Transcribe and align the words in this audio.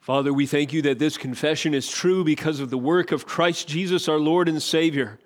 Father, 0.00 0.32
we 0.32 0.46
thank 0.46 0.72
you 0.72 0.80
that 0.82 0.98
this 0.98 1.18
confession 1.18 1.74
is 1.74 1.86
true 1.90 2.24
because 2.24 2.58
of 2.58 2.70
the 2.70 2.78
work 2.78 3.12
of 3.12 3.26
Christ 3.26 3.68
Jesus, 3.68 4.08
our 4.08 4.18
Lord 4.18 4.48
and 4.48 4.62
Savior. 4.62 5.18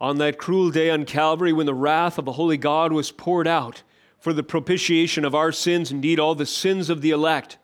On 0.00 0.18
that 0.18 0.38
cruel 0.38 0.70
day 0.70 0.90
on 0.90 1.04
Calvary, 1.04 1.52
when 1.52 1.66
the 1.66 1.74
wrath 1.74 2.16
of 2.16 2.28
a 2.28 2.32
Holy 2.32 2.56
God 2.56 2.92
was 2.92 3.10
poured 3.10 3.48
out 3.48 3.82
for 4.20 4.32
the 4.32 4.44
propitiation 4.44 5.24
of 5.24 5.34
our 5.34 5.50
sins, 5.50 5.90
indeed, 5.90 6.20
all 6.20 6.36
the 6.36 6.46
sins 6.46 6.88
of 6.88 7.00
the 7.00 7.10
elect, 7.10 7.58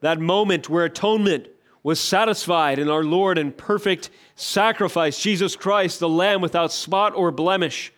that 0.00 0.18
moment 0.18 0.68
where 0.68 0.84
atonement 0.84 1.46
was 1.84 2.00
satisfied 2.00 2.80
in 2.80 2.88
our 2.88 3.04
Lord 3.04 3.38
and 3.38 3.56
perfect 3.56 4.10
sacrifice, 4.34 5.20
Jesus 5.20 5.54
Christ, 5.54 6.00
the 6.00 6.08
Lamb 6.08 6.40
without 6.40 6.72
spot 6.72 7.14
or 7.14 7.30
blemish, 7.30 7.92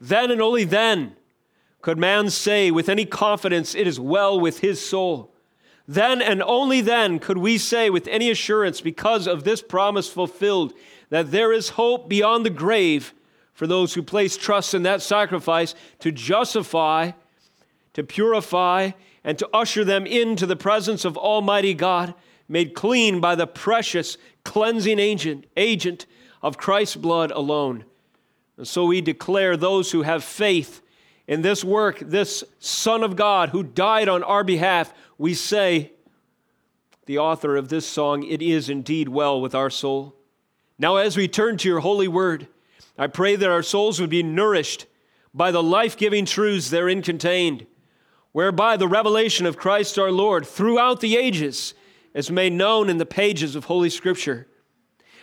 then 0.00 0.30
and 0.30 0.40
only 0.40 0.64
then 0.64 1.14
could 1.82 1.98
man 1.98 2.30
say 2.30 2.70
with 2.70 2.88
any 2.88 3.04
confidence, 3.04 3.74
It 3.74 3.86
is 3.86 4.00
well 4.00 4.40
with 4.40 4.60
his 4.60 4.80
soul. 4.80 5.33
Then 5.86 6.22
and 6.22 6.42
only 6.42 6.80
then 6.80 7.18
could 7.18 7.38
we 7.38 7.58
say 7.58 7.90
with 7.90 8.08
any 8.08 8.30
assurance, 8.30 8.80
because 8.80 9.26
of 9.26 9.44
this 9.44 9.62
promise 9.62 10.08
fulfilled, 10.08 10.72
that 11.10 11.30
there 11.30 11.52
is 11.52 11.70
hope 11.70 12.08
beyond 12.08 12.46
the 12.46 12.50
grave 12.50 13.12
for 13.52 13.66
those 13.66 13.94
who 13.94 14.02
place 14.02 14.36
trust 14.36 14.74
in 14.74 14.82
that 14.84 15.02
sacrifice 15.02 15.74
to 16.00 16.10
justify, 16.10 17.12
to 17.92 18.02
purify, 18.02 18.92
and 19.22 19.38
to 19.38 19.48
usher 19.52 19.84
them 19.84 20.06
into 20.06 20.46
the 20.46 20.56
presence 20.56 21.04
of 21.04 21.16
Almighty 21.16 21.74
God, 21.74 22.14
made 22.48 22.74
clean 22.74 23.20
by 23.20 23.34
the 23.34 23.46
precious 23.46 24.18
cleansing 24.44 24.98
agent, 24.98 25.46
agent 25.56 26.06
of 26.42 26.58
Christ's 26.58 26.96
blood 26.96 27.30
alone. 27.30 27.84
And 28.56 28.68
so 28.68 28.84
we 28.86 29.00
declare 29.00 29.56
those 29.56 29.92
who 29.92 30.02
have 30.02 30.22
faith 30.22 30.82
in 31.26 31.42
this 31.42 31.64
work, 31.64 31.98
this 32.00 32.44
Son 32.58 33.02
of 33.02 33.16
God 33.16 33.48
who 33.50 33.62
died 33.62 34.08
on 34.08 34.22
our 34.22 34.44
behalf, 34.44 34.92
we 35.18 35.34
say, 35.34 35.92
the 37.06 37.18
author 37.18 37.56
of 37.56 37.68
this 37.68 37.86
song, 37.86 38.24
it 38.24 38.40
is 38.40 38.68
indeed 38.68 39.08
well 39.08 39.40
with 39.40 39.54
our 39.54 39.70
soul. 39.70 40.16
Now, 40.78 40.96
as 40.96 41.16
we 41.16 41.28
turn 41.28 41.58
to 41.58 41.68
your 41.68 41.80
holy 41.80 42.08
word, 42.08 42.48
I 42.96 43.06
pray 43.06 43.36
that 43.36 43.50
our 43.50 43.62
souls 43.62 44.00
would 44.00 44.10
be 44.10 44.22
nourished 44.22 44.86
by 45.32 45.50
the 45.50 45.62
life 45.62 45.96
giving 45.96 46.24
truths 46.24 46.70
therein 46.70 47.02
contained, 47.02 47.66
whereby 48.32 48.76
the 48.76 48.88
revelation 48.88 49.46
of 49.46 49.56
Christ 49.56 49.98
our 49.98 50.10
Lord 50.10 50.46
throughout 50.46 51.00
the 51.00 51.16
ages 51.16 51.74
is 52.14 52.30
made 52.30 52.52
known 52.52 52.88
in 52.88 52.98
the 52.98 53.06
pages 53.06 53.54
of 53.56 53.64
Holy 53.64 53.90
Scripture. 53.90 54.46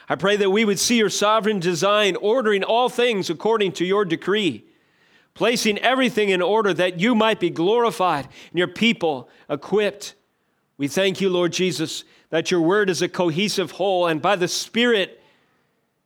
I 0.07 0.15
pray 0.15 0.35
that 0.35 0.49
we 0.49 0.65
would 0.65 0.79
see 0.79 0.97
your 0.97 1.09
sovereign 1.09 1.59
design, 1.59 2.15
ordering 2.17 2.63
all 2.63 2.89
things 2.89 3.29
according 3.29 3.71
to 3.73 3.85
your 3.85 4.05
decree 4.05 4.65
placing 5.33 5.77
everything 5.79 6.29
in 6.29 6.41
order 6.41 6.73
that 6.73 6.99
you 6.99 7.15
might 7.15 7.39
be 7.39 7.49
glorified 7.49 8.25
and 8.25 8.57
your 8.57 8.67
people 8.67 9.29
equipped. 9.49 10.15
We 10.77 10.87
thank 10.87 11.21
you, 11.21 11.29
Lord 11.29 11.53
Jesus, 11.53 12.03
that 12.29 12.51
your 12.51 12.61
word 12.61 12.89
is 12.89 13.01
a 13.01 13.09
cohesive 13.09 13.71
whole, 13.71 14.07
and 14.07 14.21
by 14.21 14.35
the 14.35 14.47
Spirit, 14.47 15.21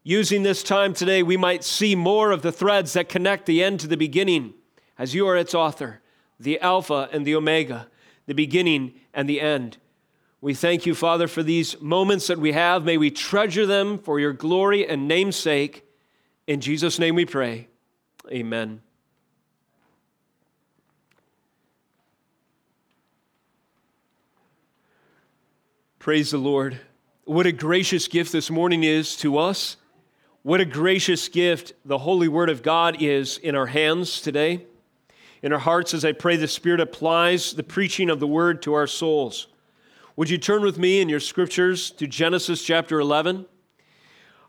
using 0.03 0.43
this 0.43 0.63
time 0.63 0.93
today, 0.93 1.23
we 1.23 1.37
might 1.37 1.63
see 1.63 1.95
more 1.95 2.31
of 2.31 2.41
the 2.41 2.51
threads 2.51 2.93
that 2.93 3.09
connect 3.09 3.45
the 3.45 3.63
end 3.63 3.79
to 3.79 3.87
the 3.87 3.97
beginning, 3.97 4.53
as 4.97 5.15
you 5.15 5.27
are 5.27 5.37
its 5.37 5.55
author, 5.55 6.01
the 6.39 6.59
Alpha 6.59 7.09
and 7.11 7.25
the 7.25 7.35
Omega, 7.35 7.87
the 8.25 8.33
beginning 8.33 8.93
and 9.13 9.27
the 9.29 9.41
end. 9.41 9.77
We 10.41 10.53
thank 10.53 10.85
you, 10.85 10.93
Father, 10.93 11.27
for 11.27 11.41
these 11.41 11.81
moments 11.81 12.27
that 12.27 12.37
we 12.37 12.51
have. 12.51 12.85
May 12.85 12.97
we 12.97 13.09
treasure 13.09 13.65
them 13.65 13.97
for 13.97 14.19
your 14.19 14.33
glory 14.33 14.87
and 14.87 15.07
namesake. 15.07 15.83
In 16.45 16.61
Jesus' 16.61 16.99
name 16.99 17.15
we 17.15 17.25
pray. 17.25 17.67
Amen. 18.29 18.84
Praise 26.05 26.29
the 26.29 26.37
Lord. 26.37 26.79
What 27.23 27.47
a 27.47 27.51
gracious 27.51 28.07
gift 28.07 28.31
this 28.31 28.51
morning 28.51 28.83
is 28.83 29.15
to 29.15 29.39
us. 29.39 29.75
What 30.43 30.61
a 30.61 30.65
gracious 30.65 31.27
gift 31.27 31.73
the 31.83 31.97
Holy 31.97 32.27
Word 32.27 32.51
of 32.51 32.61
God 32.61 33.01
is 33.01 33.39
in 33.39 33.55
our 33.55 33.65
hands 33.65 34.21
today, 34.21 34.67
in 35.41 35.51
our 35.51 35.57
hearts, 35.57 35.95
as 35.95 36.05
I 36.05 36.11
pray 36.11 36.35
the 36.35 36.47
Spirit 36.47 36.79
applies 36.79 37.53
the 37.53 37.63
preaching 37.63 38.11
of 38.11 38.19
the 38.19 38.27
Word 38.27 38.61
to 38.61 38.75
our 38.75 38.85
souls. 38.85 39.47
Would 40.15 40.29
you 40.29 40.37
turn 40.37 40.61
with 40.61 40.77
me 40.77 41.01
in 41.01 41.09
your 41.09 41.19
scriptures 41.19 41.89
to 41.89 42.05
Genesis 42.05 42.63
chapter 42.63 42.99
11? 42.99 43.47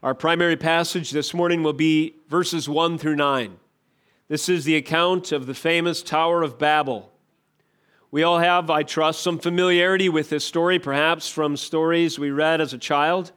Our 0.03 0.15
primary 0.15 0.59
passage 0.59 1.11
this 1.11 1.33
morning 1.33 1.63
will 1.63 1.73
be 1.73 2.17
verses 2.29 2.69
1 2.69 2.99
through 2.99 3.17
9. 3.17 3.57
This 4.29 4.51
is 4.51 4.67
the 4.67 4.77
account 4.77 5.33
of 5.33 5.47
the 5.47 5.55
famous 5.55 6.03
Tower 6.03 6.43
of 6.43 6.59
Babel. 6.59 7.11
We 8.11 8.23
all 8.23 8.39
have, 8.39 8.71
I 8.71 8.83
trust, 8.85 9.21
some 9.21 9.39
familiarity 9.39 10.09
with 10.09 10.31
this 10.31 10.45
story, 10.45 10.79
perhaps 10.79 11.29
from 11.29 11.57
stories 11.57 12.19
we 12.19 12.31
read 12.31 12.61
as 12.61 12.73
a 12.73 12.79
child. 12.79 13.33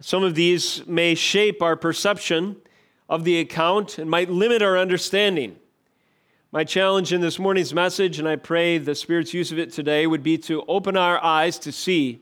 Some 0.00 0.22
of 0.22 0.34
these 0.34 0.86
may 0.86 1.14
shape 1.14 1.62
our 1.62 1.76
perception 1.76 2.56
of 3.08 3.24
the 3.24 3.40
account 3.40 3.98
and 3.98 4.10
might 4.10 4.30
limit 4.30 4.62
our 4.62 4.78
understanding. 4.78 5.56
My 6.52 6.64
challenge 6.64 7.12
in 7.12 7.20
this 7.20 7.38
morning's 7.38 7.72
message, 7.72 8.18
and 8.18 8.28
I 8.28 8.36
pray 8.36 8.76
the 8.76 8.94
Spirit's 8.94 9.32
use 9.32 9.52
of 9.52 9.58
it 9.58 9.72
today, 9.72 10.06
would 10.06 10.22
be 10.22 10.36
to 10.38 10.62
open 10.68 10.96
our 10.96 11.22
eyes 11.22 11.58
to 11.60 11.72
see 11.72 12.20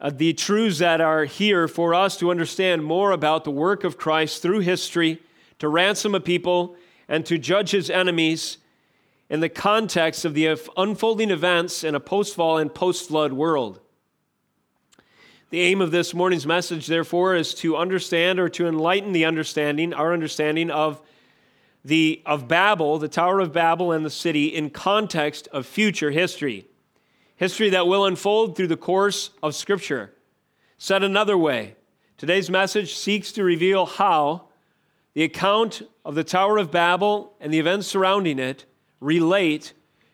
uh, 0.00 0.10
the 0.10 0.32
truths 0.32 0.78
that 0.78 1.00
are 1.00 1.26
here 1.26 1.68
for 1.68 1.94
us 1.94 2.16
to 2.16 2.30
understand 2.30 2.84
more 2.84 3.12
about 3.12 3.44
the 3.44 3.50
work 3.50 3.84
of 3.84 3.98
Christ 3.98 4.42
through 4.42 4.60
history 4.60 5.22
to 5.58 5.68
ransom 5.68 6.14
a 6.14 6.20
people 6.20 6.74
and 7.08 7.24
to 7.26 7.38
judge 7.38 7.70
his 7.70 7.88
enemies 7.88 8.58
in 9.32 9.40
the 9.40 9.48
context 9.48 10.26
of 10.26 10.34
the 10.34 10.60
unfolding 10.76 11.30
events 11.30 11.84
in 11.84 11.94
a 11.94 12.00
post 12.00 12.36
fall 12.36 12.58
and 12.58 12.72
post 12.74 13.08
flood 13.08 13.32
world. 13.32 13.80
The 15.48 15.60
aim 15.62 15.80
of 15.80 15.90
this 15.90 16.12
morning's 16.12 16.46
message, 16.46 16.86
therefore, 16.86 17.34
is 17.34 17.54
to 17.54 17.78
understand 17.78 18.38
or 18.38 18.50
to 18.50 18.68
enlighten 18.68 19.12
the 19.12 19.24
understanding, 19.24 19.94
our 19.94 20.12
understanding 20.12 20.70
of 20.70 21.00
the 21.82 22.20
of 22.26 22.46
Babel, 22.46 22.98
the 22.98 23.08
Tower 23.08 23.40
of 23.40 23.54
Babel 23.54 23.90
and 23.90 24.04
the 24.04 24.10
city 24.10 24.48
in 24.48 24.68
context 24.68 25.48
of 25.48 25.64
future 25.64 26.10
history. 26.10 26.66
History 27.34 27.70
that 27.70 27.86
will 27.86 28.04
unfold 28.04 28.54
through 28.54 28.66
the 28.66 28.76
course 28.76 29.30
of 29.42 29.54
Scripture. 29.54 30.12
Said 30.76 31.02
another 31.02 31.38
way, 31.38 31.76
today's 32.18 32.50
message 32.50 32.94
seeks 32.94 33.32
to 33.32 33.42
reveal 33.42 33.86
how 33.86 34.48
the 35.14 35.24
account 35.24 35.80
of 36.04 36.14
the 36.14 36.22
Tower 36.22 36.58
of 36.58 36.70
Babel 36.70 37.32
and 37.40 37.50
the 37.50 37.58
events 37.58 37.86
surrounding 37.86 38.38
it 38.38 38.66
relate 39.02 39.72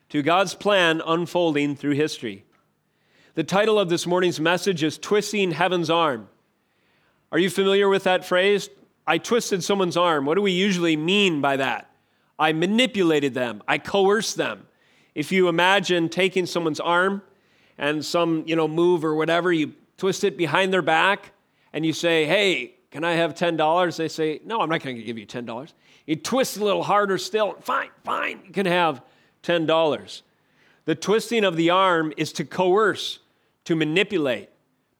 to 0.08 0.22
God's 0.22 0.54
plan 0.54 1.02
unfolding 1.04 1.76
through 1.76 1.92
history. 1.92 2.44
The 3.34 3.44
title 3.44 3.78
of 3.78 3.90
this 3.90 4.06
morning's 4.06 4.40
message 4.40 4.82
is 4.82 4.96
Twisting 4.96 5.52
Heaven's 5.52 5.90
Arm. 5.90 6.28
Are 7.30 7.38
you 7.38 7.50
familiar 7.50 7.88
with 7.90 8.04
that 8.04 8.24
phrase? 8.24 8.70
I 9.06 9.18
twisted 9.18 9.62
someone's 9.62 9.98
arm. 9.98 10.24
What 10.24 10.34
do 10.36 10.42
we 10.42 10.52
usually 10.52 10.96
mean 10.96 11.42
by 11.42 11.58
that? 11.58 11.90
I 12.38 12.52
manipulated 12.52 13.34
them, 13.34 13.62
I 13.68 13.78
coerced 13.78 14.36
them. 14.36 14.66
If 15.14 15.32
you 15.32 15.48
imagine 15.48 16.08
taking 16.08 16.46
someone's 16.46 16.80
arm 16.80 17.22
and 17.76 18.04
some, 18.04 18.44
you 18.46 18.56
know, 18.56 18.68
move 18.68 19.04
or 19.04 19.14
whatever, 19.14 19.52
you 19.52 19.74
twist 19.98 20.24
it 20.24 20.36
behind 20.36 20.72
their 20.72 20.82
back 20.82 21.32
and 21.72 21.84
you 21.84 21.92
say, 21.92 22.24
"Hey, 22.24 22.76
can 22.90 23.04
I 23.04 23.12
have 23.12 23.34
$10?" 23.34 23.96
They 23.96 24.08
say, 24.08 24.40
"No, 24.44 24.60
I'm 24.60 24.68
not 24.68 24.82
going 24.82 24.96
to 24.96 25.02
give 25.02 25.18
you 25.18 25.26
$10." 25.26 25.74
You 26.06 26.16
twists 26.16 26.56
a 26.56 26.64
little 26.64 26.82
harder 26.82 27.18
still. 27.18 27.54
Fine, 27.60 27.90
fine, 28.04 28.40
you 28.46 28.52
can 28.52 28.66
have 28.66 29.02
$10. 29.42 30.22
The 30.86 30.94
twisting 30.94 31.44
of 31.44 31.56
the 31.56 31.70
arm 31.70 32.12
is 32.16 32.32
to 32.34 32.44
coerce, 32.44 33.18
to 33.64 33.76
manipulate, 33.76 34.48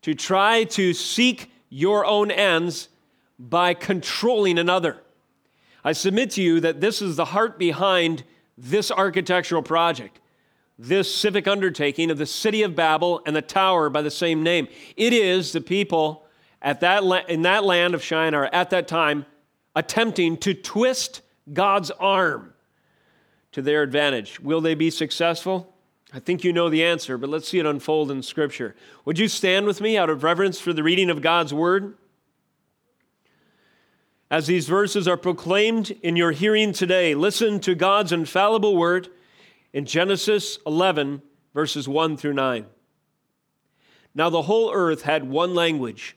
to 0.03 0.15
try 0.15 0.65
to 0.65 0.93
seek 0.93 1.50
your 1.71 2.04
own 2.04 2.31
ends 2.31 2.88
by 3.38 3.72
controlling 3.75 4.59
another. 4.59 5.03
I 5.84 5.93
submit 5.93 6.31
to 6.32 6.43
you 6.43 6.60
that 6.60 6.81
this 6.81 7.00
is 7.00 7.16
the 7.16 7.27
heart 7.27 7.59
behind 7.59 8.25
this 8.59 8.91
architectural 8.91 9.62
project, 9.62 10.21
this 10.78 11.15
civic 11.15 11.48
undertaking 11.48 12.10
of 12.10 12.19
the 12.19 12.27
city 12.27 12.62
of 12.62 12.77
Babel 12.77 13.22
and 13.24 13.34
the 13.34 13.42
tower 13.42 13.89
by 13.89 14.03
the 14.03 14.10
same 14.10 14.42
name. 14.42 14.68
It 14.97 15.12
is 15.12 15.53
the 15.53 15.60
people 15.60 16.27
at 16.63 16.81
that 16.81 17.05
la- 17.05 17.25
in 17.28 17.43
that 17.43 17.65
land 17.65 17.95
of 17.95 18.03
Shinar 18.03 18.49
at 18.53 18.71
that 18.71 18.89
time 18.89 19.27
attempting 19.75 20.37
to 20.39 20.55
twist 20.55 21.22
God's 21.53 21.91
arm 21.93 22.53
to 23.53 23.63
their 23.63 23.83
advantage. 23.83 24.41
Will 24.41 24.60
they 24.60 24.75
be 24.75 24.91
successful? 24.91 25.75
I 26.13 26.21
think 26.21 26.43
you 26.43 26.53
know 26.53 26.69
the 26.69 26.84
answer, 26.84 27.19
but 27.19 27.28
let's 27.28 27.49
see 27.49 27.59
it 27.59 27.66
unfold 27.66 28.10
in 28.10 28.22
Scripture. 28.22 28.75
Would 29.05 29.19
you 29.19 29.28
stand 29.28 29.66
with 29.66 29.81
me 29.81 29.97
out 29.99 30.10
of 30.10 30.22
reverence 30.22 30.59
for 30.60 30.72
the 30.72 30.83
reading 30.83 31.10
of 31.10 31.22
God's 31.22 31.53
Word? 31.53 31.97
As 34.31 34.47
these 34.47 34.69
verses 34.69 35.09
are 35.09 35.16
proclaimed 35.16 35.91
in 36.03 36.16
your 36.16 36.33
hearing 36.33 36.72
today, 36.72 37.15
listen 37.15 37.60
to 37.60 37.75
God's 37.75 38.13
infallible 38.13 38.77
Word 38.77 39.09
in 39.72 39.87
Genesis 39.87 40.59
11, 40.66 41.22
verses 41.55 41.89
1 41.89 42.16
through 42.16 42.34
9. 42.34 42.66
Now 44.15 44.31
the 44.31 44.43
whole 44.43 44.72
earth 44.72 45.03
had 45.03 45.25
one 45.25 45.55
language 45.55 46.16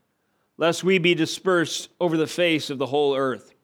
lest 0.61 0.83
we 0.83 0.99
be 0.99 1.15
dispersed 1.15 1.89
over 1.99 2.15
the 2.15 2.27
face 2.27 2.69
of 2.69 2.77
the 2.77 2.85
whole 2.85 3.15
earth. 3.15 3.55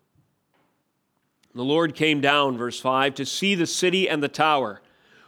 The 1.54 1.64
Lord 1.64 1.94
came 1.94 2.22
down, 2.22 2.58
verse 2.58 2.80
5, 2.80 3.14
to 3.14 3.26
see 3.26 3.54
the 3.54 3.68
city 3.68 4.10
and 4.10 4.24
the 4.24 4.28
tower, 4.28 4.82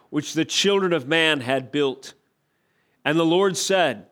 which 0.09 0.33
the 0.33 0.45
children 0.45 0.93
of 0.93 1.07
man 1.07 1.41
had 1.41 1.71
built. 1.71 2.15
And 3.05 3.19
the 3.19 3.25
Lord 3.25 3.55
said, 3.55 4.07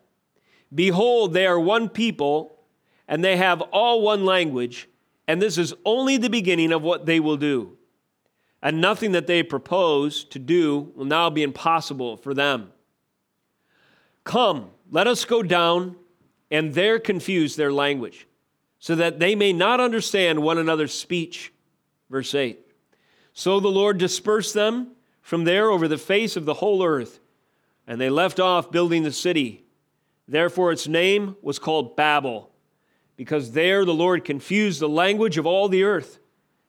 Behold, 0.72 1.32
they 1.32 1.48
are 1.48 1.58
one 1.58 1.88
people, 1.88 2.60
and 3.08 3.24
they 3.24 3.36
have 3.36 3.60
all 3.60 4.02
one 4.02 4.24
language, 4.24 4.88
and 5.26 5.42
this 5.42 5.58
is 5.58 5.74
only 5.84 6.16
the 6.16 6.30
beginning 6.30 6.70
of 6.70 6.82
what 6.82 7.06
they 7.06 7.18
will 7.18 7.36
do. 7.36 7.76
And 8.62 8.80
nothing 8.80 9.10
that 9.12 9.26
they 9.26 9.42
propose 9.42 10.22
to 10.26 10.38
do 10.38 10.92
will 10.94 11.06
now 11.06 11.28
be 11.28 11.42
impossible 11.42 12.18
for 12.18 12.34
them. 12.34 12.70
Come, 14.22 14.70
let 14.92 15.08
us 15.08 15.24
go 15.24 15.42
down 15.42 15.96
and 16.50 16.74
there 16.74 16.98
confuse 16.98 17.56
their 17.56 17.72
language, 17.72 18.26
so 18.78 18.94
that 18.94 19.18
they 19.18 19.34
may 19.34 19.52
not 19.52 19.80
understand 19.80 20.42
one 20.42 20.58
another's 20.58 20.94
speech. 20.94 21.52
Verse 22.10 22.34
8. 22.34 22.58
So 23.32 23.60
the 23.60 23.68
Lord 23.68 23.98
dispersed 23.98 24.54
them 24.54 24.92
from 25.20 25.44
there 25.44 25.70
over 25.70 25.88
the 25.88 25.98
face 25.98 26.36
of 26.36 26.44
the 26.44 26.54
whole 26.54 26.84
earth, 26.84 27.20
and 27.86 28.00
they 28.00 28.10
left 28.10 28.40
off 28.40 28.70
building 28.70 29.02
the 29.02 29.12
city. 29.12 29.64
Therefore, 30.26 30.72
its 30.72 30.88
name 30.88 31.36
was 31.42 31.58
called 31.58 31.96
Babel, 31.96 32.50
because 33.16 33.52
there 33.52 33.84
the 33.84 33.94
Lord 33.94 34.24
confused 34.24 34.80
the 34.80 34.88
language 34.88 35.38
of 35.38 35.46
all 35.46 35.68
the 35.68 35.84
earth. 35.84 36.18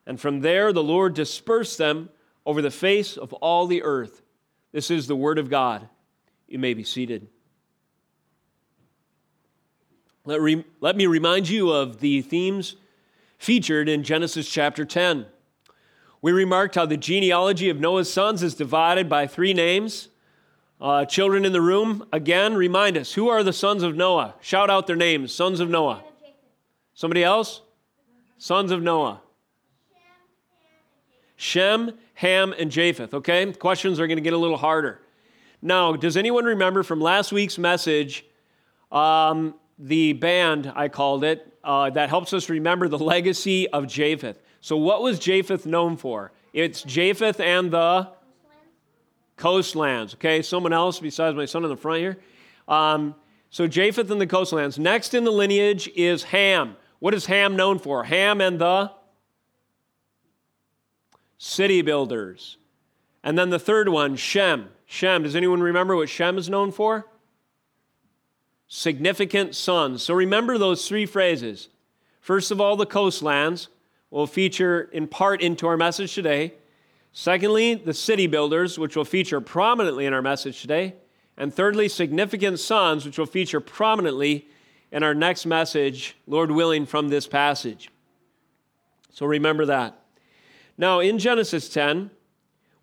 And 0.05 0.19
from 0.19 0.39
there 0.39 0.73
the 0.73 0.83
Lord 0.83 1.13
dispersed 1.13 1.77
them 1.77 2.09
over 2.45 2.61
the 2.61 2.71
face 2.71 3.15
of 3.15 3.31
all 3.33 3.67
the 3.67 3.83
earth. 3.83 4.23
This 4.71 4.89
is 4.89 5.05
the 5.05 5.15
word 5.15 5.37
of 5.37 5.49
God. 5.49 5.87
You 6.47 6.57
may 6.57 6.73
be 6.73 6.83
seated. 6.83 7.27
Let, 10.29 10.41
re- 10.41 10.63
let 10.79 10.95
me 10.95 11.07
remind 11.07 11.49
you 11.49 11.71
of 11.71 12.01
the 12.01 12.21
themes 12.21 12.75
featured 13.39 13.89
in 13.89 14.03
Genesis 14.03 14.47
chapter 14.47 14.85
10. 14.85 15.25
We 16.21 16.31
remarked 16.31 16.75
how 16.75 16.85
the 16.85 16.97
genealogy 16.97 17.67
of 17.67 17.79
Noah's 17.79 18.13
sons 18.13 18.43
is 18.43 18.53
divided 18.53 19.09
by 19.09 19.25
three 19.25 19.55
names 19.55 20.09
uh, 20.79 21.05
children 21.05 21.45
in 21.45 21.51
the 21.51 21.61
room, 21.61 22.05
again, 22.13 22.53
remind 22.53 22.95
us 22.95 23.13
who 23.13 23.27
are 23.27 23.41
the 23.41 23.51
sons 23.51 23.81
of 23.81 23.95
Noah? 23.95 24.35
Shout 24.39 24.69
out 24.69 24.85
their 24.85 24.95
names 24.95 25.33
sons 25.33 25.59
of 25.59 25.67
Noah. 25.67 26.03
Somebody 26.93 27.23
else? 27.23 27.61
Sons 28.37 28.69
of 28.69 28.83
Noah. 28.83 29.21
Shem, 31.37 31.97
Ham, 32.13 32.53
and 32.59 32.69
Japheth. 32.69 33.15
Okay? 33.15 33.51
Questions 33.53 33.99
are 33.99 34.05
going 34.05 34.17
to 34.17 34.21
get 34.21 34.33
a 34.33 34.37
little 34.37 34.57
harder. 34.57 35.01
Now, 35.59 35.93
does 35.93 36.15
anyone 36.15 36.45
remember 36.45 36.83
from 36.83 37.01
last 37.01 37.31
week's 37.31 37.57
message 37.57 38.25
um, 38.91 39.55
the 39.79 40.13
band, 40.13 40.71
I 40.75 40.89
called 40.89 41.23
it, 41.23 41.57
uh, 41.63 41.89
that 41.91 42.09
helps 42.09 42.33
us 42.33 42.49
remember 42.49 42.87
the 42.87 42.99
legacy 42.99 43.67
of 43.69 43.87
Japheth? 43.87 44.41
So, 44.61 44.77
what 44.77 45.01
was 45.01 45.17
Japheth 45.17 45.65
known 45.65 45.97
for? 45.97 46.31
It's 46.53 46.83
Japheth 46.83 47.39
and 47.39 47.71
the 47.71 48.09
coastlands. 49.37 50.13
Okay, 50.15 50.41
someone 50.41 50.73
else 50.73 50.99
besides 50.99 51.35
my 51.35 51.45
son 51.45 51.63
in 51.63 51.69
the 51.69 51.77
front 51.77 51.99
here. 51.99 52.17
Um, 52.67 53.15
so 53.49 53.67
Japheth 53.67 54.11
and 54.11 54.21
the 54.21 54.27
coastlands. 54.27 54.77
Next 54.77 55.13
in 55.13 55.23
the 55.23 55.31
lineage 55.31 55.89
is 55.95 56.23
Ham. 56.23 56.75
What 56.99 57.13
is 57.13 57.25
Ham 57.25 57.55
known 57.55 57.79
for? 57.79 58.03
Ham 58.03 58.41
and 58.41 58.59
the 58.59 58.91
city 61.37 61.81
builders. 61.81 62.57
And 63.23 63.37
then 63.37 63.49
the 63.49 63.59
third 63.59 63.89
one, 63.89 64.15
Shem. 64.15 64.69
Shem. 64.85 65.23
Does 65.23 65.35
anyone 65.35 65.61
remember 65.61 65.95
what 65.95 66.09
Shem 66.09 66.37
is 66.37 66.49
known 66.49 66.71
for? 66.71 67.07
Significant 68.71 69.55
sons. 69.55 70.03
So 70.03 70.13
remember 70.13 70.59
those 70.59 70.87
three 70.87 71.07
phrases. 71.07 71.69
First 72.21 72.51
of 72.51 72.61
all, 72.61 72.75
the 72.75 72.85
coastlands 72.85 73.67
will 74.11 74.27
feature 74.27 74.89
in 74.93 75.07
part 75.07 75.41
into 75.41 75.65
our 75.65 75.75
message 75.75 76.13
today. 76.13 76.53
Secondly, 77.11 77.73
the 77.73 77.95
city 77.95 78.27
builders, 78.27 78.77
which 78.77 78.95
will 78.95 79.05
feature 79.05 79.41
prominently 79.41 80.05
in 80.05 80.13
our 80.13 80.21
message 80.21 80.61
today. 80.61 80.93
And 81.35 81.51
thirdly, 81.51 81.89
significant 81.89 82.59
sons, 82.59 83.05
which 83.05 83.17
will 83.17 83.25
feature 83.25 83.59
prominently 83.59 84.47
in 84.91 85.01
our 85.01 85.15
next 85.15 85.47
message, 85.47 86.15
Lord 86.27 86.51
willing, 86.51 86.85
from 86.85 87.09
this 87.09 87.25
passage. 87.25 87.89
So 89.11 89.25
remember 89.25 89.65
that. 89.65 89.99
Now, 90.77 90.99
in 90.99 91.17
Genesis 91.17 91.69
10, 91.69 92.11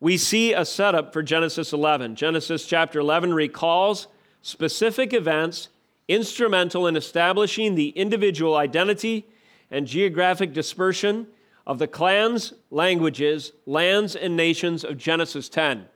we 0.00 0.16
see 0.16 0.52
a 0.52 0.64
setup 0.64 1.12
for 1.12 1.22
Genesis 1.22 1.72
11. 1.72 2.16
Genesis 2.16 2.66
chapter 2.66 2.98
11 2.98 3.32
recalls 3.32 4.08
specific 4.42 5.14
events 5.14 5.68
instrumental 6.08 6.86
in 6.86 6.96
establishing 6.96 7.74
the 7.74 7.88
individual 7.90 8.56
identity 8.56 9.26
and 9.70 9.86
geographic 9.86 10.52
dispersion 10.52 11.26
of 11.66 11.78
the 11.78 11.88
clans, 11.88 12.52
languages, 12.70 13.52
lands, 13.66 14.14
and 14.14 14.36
nations 14.36 14.84
of 14.84 14.96
Genesis 14.96 15.48
10. 15.48 15.86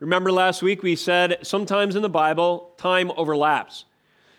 Remember 0.00 0.32
last 0.32 0.62
week 0.62 0.82
we 0.82 0.96
said 0.96 1.38
sometimes 1.42 1.96
in 1.96 2.02
the 2.02 2.08
Bible, 2.08 2.72
time 2.78 3.10
overlaps. 3.16 3.84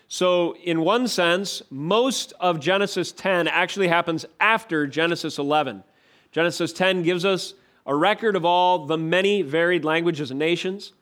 So, 0.08 0.56
in 0.56 0.80
one 0.80 1.06
sense, 1.06 1.62
most 1.70 2.32
of 2.40 2.58
Genesis 2.58 3.12
10 3.12 3.46
actually 3.46 3.86
happens 3.86 4.26
after 4.40 4.88
Genesis 4.88 5.38
11. 5.38 5.84
Genesis 6.32 6.72
10 6.72 7.04
gives 7.04 7.24
us 7.24 7.54
a 7.86 7.94
record 7.94 8.34
of 8.34 8.44
all 8.44 8.86
the 8.86 8.98
many 8.98 9.42
varied 9.42 9.84
languages 9.84 10.30
and 10.32 10.38
nations. 10.40 10.92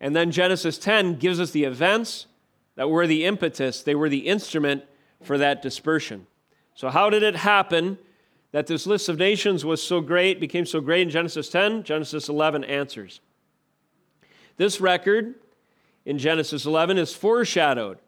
And 0.00 0.16
then 0.16 0.32
Genesis 0.32 0.76
10 0.78 1.16
gives 1.16 1.38
us 1.38 1.52
the 1.52 1.62
events 1.62 2.26
that 2.76 2.90
were 2.90 3.06
the 3.06 3.24
impetus, 3.24 3.82
they 3.82 3.94
were 3.94 4.08
the 4.08 4.26
instrument 4.26 4.84
for 5.22 5.38
that 5.38 5.62
dispersion. 5.62 6.26
So, 6.74 6.88
how 6.88 7.10
did 7.10 7.22
it 7.22 7.36
happen 7.36 7.98
that 8.52 8.66
this 8.66 8.86
list 8.86 9.08
of 9.08 9.18
nations 9.18 9.64
was 9.64 9.82
so 9.82 10.00
great, 10.00 10.40
became 10.40 10.66
so 10.66 10.80
great 10.80 11.02
in 11.02 11.10
Genesis 11.10 11.48
10? 11.48 11.82
Genesis 11.84 12.28
11 12.28 12.64
answers. 12.64 13.20
This 14.56 14.80
record 14.80 15.34
in 16.04 16.18
Genesis 16.18 16.66
11 16.66 16.98
is 16.98 17.14
foreshadowed 17.14 17.98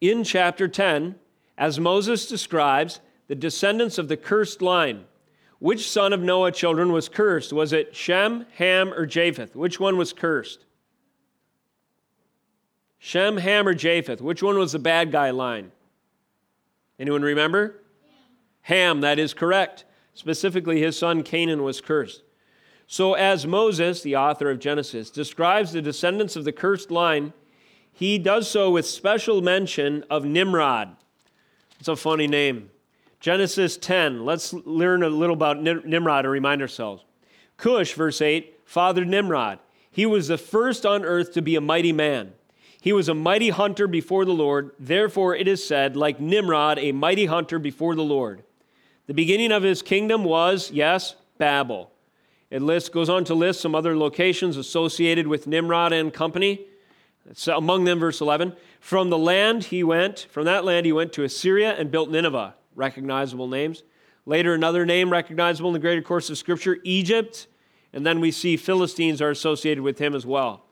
in 0.00 0.24
chapter 0.24 0.68
10 0.68 1.16
as 1.58 1.78
Moses 1.78 2.26
describes 2.26 3.00
the 3.28 3.34
descendants 3.34 3.98
of 3.98 4.08
the 4.08 4.16
cursed 4.16 4.62
line. 4.62 5.04
Which 5.58 5.90
son 5.90 6.14
of 6.14 6.20
Noah 6.20 6.52
children 6.52 6.90
was 6.90 7.08
cursed? 7.08 7.52
Was 7.52 7.74
it 7.74 7.94
Shem, 7.94 8.46
Ham, 8.56 8.94
or 8.94 9.04
Japheth? 9.04 9.54
Which 9.54 9.78
one 9.78 9.98
was 9.98 10.14
cursed? 10.14 10.64
Shem, 13.02 13.38
Ham, 13.38 13.66
or 13.66 13.74
Japheth? 13.74 14.20
Which 14.20 14.42
one 14.42 14.58
was 14.58 14.72
the 14.72 14.78
bad 14.78 15.10
guy 15.10 15.30
line? 15.30 15.72
Anyone 16.98 17.22
remember? 17.22 17.80
Ham, 18.62 19.00
that 19.00 19.18
is 19.18 19.32
correct. 19.32 19.86
Specifically, 20.12 20.82
his 20.82 20.98
son 20.98 21.22
Canaan 21.22 21.62
was 21.62 21.80
cursed. 21.80 22.22
So, 22.86 23.14
as 23.14 23.46
Moses, 23.46 24.02
the 24.02 24.16
author 24.16 24.50
of 24.50 24.58
Genesis, 24.58 25.10
describes 25.10 25.72
the 25.72 25.80
descendants 25.80 26.36
of 26.36 26.44
the 26.44 26.52
cursed 26.52 26.90
line, 26.90 27.32
he 27.90 28.18
does 28.18 28.50
so 28.50 28.70
with 28.70 28.86
special 28.86 29.40
mention 29.40 30.04
of 30.10 30.24
Nimrod. 30.24 30.94
It's 31.78 31.88
a 31.88 31.96
funny 31.96 32.26
name. 32.26 32.70
Genesis 33.18 33.78
10. 33.78 34.26
Let's 34.26 34.52
learn 34.52 35.02
a 35.02 35.08
little 35.08 35.34
about 35.34 35.62
Nimrod 35.62 36.26
and 36.26 36.32
remind 36.32 36.60
ourselves. 36.60 37.02
Cush, 37.56 37.94
verse 37.94 38.20
8, 38.20 38.60
fathered 38.66 39.08
Nimrod. 39.08 39.58
He 39.90 40.04
was 40.04 40.28
the 40.28 40.38
first 40.38 40.84
on 40.84 41.04
earth 41.04 41.32
to 41.32 41.42
be 41.42 41.56
a 41.56 41.60
mighty 41.60 41.92
man. 41.92 42.32
He 42.80 42.92
was 42.92 43.08
a 43.08 43.14
mighty 43.14 43.50
hunter 43.50 43.86
before 43.86 44.24
the 44.24 44.32
Lord. 44.32 44.70
Therefore, 44.78 45.36
it 45.36 45.46
is 45.46 45.64
said, 45.64 45.96
like 45.96 46.18
Nimrod, 46.18 46.78
a 46.78 46.92
mighty 46.92 47.26
hunter 47.26 47.58
before 47.58 47.94
the 47.94 48.02
Lord. 48.02 48.42
The 49.06 49.14
beginning 49.14 49.52
of 49.52 49.62
his 49.62 49.82
kingdom 49.82 50.24
was, 50.24 50.70
yes, 50.70 51.14
Babel. 51.36 51.90
It 52.50 52.62
lists, 52.62 52.88
goes 52.88 53.08
on 53.08 53.24
to 53.24 53.34
list 53.34 53.60
some 53.60 53.74
other 53.74 53.96
locations 53.96 54.56
associated 54.56 55.26
with 55.26 55.46
Nimrod 55.46 55.92
and 55.92 56.12
company. 56.12 56.66
It's 57.28 57.46
among 57.46 57.84
them, 57.84 57.98
verse 57.98 58.20
11. 58.20 58.54
From 58.80 59.10
the 59.10 59.18
land 59.18 59.64
he 59.64 59.84
went, 59.84 60.26
from 60.30 60.46
that 60.46 60.64
land 60.64 60.86
he 60.86 60.92
went 60.92 61.12
to 61.12 61.22
Assyria 61.22 61.72
and 61.72 61.90
built 61.90 62.10
Nineveh. 62.10 62.54
Recognizable 62.74 63.46
names. 63.46 63.82
Later, 64.26 64.54
another 64.54 64.86
name 64.86 65.10
recognizable 65.10 65.70
in 65.70 65.74
the 65.74 65.80
greater 65.80 66.02
course 66.02 66.30
of 66.30 66.38
Scripture, 66.38 66.78
Egypt. 66.84 67.46
And 67.92 68.06
then 68.06 68.20
we 68.20 68.30
see 68.30 68.56
Philistines 68.56 69.20
are 69.20 69.30
associated 69.30 69.82
with 69.82 69.98
him 69.98 70.14
as 70.14 70.24
well. 70.24 70.64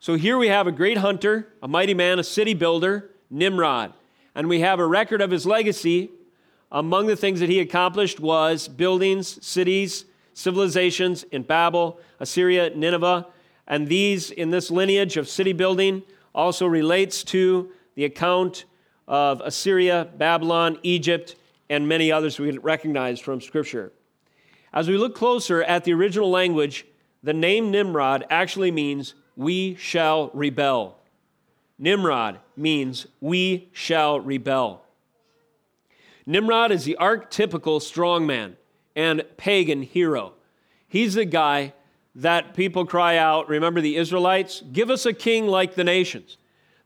So 0.00 0.14
here 0.14 0.38
we 0.38 0.46
have 0.46 0.68
a 0.68 0.72
great 0.72 0.98
hunter, 0.98 1.48
a 1.60 1.66
mighty 1.66 1.92
man, 1.92 2.20
a 2.20 2.24
city 2.24 2.54
builder, 2.54 3.10
Nimrod. 3.30 3.92
And 4.32 4.48
we 4.48 4.60
have 4.60 4.78
a 4.78 4.86
record 4.86 5.20
of 5.20 5.32
his 5.32 5.44
legacy 5.44 6.12
among 6.70 7.06
the 7.06 7.16
things 7.16 7.40
that 7.40 7.48
he 7.48 7.58
accomplished 7.58 8.20
was 8.20 8.68
buildings, 8.68 9.44
cities, 9.44 10.04
civilizations 10.34 11.24
in 11.24 11.42
Babel, 11.42 11.98
Assyria, 12.20 12.70
Nineveh, 12.76 13.26
and 13.66 13.88
these 13.88 14.30
in 14.30 14.50
this 14.50 14.70
lineage 14.70 15.16
of 15.16 15.28
city 15.28 15.52
building 15.52 16.02
also 16.32 16.66
relates 16.66 17.24
to 17.24 17.72
the 17.96 18.04
account 18.04 18.66
of 19.08 19.40
Assyria, 19.40 20.08
Babylon, 20.16 20.78
Egypt, 20.84 21.34
and 21.68 21.88
many 21.88 22.12
others 22.12 22.38
we 22.38 22.56
recognize 22.58 23.18
from 23.18 23.40
Scripture. 23.40 23.92
As 24.72 24.86
we 24.86 24.96
look 24.96 25.16
closer 25.16 25.62
at 25.64 25.82
the 25.82 25.92
original 25.92 26.30
language, 26.30 26.86
the 27.24 27.32
name 27.32 27.72
Nimrod 27.72 28.24
actually 28.30 28.70
means 28.70 29.14
we 29.38 29.76
shall 29.76 30.30
rebel. 30.34 30.98
Nimrod 31.78 32.40
means 32.56 33.06
we 33.20 33.68
shall 33.72 34.18
rebel. 34.18 34.82
Nimrod 36.26 36.72
is 36.72 36.84
the 36.84 36.96
archetypical 37.00 37.80
strongman 37.80 38.54
and 38.96 39.22
pagan 39.36 39.82
hero. 39.82 40.32
He's 40.88 41.14
the 41.14 41.24
guy 41.24 41.72
that 42.16 42.54
people 42.54 42.84
cry 42.84 43.16
out, 43.16 43.48
remember 43.48 43.80
the 43.80 43.96
Israelites? 43.96 44.60
Give 44.72 44.90
us 44.90 45.06
a 45.06 45.12
king 45.12 45.46
like 45.46 45.76
the 45.76 45.84
nations. 45.84 46.36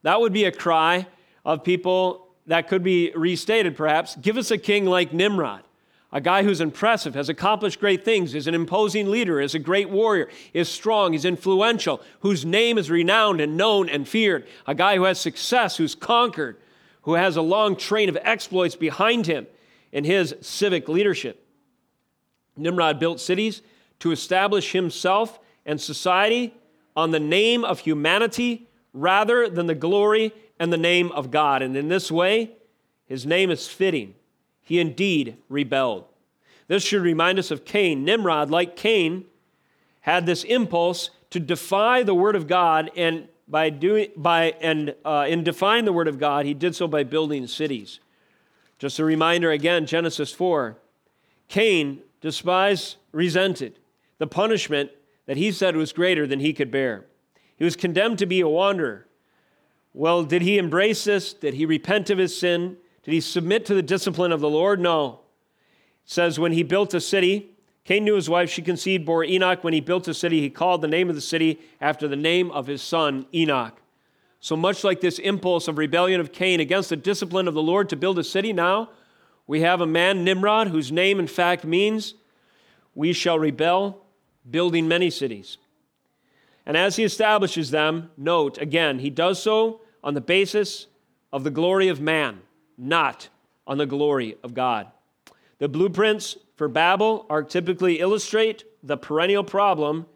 That 0.03 0.21
would 0.21 0.35
be 0.35 0.45
a 0.45 0.53
cry 0.53 1.07
of 1.47 1.65
people 1.65 2.29
that 2.47 2.69
could 2.69 2.83
be 2.83 3.13
restated 3.15 3.79
perhaps. 3.79 4.15
Give 4.17 4.37
us 4.37 4.51
a 4.51 4.59
king 4.59 4.85
like 4.85 5.15
Nimrod 5.15 5.63
a 6.13 6.21
guy 6.21 6.43
who's 6.43 6.61
impressive, 6.61 7.15
has 7.15 7.31
accomplished 7.31 7.81
great 7.81 8.05
things, 8.05 8.35
is 8.35 8.47
an 8.47 8.55
imposing 8.55 9.11
leader, 9.11 9.41
is 9.41 9.55
a 9.55 9.59
great 9.59 9.89
warrior, 9.89 10.29
is 10.53 10.69
strong, 10.69 11.15
is 11.15 11.25
influential, 11.25 12.03
whose 12.21 12.45
name 12.45 12.77
is 12.77 12.91
renowned 12.91 13.41
and 13.41 13.57
known 13.57 13.89
and 13.89 14.07
feared, 14.07 14.47
a 14.67 14.75
guy 14.75 14.97
who 14.97 15.05
has 15.05 15.19
success, 15.19 15.79
who's 15.79 15.95
conquered, 15.95 16.59
who 17.03 17.15
has 17.15 17.37
a 17.37 17.43
long 17.43 17.77
train 17.77 18.11
of 18.11 18.19
exploits 18.23 18.77
behind 18.77 19.27
him 19.27 19.47
in 19.91 20.05
his 20.05 20.35
civic 20.43 20.87
leadership. 20.87 21.47
Nimrod 22.57 23.01
built 23.01 23.19
cities 23.19 23.63
to 24.01 24.13
establish 24.13 24.73
himself 24.73 25.41
and 25.65 25.81
society 25.81 26.55
on 26.95 27.11
the 27.11 27.21
name 27.21 27.65
of 27.65 27.79
humanity 27.79 28.69
rather 28.93 29.49
than 29.49 29.67
the 29.67 29.75
glory 29.75 30.33
and 30.59 30.71
the 30.71 30.77
name 30.77 31.11
of 31.13 31.31
God. 31.31 31.63
And 31.63 31.75
in 31.75 31.89
this 31.89 32.13
way, 32.13 32.51
his 33.07 33.25
name 33.25 33.51
is 33.51 33.67
fitting 33.67 34.15
he 34.63 34.79
indeed 34.79 35.37
rebelled. 35.49 36.05
This 36.69 36.85
should 36.85 37.03
remind 37.03 37.39
us 37.39 37.51
of 37.51 37.65
Cain. 37.65 38.05
Nimrod, 38.05 38.51
like 38.51 38.77
Cain, 38.77 39.25
had 40.01 40.27
this 40.27 40.45
impulse 40.45 41.11
to 41.31 41.41
defy 41.41 42.03
the 42.03 42.15
word 42.15 42.37
of 42.37 42.47
God, 42.47 42.91
and 42.97 43.29
by 43.49 43.71
doing 43.71 44.09
by 44.17 44.55
and 44.61 44.95
uh, 45.05 45.27
in 45.29 45.45
defying 45.45 45.85
the 45.85 45.93
word 45.93 46.09
of 46.09 46.19
God, 46.19 46.47
he 46.47 46.55
did 46.55 46.75
so 46.75 46.87
by 46.87 47.05
building 47.05 47.47
cities. 47.47 48.01
Just 48.79 48.99
a 48.99 49.05
reminder 49.05 49.51
again, 49.51 49.87
Genesis 49.87 50.33
4. 50.33 50.77
Cain 51.49 52.03
despised, 52.21 52.97
resented 53.13 53.79
the 54.19 54.27
punishment 54.27 54.91
that 55.27 55.37
he 55.37 55.53
said 55.53 55.77
was 55.77 55.93
greater 55.93 56.27
than 56.27 56.41
he 56.41 56.53
could 56.53 56.71
bear. 56.71 57.05
He 57.57 57.65
was 57.65 57.77
condemned 57.77 58.19
to 58.19 58.27
be 58.27 58.41
a 58.41 58.49
wanderer. 58.49 59.07
Well, 59.95 60.25
did 60.25 60.43
he 60.43 60.59
embrace 60.59 61.05
this? 61.05 61.33
Did 61.33 61.55
he 61.55 61.67
repent 61.67 62.11
of 62.11 62.19
his 62.19 62.37
sin? 62.37 62.77
Did 63.03 63.13
he 63.13 63.21
submit 63.21 63.67
to 63.67 63.75
the 63.75 63.83
discipline 63.83 64.33
of 64.33 64.41
the 64.41 64.51
Lord? 64.51 64.81
No. 64.81 65.21
It 66.05 66.11
says, 66.11 66.39
when 66.39 66.53
he 66.53 66.63
built 66.63 66.95
a 66.95 67.01
city, 67.01 67.51
Cain 67.85 68.05
knew 68.05 68.15
his 68.15 68.31
wife, 68.31 68.49
she 68.49 68.63
conceived, 68.63 69.05
bore 69.05 69.25
Enoch. 69.25 69.65
When 69.65 69.75
he 69.75 69.81
built 69.81 70.07
a 70.07 70.15
city, 70.15 70.41
he 70.41 70.51
called 70.51 70.83
the 70.83 70.89
name 70.89 71.09
of 71.09 71.17
the 71.17 71.21
city 71.21 71.61
after 71.81 72.07
the 72.07 72.17
name 72.17 72.51
of 72.53 72.69
his 72.69 72.81
son, 72.81 73.27
Enoch. 73.35 73.81
So 74.39 74.57
much 74.57 74.85
like 74.85 75.01
this 75.01 75.19
impulse 75.19 75.69
of 75.69 75.79
rebellion 75.79 76.21
of 76.21 76.33
Cain 76.33 76.61
against 76.61 76.91
the 76.91 76.97
discipline 76.97 77.49
of 77.49 77.55
the 77.55 77.63
Lord 77.63 77.89
to 77.89 77.97
build 77.97 78.19
a 78.19 78.25
city, 78.25 78.53
now 78.53 78.91
we 79.47 79.61
have 79.61 79.81
a 79.81 79.87
man, 79.87 80.25
Nimrod, 80.25 80.69
whose 80.69 80.93
name 80.93 81.19
in 81.19 81.27
fact 81.27 81.65
means 81.65 82.15
we 82.95 83.13
shall 83.13 83.39
rebel, 83.39 84.05
building 84.49 84.87
many 84.87 85.11
cities. 85.11 85.59
And 86.65 86.77
as 86.77 86.97
he 86.97 87.05
establishes 87.05 87.71
them, 87.71 88.11
note 88.17 88.59
again, 88.59 89.01
he 89.01 89.11
does 89.11 89.43
so 89.43 89.81
on 90.05 90.15
the 90.15 90.21
basis 90.21 90.87
of 91.33 91.45
the 91.45 91.51
glory 91.51 91.89
of 91.89 92.01
man 92.01 92.41
not 92.83 93.29
on 93.67 93.79
the 93.79 93.87
glory 93.87 94.37
of 94.43 94.55
God. 94.55 94.89
The 95.59 95.69
blueprints 95.69 96.37
for 96.57 96.69
Babel 96.69 97.25
are 97.31 97.43
typically 97.43 98.01
illustrate 98.01 98.65
the 98.83 98.97
perennial 98.97 99.45
problem 99.45 100.07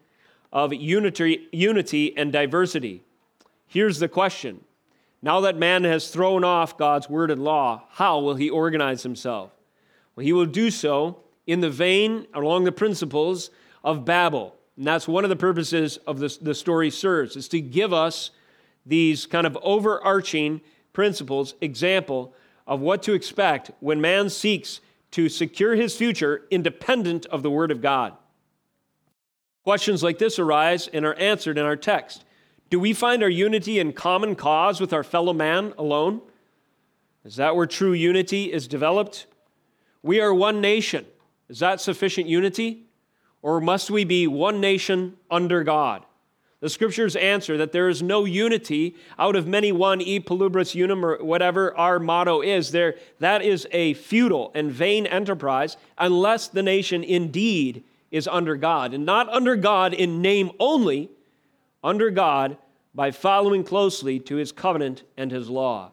of 0.51 0.73
unity, 0.73 1.47
unity 1.51 2.15
and 2.17 2.31
diversity. 2.31 3.03
Here's 3.65 3.99
the 3.99 4.09
question 4.09 4.61
Now 5.21 5.39
that 5.41 5.57
man 5.57 5.85
has 5.85 6.09
thrown 6.09 6.43
off 6.43 6.77
God's 6.77 7.09
word 7.09 7.31
and 7.31 7.43
law, 7.43 7.83
how 7.91 8.19
will 8.19 8.35
he 8.35 8.49
organize 8.49 9.03
himself? 9.03 9.51
Well, 10.15 10.25
he 10.25 10.33
will 10.33 10.45
do 10.45 10.69
so 10.69 11.21
in 11.45 11.61
the 11.61 11.69
vein, 11.69 12.27
along 12.33 12.65
the 12.65 12.71
principles 12.71 13.49
of 13.83 14.03
Babel. 14.03 14.53
And 14.75 14.85
that's 14.85 15.07
one 15.07 15.23
of 15.23 15.29
the 15.29 15.35
purposes 15.35 15.97
of 16.05 16.19
this, 16.19 16.37
the 16.37 16.53
story 16.53 16.91
serves, 16.91 17.35
is 17.35 17.47
to 17.49 17.61
give 17.61 17.93
us 17.93 18.31
these 18.85 19.25
kind 19.25 19.47
of 19.47 19.57
overarching 19.61 20.61
principles, 20.91 21.55
example 21.61 22.33
of 22.67 22.81
what 22.81 23.01
to 23.03 23.13
expect 23.13 23.71
when 23.79 24.01
man 24.01 24.29
seeks 24.29 24.81
to 25.11 25.29
secure 25.29 25.73
his 25.75 25.95
future 25.95 26.43
independent 26.51 27.25
of 27.27 27.41
the 27.41 27.49
Word 27.49 27.71
of 27.71 27.81
God. 27.81 28.13
Questions 29.63 30.03
like 30.03 30.19
this 30.19 30.37
arise 30.37 30.87
and 30.87 31.05
are 31.05 31.15
answered 31.15 31.57
in 31.57 31.65
our 31.65 31.75
text. 31.75 32.25
Do 32.69 32.79
we 32.79 32.93
find 32.93 33.23
our 33.23 33.29
unity 33.29 33.79
in 33.79 33.93
common 33.93 34.35
cause 34.35 34.81
with 34.81 34.93
our 34.93 35.03
fellow 35.03 35.33
man 35.33 35.73
alone? 35.77 36.21
Is 37.23 37.37
that 37.37 37.55
where 37.55 37.65
true 37.65 37.93
unity 37.93 38.51
is 38.51 38.67
developed? 38.67 39.25
We 40.03 40.19
are 40.19 40.33
one 40.33 40.61
nation. 40.61 41.05
Is 41.49 41.59
that 41.59 41.81
sufficient 41.81 42.27
unity? 42.27 42.85
Or 43.41 43.61
must 43.61 43.89
we 43.89 44.03
be 44.03 44.27
one 44.27 44.59
nation 44.59 45.17
under 45.31 45.63
God? 45.63 46.05
The 46.59 46.69
scriptures 46.69 47.15
answer 47.15 47.55
that 47.57 47.71
there 47.71 47.87
is 47.87 48.01
no 48.01 48.25
unity 48.25 48.95
out 49.19 49.35
of 49.35 49.47
many 49.47 49.71
one, 49.71 50.01
e 50.01 50.19
pluribus 50.19 50.75
unum, 50.75 51.05
or 51.05 51.23
whatever 51.23 51.75
our 51.77 51.99
motto 51.99 52.41
is. 52.41 52.71
There, 52.71 52.95
that 53.19 53.43
is 53.43 53.67
a 53.71 53.93
futile 53.93 54.51
and 54.55 54.71
vain 54.71 55.05
enterprise 55.05 55.77
unless 55.99 56.47
the 56.47 56.63
nation 56.63 57.03
indeed 57.03 57.83
is 58.09 58.27
under 58.27 58.55
God. 58.55 58.93
And 58.95 59.05
not 59.05 59.29
under 59.29 59.55
God 59.55 59.93
in 59.93 60.21
name 60.21 60.49
only, 60.59 61.11
under 61.83 62.09
God 62.09 62.57
by 62.95 63.11
following 63.11 63.63
closely 63.63 64.19
to 64.21 64.37
his 64.37 64.51
covenant 64.51 65.03
and 65.15 65.31
his 65.31 65.49
law. 65.49 65.91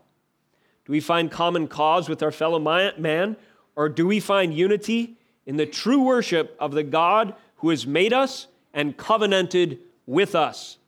Do 0.86 0.92
we 0.92 1.00
find 1.00 1.30
common 1.30 1.68
cause 1.68 2.08
with 2.08 2.22
our 2.22 2.32
fellow 2.32 2.58
man, 2.58 3.36
or 3.76 3.90
do 3.90 4.06
we 4.06 4.20
find 4.20 4.54
unity 4.54 5.18
in 5.44 5.56
the 5.56 5.66
true 5.66 6.00
worship 6.02 6.56
of 6.58 6.72
the 6.72 6.82
God 6.82 7.34
who 7.56 7.68
has 7.68 7.86
made 7.86 8.14
us 8.14 8.46
and 8.72 8.96
covenanted 8.96 9.78
with 10.06 10.34
us. 10.34 10.78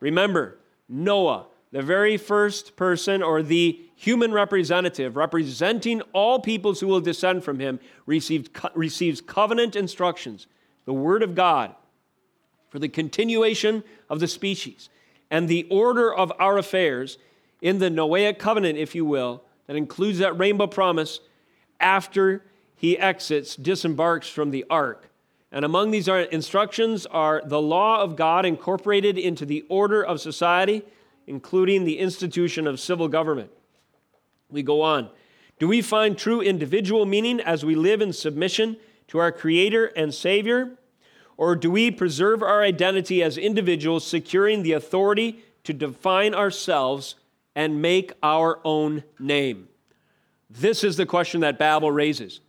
Remember, 0.00 0.58
Noah, 0.88 1.46
the 1.72 1.82
very 1.82 2.16
first 2.16 2.76
person 2.76 3.22
or 3.22 3.42
the 3.42 3.80
human 3.96 4.32
representative 4.32 5.16
representing 5.16 6.00
all 6.12 6.38
peoples 6.38 6.80
who 6.80 6.86
will 6.86 7.00
descend 7.00 7.42
from 7.42 7.58
him, 7.58 7.80
received, 8.06 8.50
receives 8.74 9.20
covenant 9.20 9.74
instructions, 9.76 10.46
the 10.84 10.92
Word 10.92 11.22
of 11.22 11.34
God, 11.34 11.74
for 12.68 12.78
the 12.78 12.88
continuation 12.88 13.82
of 14.10 14.20
the 14.20 14.28
species 14.28 14.88
and 15.30 15.48
the 15.48 15.66
order 15.70 16.14
of 16.14 16.32
our 16.38 16.58
affairs 16.58 17.18
in 17.62 17.78
the 17.78 17.88
Noahic 17.88 18.38
covenant, 18.38 18.78
if 18.78 18.94
you 18.94 19.04
will, 19.04 19.42
that 19.66 19.76
includes 19.76 20.18
that 20.18 20.38
rainbow 20.38 20.66
promise 20.66 21.20
after 21.80 22.44
he 22.76 22.98
exits, 22.98 23.56
disembarks 23.56 24.28
from 24.28 24.50
the 24.50 24.64
ark 24.68 25.10
and 25.54 25.64
among 25.64 25.92
these 25.92 26.08
instructions 26.08 27.06
are 27.06 27.40
the 27.46 27.62
law 27.62 28.02
of 28.02 28.16
God 28.16 28.44
incorporated 28.44 29.16
into 29.16 29.46
the 29.46 29.64
order 29.68 30.02
of 30.02 30.20
society, 30.20 30.82
including 31.28 31.84
the 31.84 32.00
institution 32.00 32.66
of 32.66 32.80
civil 32.80 33.06
government. 33.06 33.52
We 34.50 34.64
go 34.64 34.82
on. 34.82 35.10
Do 35.60 35.68
we 35.68 35.80
find 35.80 36.18
true 36.18 36.40
individual 36.40 37.06
meaning 37.06 37.38
as 37.38 37.64
we 37.64 37.76
live 37.76 38.02
in 38.02 38.12
submission 38.12 38.78
to 39.06 39.18
our 39.18 39.30
Creator 39.30 39.92
and 39.96 40.12
Savior? 40.12 40.72
Or 41.36 41.54
do 41.54 41.70
we 41.70 41.92
preserve 41.92 42.42
our 42.42 42.64
identity 42.64 43.22
as 43.22 43.38
individuals, 43.38 44.04
securing 44.04 44.64
the 44.64 44.72
authority 44.72 45.44
to 45.62 45.72
define 45.72 46.34
ourselves 46.34 47.14
and 47.54 47.80
make 47.80 48.12
our 48.24 48.58
own 48.64 49.04
name? 49.20 49.68
This 50.50 50.82
is 50.82 50.96
the 50.96 51.06
question 51.06 51.42
that 51.42 51.60
Babel 51.60 51.92
raises. 51.92 52.40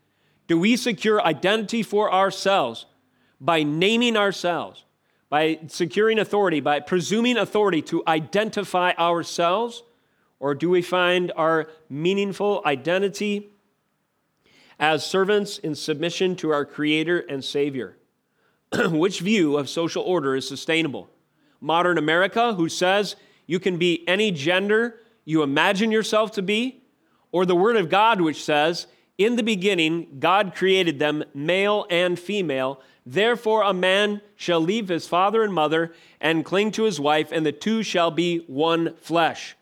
Do 0.48 0.60
we 0.60 0.76
secure 0.76 1.22
identity 1.22 1.84
for 1.84 2.12
ourselves 2.12 2.88
by 3.46 3.64
naming 3.64 4.18
ourselves, 4.18 4.84
by 5.30 5.60
securing 5.68 6.20
authority, 6.20 6.60
by 6.60 6.80
presuming 6.80 7.38
authority 7.38 7.82
to 7.84 8.04
identify 8.08 8.92
ourselves? 8.98 9.84
Or 10.40 10.56
do 10.56 10.70
we 10.70 10.82
find 10.82 11.32
our 11.36 11.68
meaningful 11.90 12.62
identity 12.66 13.50
as 14.80 15.06
servants 15.06 15.58
in 15.60 15.76
submission 15.76 16.36
to 16.38 16.52
our 16.52 16.66
Creator 16.66 17.20
and 17.30 17.44
Savior? 17.44 17.96
Which 18.90 19.20
view 19.20 19.58
of 19.58 19.70
social 19.70 20.04
order 20.04 20.36
is 20.36 20.48
sustainable? 20.48 21.10
Modern 21.62 21.98
America, 21.98 22.54
who 22.56 22.68
says 22.68 23.16
you 23.46 23.60
can 23.60 23.78
be 23.78 24.04
any 24.08 24.32
gender 24.32 25.00
you 25.26 25.42
imagine 25.42 25.92
yourself 25.92 26.32
to 26.34 26.44
be, 26.44 26.84
or 27.32 27.46
the 27.46 27.56
Word 27.56 27.76
of 27.76 27.90
God, 27.90 28.22
which 28.22 28.44
says, 28.44 28.86
in 29.18 29.36
the 29.36 29.44
beginning, 29.44 30.18
God 30.20 30.56
created 30.56 31.00
them 31.00 31.24
male 31.34 31.86
and 31.90 32.20
female, 32.20 32.82
Therefore, 33.06 33.62
a 33.62 33.74
man 33.74 34.22
shall 34.36 34.60
leave 34.60 34.88
his 34.88 35.08
father 35.08 35.44
and 35.44 35.54
mother 35.54 35.94
and 36.20 36.44
cling 36.44 36.72
to 36.72 36.84
his 36.84 37.00
wife, 37.00 37.32
and 37.32 37.46
the 37.46 37.52
two 37.52 37.84
shall 37.84 38.10
be 38.10 38.40
one 38.48 38.96
flesh. 38.96 39.56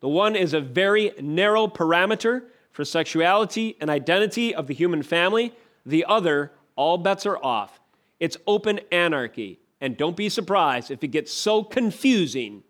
The 0.00 0.08
one 0.08 0.36
is 0.36 0.54
a 0.54 0.60
very 0.60 1.10
narrow 1.20 1.66
parameter 1.66 2.44
for 2.70 2.84
sexuality 2.84 3.76
and 3.80 3.90
identity 3.90 4.54
of 4.54 4.68
the 4.68 4.74
human 4.74 5.02
family. 5.02 5.52
The 5.84 6.04
other, 6.04 6.52
all 6.76 6.96
bets 6.96 7.26
are 7.26 7.42
off. 7.42 7.80
It's 8.20 8.36
open 8.46 8.80
anarchy. 8.92 9.58
And 9.80 9.96
don't 9.96 10.16
be 10.16 10.28
surprised 10.28 10.90
if 10.90 11.02
it 11.02 11.08
gets 11.08 11.32
so 11.32 11.64
confusing 11.64 12.62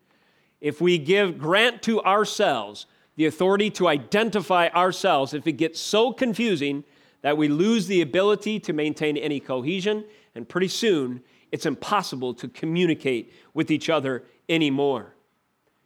if 0.61 0.81
we 0.81 0.97
give 0.97 1.39
grant 1.39 1.83
to 1.83 2.03
ourselves 2.03 2.87
the 3.17 3.27
authority 3.27 3.71
to 3.71 3.89
identify 3.89 4.69
ourselves, 4.69 5.35
if 5.35 5.47
it 5.47 5.53
gets 5.53 5.81
so 5.81 6.13
confusing 6.13 6.85
that 7.23 7.37
we 7.37 7.49
lose 7.49 7.87
the 7.87 8.03
ability 8.03 8.61
to 8.61 8.73
maintain 8.73 9.17
any 9.17 9.41
cohesion, 9.41 10.05
and 10.35 10.49
pretty 10.49 10.69
soon 10.69 11.23
it's 11.51 11.67
impossible 11.67 12.35
to 12.35 12.49
communicate 12.49 13.33
with 13.55 13.71
each 13.71 13.89
other 13.89 14.25
anymore. 14.49 15.15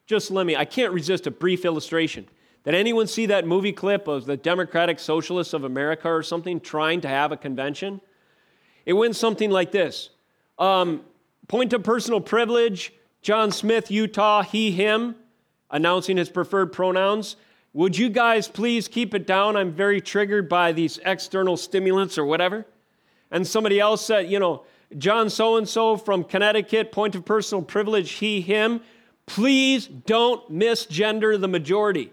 Just 0.07 0.31
let 0.31 0.45
me, 0.45 0.57
I 0.57 0.65
can't 0.65 0.93
resist 0.93 1.27
a 1.27 1.31
brief 1.31 1.65
illustration. 1.65 2.27
Did 2.65 2.75
anyone 2.75 3.07
see 3.07 3.27
that 3.27 3.47
movie 3.47 3.73
clip 3.73 4.09
of 4.09 4.27
the 4.27 4.37
Democratic 4.37 4.99
Socialists 4.99 5.55
of 5.55 5.65
America 5.65 6.09
or 6.09 6.23
something 6.23 6.61
trying 6.61 7.01
to 7.03 7.09
have 7.09 7.33
a 7.33 7.37
convention? 7.37 8.01
It 8.85 8.93
went 8.93 9.17
something 9.17 9.51
like 9.51 9.73
this 9.73 10.11
um, 10.59 11.03
Point 11.51 11.73
of 11.73 11.83
personal 11.83 12.21
privilege, 12.21 12.93
John 13.23 13.51
Smith, 13.51 13.91
Utah, 13.91 14.45
he, 14.45 14.71
him, 14.71 15.17
announcing 15.71 16.17
his 16.17 16.29
preferred 16.29 16.73
pronouns. 16.73 17.37
Would 17.73 17.97
you 17.97 18.09
guys 18.09 18.49
please 18.49 18.89
keep 18.89 19.15
it 19.15 19.27
down? 19.27 19.57
I'm 19.57 19.73
very 19.73 20.01
triggered 20.01 20.49
by 20.49 20.73
these 20.73 20.99
external 21.05 21.57
stimulants 21.57 22.19
or 22.19 22.25
whatever. 22.25 22.67
And 23.31 23.47
somebody 23.47 23.79
else 23.79 24.05
said, 24.05 24.31
you 24.31 24.41
know, 24.41 24.65
John 24.99 25.31
so 25.31 25.57
and 25.57 25.69
so 25.69 25.97
from 25.97 26.25
Connecticut, 26.25 26.91
point 26.91 27.15
of 27.15 27.25
personal 27.25 27.63
privilege, 27.63 28.13
he, 28.13 28.41
him. 28.41 28.81
Please 29.27 29.87
don't 29.87 30.51
misgender 30.53 31.41
the 31.41 31.47
majority. 31.47 32.13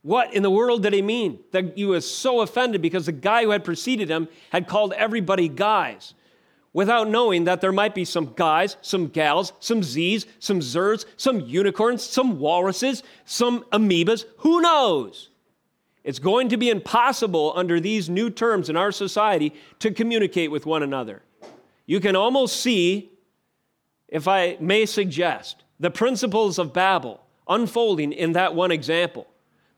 What 0.00 0.32
in 0.32 0.42
the 0.42 0.50
world 0.50 0.82
did 0.82 0.94
he 0.94 1.02
mean? 1.02 1.40
That 1.50 1.76
he 1.76 1.84
was 1.84 2.10
so 2.10 2.40
offended 2.40 2.80
because 2.80 3.04
the 3.04 3.12
guy 3.12 3.42
who 3.42 3.50
had 3.50 3.64
preceded 3.64 4.08
him 4.08 4.28
had 4.50 4.66
called 4.66 4.94
everybody 4.94 5.48
guys 5.48 6.14
without 6.76 7.08
knowing 7.08 7.44
that 7.44 7.62
there 7.62 7.72
might 7.72 7.94
be 7.94 8.04
some 8.04 8.34
guys, 8.34 8.76
some 8.82 9.06
gals, 9.08 9.54
some 9.60 9.82
Z's, 9.82 10.26
some 10.38 10.60
Zers, 10.60 11.06
some 11.16 11.40
unicorns, 11.40 12.02
some 12.02 12.38
walruses, 12.38 13.02
some 13.24 13.64
amoebas. 13.72 14.26
Who 14.40 14.60
knows? 14.60 15.30
It's 16.04 16.18
going 16.18 16.50
to 16.50 16.58
be 16.58 16.68
impossible 16.68 17.54
under 17.56 17.80
these 17.80 18.10
new 18.10 18.28
terms 18.28 18.68
in 18.68 18.76
our 18.76 18.92
society 18.92 19.54
to 19.78 19.90
communicate 19.90 20.50
with 20.50 20.66
one 20.66 20.82
another. 20.82 21.22
You 21.86 21.98
can 21.98 22.14
almost 22.14 22.60
see, 22.60 23.10
if 24.06 24.28
I 24.28 24.58
may 24.60 24.84
suggest, 24.84 25.64
the 25.80 25.90
principles 25.90 26.58
of 26.58 26.74
Babel 26.74 27.22
unfolding 27.48 28.12
in 28.12 28.32
that 28.32 28.54
one 28.54 28.70
example. 28.70 29.26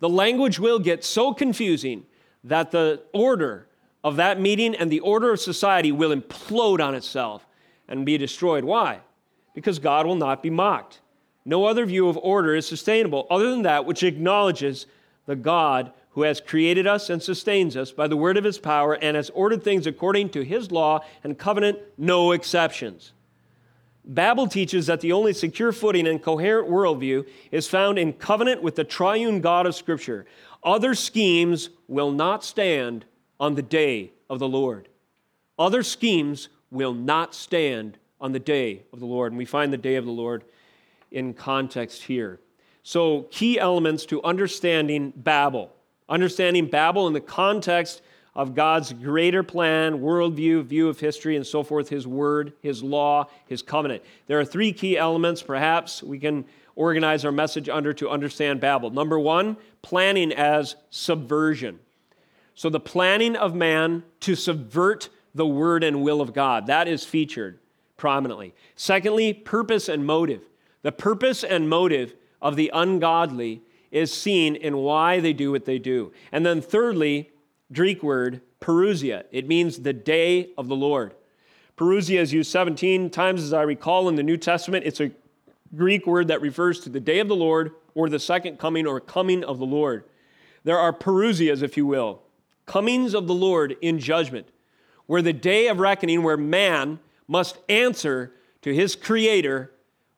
The 0.00 0.08
language 0.08 0.58
will 0.58 0.80
get 0.80 1.04
so 1.04 1.32
confusing 1.32 2.06
that 2.42 2.72
the 2.72 3.04
order 3.12 3.67
of 4.04 4.16
that 4.16 4.40
meeting 4.40 4.74
and 4.74 4.90
the 4.90 5.00
order 5.00 5.32
of 5.32 5.40
society 5.40 5.92
will 5.92 6.14
implode 6.14 6.80
on 6.80 6.94
itself 6.94 7.46
and 7.88 8.06
be 8.06 8.18
destroyed. 8.18 8.64
Why? 8.64 9.00
Because 9.54 9.78
God 9.78 10.06
will 10.06 10.16
not 10.16 10.42
be 10.42 10.50
mocked. 10.50 11.00
No 11.44 11.64
other 11.64 11.86
view 11.86 12.08
of 12.08 12.16
order 12.18 12.54
is 12.54 12.66
sustainable 12.66 13.26
other 13.30 13.50
than 13.50 13.62
that 13.62 13.86
which 13.86 14.02
acknowledges 14.02 14.86
the 15.26 15.36
God 15.36 15.92
who 16.10 16.22
has 16.22 16.40
created 16.40 16.86
us 16.86 17.10
and 17.10 17.22
sustains 17.22 17.76
us 17.76 17.92
by 17.92 18.08
the 18.08 18.16
word 18.16 18.36
of 18.36 18.44
his 18.44 18.58
power 18.58 18.94
and 18.94 19.16
has 19.16 19.30
ordered 19.30 19.62
things 19.62 19.86
according 19.86 20.28
to 20.30 20.42
his 20.42 20.70
law 20.70 21.00
and 21.24 21.38
covenant, 21.38 21.78
no 21.96 22.32
exceptions. 22.32 23.12
Babel 24.04 24.46
teaches 24.46 24.86
that 24.86 25.00
the 25.00 25.12
only 25.12 25.32
secure 25.32 25.70
footing 25.70 26.06
and 26.06 26.22
coherent 26.22 26.68
worldview 26.68 27.26
is 27.50 27.68
found 27.68 27.98
in 27.98 28.14
covenant 28.14 28.62
with 28.62 28.74
the 28.74 28.84
triune 28.84 29.40
God 29.40 29.66
of 29.66 29.74
Scripture. 29.74 30.24
Other 30.64 30.94
schemes 30.94 31.68
will 31.88 32.10
not 32.10 32.42
stand 32.42 33.04
on 33.40 33.54
the 33.54 33.62
day 33.62 34.12
of 34.28 34.38
the 34.38 34.48
Lord. 34.48 34.88
Other 35.58 35.82
schemes 35.82 36.48
will 36.70 36.94
not 36.94 37.34
stand 37.34 37.98
on 38.20 38.32
the 38.32 38.38
day 38.38 38.82
of 38.92 39.00
the 39.00 39.06
Lord. 39.06 39.32
And 39.32 39.38
we 39.38 39.44
find 39.44 39.72
the 39.72 39.78
day 39.78 39.96
of 39.96 40.04
the 40.04 40.10
Lord 40.10 40.44
in 41.10 41.34
context 41.34 42.02
here. 42.02 42.40
So, 42.82 43.22
key 43.30 43.58
elements 43.58 44.06
to 44.06 44.22
understanding 44.22 45.12
Babel. 45.14 45.74
Understanding 46.08 46.66
Babel 46.66 47.06
in 47.06 47.12
the 47.12 47.20
context 47.20 48.02
of 48.34 48.54
God's 48.54 48.92
greater 48.92 49.42
plan, 49.42 49.98
worldview, 49.98 50.64
view 50.64 50.88
of 50.88 51.00
history, 51.00 51.36
and 51.36 51.46
so 51.46 51.62
forth, 51.62 51.88
His 51.88 52.06
word, 52.06 52.52
His 52.62 52.82
law, 52.82 53.26
His 53.46 53.62
covenant. 53.62 54.02
There 54.26 54.38
are 54.38 54.44
three 54.44 54.72
key 54.72 54.96
elements, 54.96 55.42
perhaps, 55.42 56.02
we 56.02 56.18
can 56.18 56.44
organize 56.76 57.24
our 57.24 57.32
message 57.32 57.68
under 57.68 57.92
to 57.94 58.08
understand 58.08 58.60
Babel. 58.60 58.90
Number 58.90 59.18
one, 59.18 59.56
planning 59.82 60.32
as 60.32 60.76
subversion. 60.90 61.80
So, 62.58 62.68
the 62.68 62.80
planning 62.80 63.36
of 63.36 63.54
man 63.54 64.02
to 64.18 64.34
subvert 64.34 65.10
the 65.32 65.46
word 65.46 65.84
and 65.84 66.02
will 66.02 66.20
of 66.20 66.32
God, 66.34 66.66
that 66.66 66.88
is 66.88 67.04
featured 67.04 67.60
prominently. 67.96 68.52
Secondly, 68.74 69.32
purpose 69.32 69.88
and 69.88 70.04
motive. 70.04 70.42
The 70.82 70.90
purpose 70.90 71.44
and 71.44 71.68
motive 71.68 72.16
of 72.42 72.56
the 72.56 72.72
ungodly 72.74 73.62
is 73.92 74.12
seen 74.12 74.56
in 74.56 74.78
why 74.78 75.20
they 75.20 75.32
do 75.32 75.52
what 75.52 75.66
they 75.66 75.78
do. 75.78 76.12
And 76.32 76.44
then, 76.44 76.60
thirdly, 76.60 77.30
Greek 77.72 78.02
word, 78.02 78.40
parousia. 78.60 79.22
It 79.30 79.46
means 79.46 79.78
the 79.78 79.92
day 79.92 80.50
of 80.58 80.66
the 80.66 80.74
Lord. 80.74 81.14
Parousia 81.76 82.18
is 82.18 82.32
used 82.32 82.50
17 82.50 83.10
times, 83.10 83.40
as 83.40 83.52
I 83.52 83.62
recall, 83.62 84.08
in 84.08 84.16
the 84.16 84.24
New 84.24 84.36
Testament. 84.36 84.84
It's 84.84 85.00
a 85.00 85.12
Greek 85.76 86.08
word 86.08 86.26
that 86.26 86.40
refers 86.40 86.80
to 86.80 86.88
the 86.88 86.98
day 86.98 87.20
of 87.20 87.28
the 87.28 87.36
Lord 87.36 87.70
or 87.94 88.08
the 88.08 88.18
second 88.18 88.58
coming 88.58 88.84
or 88.84 88.98
coming 88.98 89.44
of 89.44 89.60
the 89.60 89.64
Lord. 89.64 90.02
There 90.64 90.76
are 90.76 90.92
parousias, 90.92 91.62
if 91.62 91.76
you 91.76 91.86
will, 91.86 92.22
comings 92.68 93.14
of 93.14 93.26
the 93.26 93.34
Lord 93.34 93.76
in 93.80 93.98
judgment, 93.98 94.46
where 95.06 95.22
the 95.22 95.32
day 95.32 95.66
of 95.66 95.80
reckoning, 95.80 96.22
where 96.22 96.36
man 96.36 97.00
must 97.26 97.58
answer 97.68 98.32
to 98.62 98.72
his 98.72 98.94
Creator, 98.94 99.72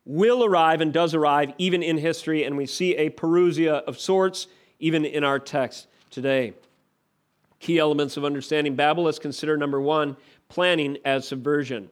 will 0.05 0.45
arrive 0.45 0.81
and 0.81 0.93
does 0.93 1.15
arrive 1.15 1.55
even 1.57 1.83
in 1.83 1.97
history, 1.97 2.45
and 2.45 2.57
we 2.57 2.67
see 2.67 2.97
a 2.97 3.09
parousia 3.09 3.83
of 3.85 3.99
sorts 3.99 4.49
even 4.79 5.05
in 5.05 5.25
our 5.25 5.39
text 5.39 5.87
today. 6.11 6.53
Key 7.61 7.79
elements 7.79 8.17
of 8.17 8.25
understanding 8.25 8.75
Babel, 8.75 9.05
let's 9.05 9.19
consider 9.19 9.57
number 9.57 9.81
one 9.81 10.17
planning 10.49 10.99
as 11.05 11.29
subversion. 11.29 11.91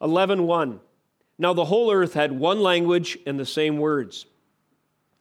11.1 0.00 0.80
Now 1.38 1.52
the 1.52 1.66
whole 1.66 1.92
earth 1.92 2.14
had 2.14 2.32
one 2.32 2.60
language 2.60 3.18
and 3.26 3.38
the 3.38 3.46
same 3.46 3.78
words. 3.78 4.26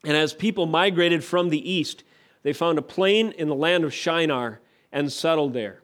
And 0.03 0.17
as 0.17 0.33
people 0.33 0.65
migrated 0.65 1.23
from 1.23 1.49
the 1.49 1.71
east, 1.71 2.03
they 2.43 2.53
found 2.53 2.77
a 2.77 2.81
plain 2.81 3.31
in 3.31 3.47
the 3.47 3.55
land 3.55 3.83
of 3.83 3.93
Shinar 3.93 4.59
and 4.91 5.11
settled 5.11 5.53
there. 5.53 5.81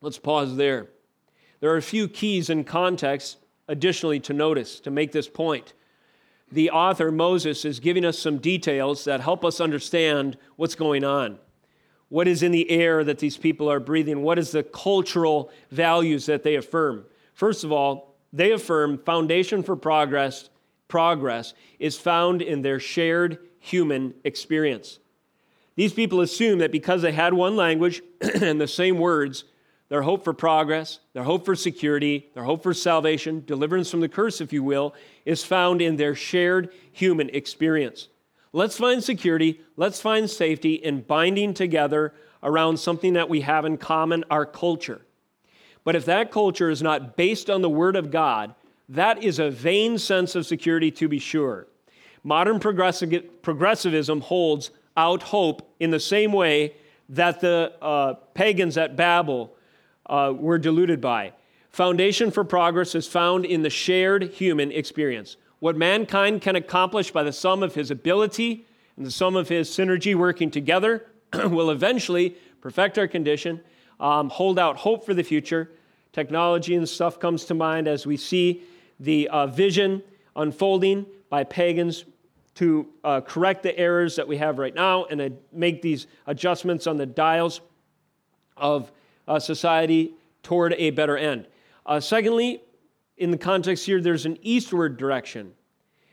Let's 0.00 0.18
pause 0.18 0.56
there. 0.56 0.88
There 1.60 1.72
are 1.72 1.76
a 1.76 1.82
few 1.82 2.08
keys 2.08 2.50
in 2.50 2.64
context 2.64 3.38
additionally 3.68 4.18
to 4.20 4.32
notice 4.32 4.80
to 4.80 4.90
make 4.90 5.12
this 5.12 5.28
point. 5.28 5.74
The 6.50 6.70
author, 6.70 7.10
Moses, 7.10 7.64
is 7.64 7.80
giving 7.80 8.04
us 8.04 8.18
some 8.18 8.38
details 8.38 9.04
that 9.04 9.20
help 9.20 9.44
us 9.44 9.60
understand 9.60 10.36
what's 10.56 10.74
going 10.74 11.04
on. 11.04 11.38
What 12.08 12.28
is 12.28 12.42
in 12.42 12.52
the 12.52 12.70
air 12.70 13.04
that 13.04 13.20
these 13.20 13.38
people 13.38 13.70
are 13.70 13.80
breathing? 13.80 14.22
What 14.22 14.38
is 14.38 14.50
the 14.50 14.62
cultural 14.62 15.50
values 15.70 16.26
that 16.26 16.42
they 16.42 16.56
affirm? 16.56 17.06
First 17.32 17.64
of 17.64 17.72
all, 17.72 18.16
they 18.34 18.52
affirm 18.52 18.98
foundation 18.98 19.62
for 19.62 19.76
progress, 19.76 20.50
progress 20.88 21.54
is 21.78 21.96
found 21.96 22.42
in 22.42 22.60
their 22.60 22.80
shared 22.80 23.38
human 23.60 24.12
experience. 24.24 24.98
These 25.74 25.92
people 25.92 26.20
assume 26.20 26.58
that 26.58 26.72
because 26.72 27.02
they 27.02 27.12
had 27.12 27.34
one 27.34 27.56
language 27.56 28.02
and 28.20 28.60
the 28.60 28.68
same 28.68 28.98
words, 28.98 29.44
their 29.88 30.02
hope 30.02 30.24
for 30.24 30.32
progress, 30.32 31.00
their 31.12 31.22
hope 31.22 31.44
for 31.44 31.54
security, 31.54 32.30
their 32.34 32.44
hope 32.44 32.62
for 32.62 32.74
salvation, 32.74 33.44
deliverance 33.46 33.90
from 33.90 34.00
the 34.00 34.08
curse, 34.08 34.40
if 34.40 34.52
you 34.52 34.62
will, 34.62 34.94
is 35.24 35.44
found 35.44 35.82
in 35.82 35.96
their 35.96 36.14
shared 36.14 36.70
human 36.92 37.28
experience. 37.30 38.08
Let's 38.54 38.76
find 38.76 39.02
security, 39.02 39.60
let's 39.76 40.00
find 40.00 40.28
safety 40.28 40.74
in 40.74 41.02
binding 41.02 41.54
together 41.54 42.12
around 42.42 42.78
something 42.78 43.14
that 43.14 43.28
we 43.28 43.42
have 43.42 43.64
in 43.64 43.78
common, 43.78 44.24
our 44.30 44.44
culture. 44.44 45.02
But 45.84 45.96
if 45.96 46.04
that 46.04 46.30
culture 46.30 46.70
is 46.70 46.82
not 46.82 47.16
based 47.16 47.48
on 47.50 47.62
the 47.62 47.70
Word 47.70 47.96
of 47.96 48.10
God, 48.10 48.54
that 48.88 49.22
is 49.22 49.38
a 49.38 49.50
vain 49.50 49.98
sense 49.98 50.34
of 50.34 50.46
security 50.46 50.90
to 50.92 51.08
be 51.08 51.18
sure. 51.18 51.66
Modern 52.24 52.60
progressivism 52.60 54.20
holds 54.20 54.70
out 54.96 55.22
hope 55.22 55.74
in 55.80 55.90
the 55.90 56.00
same 56.00 56.32
way 56.32 56.74
that 57.08 57.40
the 57.40 57.72
uh, 57.80 58.14
pagans 58.34 58.76
at 58.76 58.96
Babel 58.96 59.54
uh, 60.06 60.32
were 60.36 60.58
deluded 60.58 61.00
by. 61.00 61.32
Foundation 61.70 62.30
for 62.30 62.44
progress 62.44 62.94
is 62.94 63.06
found 63.06 63.44
in 63.44 63.62
the 63.62 63.70
shared 63.70 64.24
human 64.24 64.70
experience. 64.70 65.36
What 65.60 65.76
mankind 65.76 66.42
can 66.42 66.56
accomplish 66.56 67.10
by 67.10 67.22
the 67.22 67.32
sum 67.32 67.62
of 67.62 67.74
his 67.74 67.90
ability 67.90 68.66
and 68.96 69.06
the 69.06 69.10
sum 69.10 69.36
of 69.36 69.48
his 69.48 69.70
synergy 69.70 70.14
working 70.14 70.50
together 70.50 71.06
will 71.32 71.70
eventually 71.70 72.36
perfect 72.60 72.98
our 72.98 73.08
condition, 73.08 73.60
um, 74.00 74.28
hold 74.28 74.58
out 74.58 74.76
hope 74.76 75.06
for 75.06 75.14
the 75.14 75.22
future. 75.22 75.70
Technology 76.12 76.74
and 76.74 76.88
stuff 76.88 77.18
comes 77.18 77.44
to 77.46 77.54
mind 77.54 77.88
as 77.88 78.06
we 78.06 78.16
see 78.16 78.62
the 79.00 79.28
uh, 79.28 79.46
vision 79.46 80.02
unfolding 80.36 81.06
by 81.30 81.44
pagans 81.44 82.04
to 82.54 82.86
uh, 83.02 83.20
correct 83.22 83.62
the 83.62 83.76
errors 83.78 84.16
that 84.16 84.28
we 84.28 84.36
have 84.36 84.58
right 84.58 84.74
now 84.74 85.04
and 85.06 85.20
uh, 85.20 85.28
make 85.52 85.80
these 85.80 86.06
adjustments 86.26 86.86
on 86.86 86.96
the 86.96 87.06
dials 87.06 87.60
of 88.56 88.92
uh, 89.26 89.38
society 89.38 90.14
toward 90.42 90.74
a 90.74 90.90
better 90.90 91.16
end. 91.16 91.46
Uh, 91.86 91.98
secondly, 91.98 92.62
in 93.16 93.30
the 93.30 93.38
context 93.38 93.86
here, 93.86 94.00
there's 94.00 94.26
an 94.26 94.38
eastward 94.42 94.96
direction. 94.96 95.52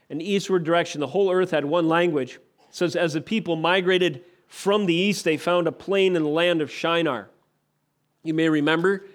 An 0.09 0.21
eastward 0.21 0.63
direction. 0.63 1.01
The 1.01 1.07
whole 1.07 1.31
earth 1.31 1.51
had 1.51 1.65
one 1.65 1.87
language. 1.87 2.35
It 2.35 2.75
says, 2.75 2.95
as 2.95 3.13
the 3.13 3.21
people 3.21 3.55
migrated 3.55 4.23
from 4.47 4.85
the 4.85 4.93
east, 4.93 5.25
they 5.25 5.37
found 5.37 5.67
a 5.67 5.71
plain 5.71 6.15
in 6.15 6.23
the 6.23 6.29
land 6.29 6.61
of 6.61 6.71
Shinar. 6.71 7.29
You 8.23 8.33
may 8.33 8.49
remember 8.49 9.05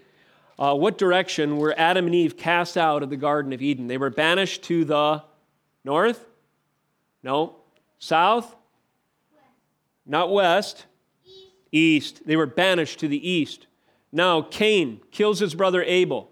uh, 0.58 0.74
what 0.74 0.98
direction 0.98 1.56
were 1.56 1.74
Adam 1.76 2.06
and 2.06 2.14
Eve 2.14 2.36
cast 2.36 2.76
out 2.76 3.02
of 3.02 3.10
the 3.10 3.16
Garden 3.16 3.52
of 3.52 3.60
Eden? 3.60 3.86
They 3.86 3.98
were 3.98 4.10
banished 4.10 4.62
to 4.64 4.84
the 4.84 5.22
north? 5.84 6.26
No. 7.24 7.56
South? 7.98 8.54
West. 9.32 9.48
Not 10.06 10.30
west. 10.30 10.86
East. 11.24 11.46
east. 11.72 12.26
They 12.26 12.36
were 12.36 12.46
banished 12.46 13.00
to 13.00 13.08
the 13.08 13.28
east. 13.28 13.66
Now, 14.12 14.42
Cain 14.42 15.00
kills 15.10 15.40
his 15.40 15.54
brother 15.54 15.82
Abel. 15.82 16.30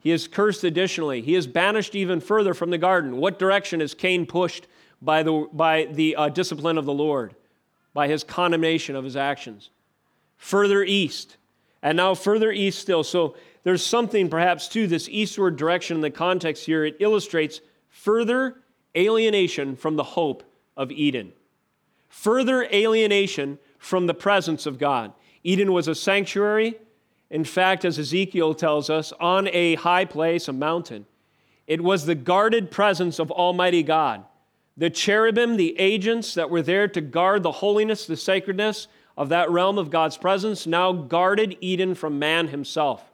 He 0.00 0.10
is 0.10 0.26
cursed 0.26 0.64
additionally. 0.64 1.20
He 1.20 1.36
is 1.36 1.46
banished 1.46 1.94
even 1.94 2.18
further 2.18 2.54
from 2.54 2.70
the 2.70 2.78
garden. 2.78 3.18
What 3.18 3.38
direction 3.38 3.80
is 3.80 3.94
Cain 3.94 4.26
pushed 4.26 4.66
by 5.00 5.22
the, 5.22 5.46
by 5.52 5.84
the 5.84 6.16
uh, 6.16 6.28
discipline 6.30 6.78
of 6.78 6.86
the 6.86 6.92
Lord? 6.92 7.36
By 7.94 8.08
his 8.08 8.24
condemnation 8.24 8.96
of 8.96 9.04
his 9.04 9.16
actions. 9.16 9.70
Further 10.38 10.82
east. 10.82 11.36
And 11.82 11.96
now 11.96 12.14
further 12.14 12.50
east 12.50 12.78
still. 12.80 13.04
So 13.04 13.36
there's 13.64 13.84
something 13.84 14.30
perhaps 14.30 14.66
to 14.68 14.86
this 14.86 15.08
eastward 15.10 15.56
direction 15.56 15.98
in 15.98 16.00
the 16.00 16.10
context 16.10 16.64
here. 16.64 16.84
It 16.84 16.96
illustrates 16.98 17.60
further 17.90 18.61
alienation 18.96 19.76
from 19.76 19.96
the 19.96 20.02
hope 20.02 20.42
of 20.76 20.90
Eden, 20.90 21.32
further 22.08 22.64
alienation 22.64 23.58
from 23.78 24.06
the 24.06 24.14
presence 24.14 24.66
of 24.66 24.78
God. 24.78 25.12
Eden 25.42 25.72
was 25.72 25.88
a 25.88 25.94
sanctuary. 25.94 26.76
In 27.30 27.44
fact, 27.44 27.84
as 27.84 27.98
Ezekiel 27.98 28.54
tells 28.54 28.90
us, 28.90 29.12
on 29.18 29.48
a 29.48 29.74
high 29.76 30.04
place, 30.04 30.48
a 30.48 30.52
mountain. 30.52 31.06
It 31.66 31.80
was 31.80 32.04
the 32.04 32.14
guarded 32.14 32.70
presence 32.70 33.18
of 33.18 33.30
Almighty 33.30 33.82
God. 33.82 34.24
The 34.76 34.90
cherubim, 34.90 35.56
the 35.56 35.78
agents 35.78 36.34
that 36.34 36.50
were 36.50 36.62
there 36.62 36.88
to 36.88 37.00
guard 37.00 37.42
the 37.42 37.52
holiness, 37.52 38.06
the 38.06 38.16
sacredness 38.16 38.88
of 39.16 39.28
that 39.30 39.50
realm 39.50 39.78
of 39.78 39.90
God's 39.90 40.16
presence, 40.16 40.66
now 40.66 40.92
guarded 40.92 41.56
Eden 41.60 41.94
from 41.94 42.18
man 42.18 42.48
himself. 42.48 43.10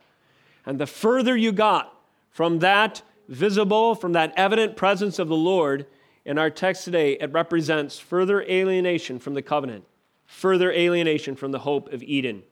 And 0.66 0.78
the 0.78 0.86
further 0.86 1.36
you 1.36 1.52
got 1.52 1.94
from 2.30 2.60
that 2.60 3.02
visible, 3.28 3.94
from 3.94 4.12
that 4.12 4.32
evident 4.36 4.76
presence 4.76 5.18
of 5.18 5.28
the 5.28 5.36
Lord, 5.36 5.86
in 6.24 6.38
our 6.38 6.50
text 6.50 6.84
today, 6.84 7.12
it 7.12 7.32
represents 7.32 7.98
further 7.98 8.42
alienation 8.42 9.18
from 9.18 9.34
the 9.34 9.42
covenant, 9.42 9.84
further 10.26 10.72
alienation 10.72 11.36
from 11.36 11.52
the 11.52 11.60
hope 11.60 11.92
of 11.92 12.02
Eden. 12.02 12.42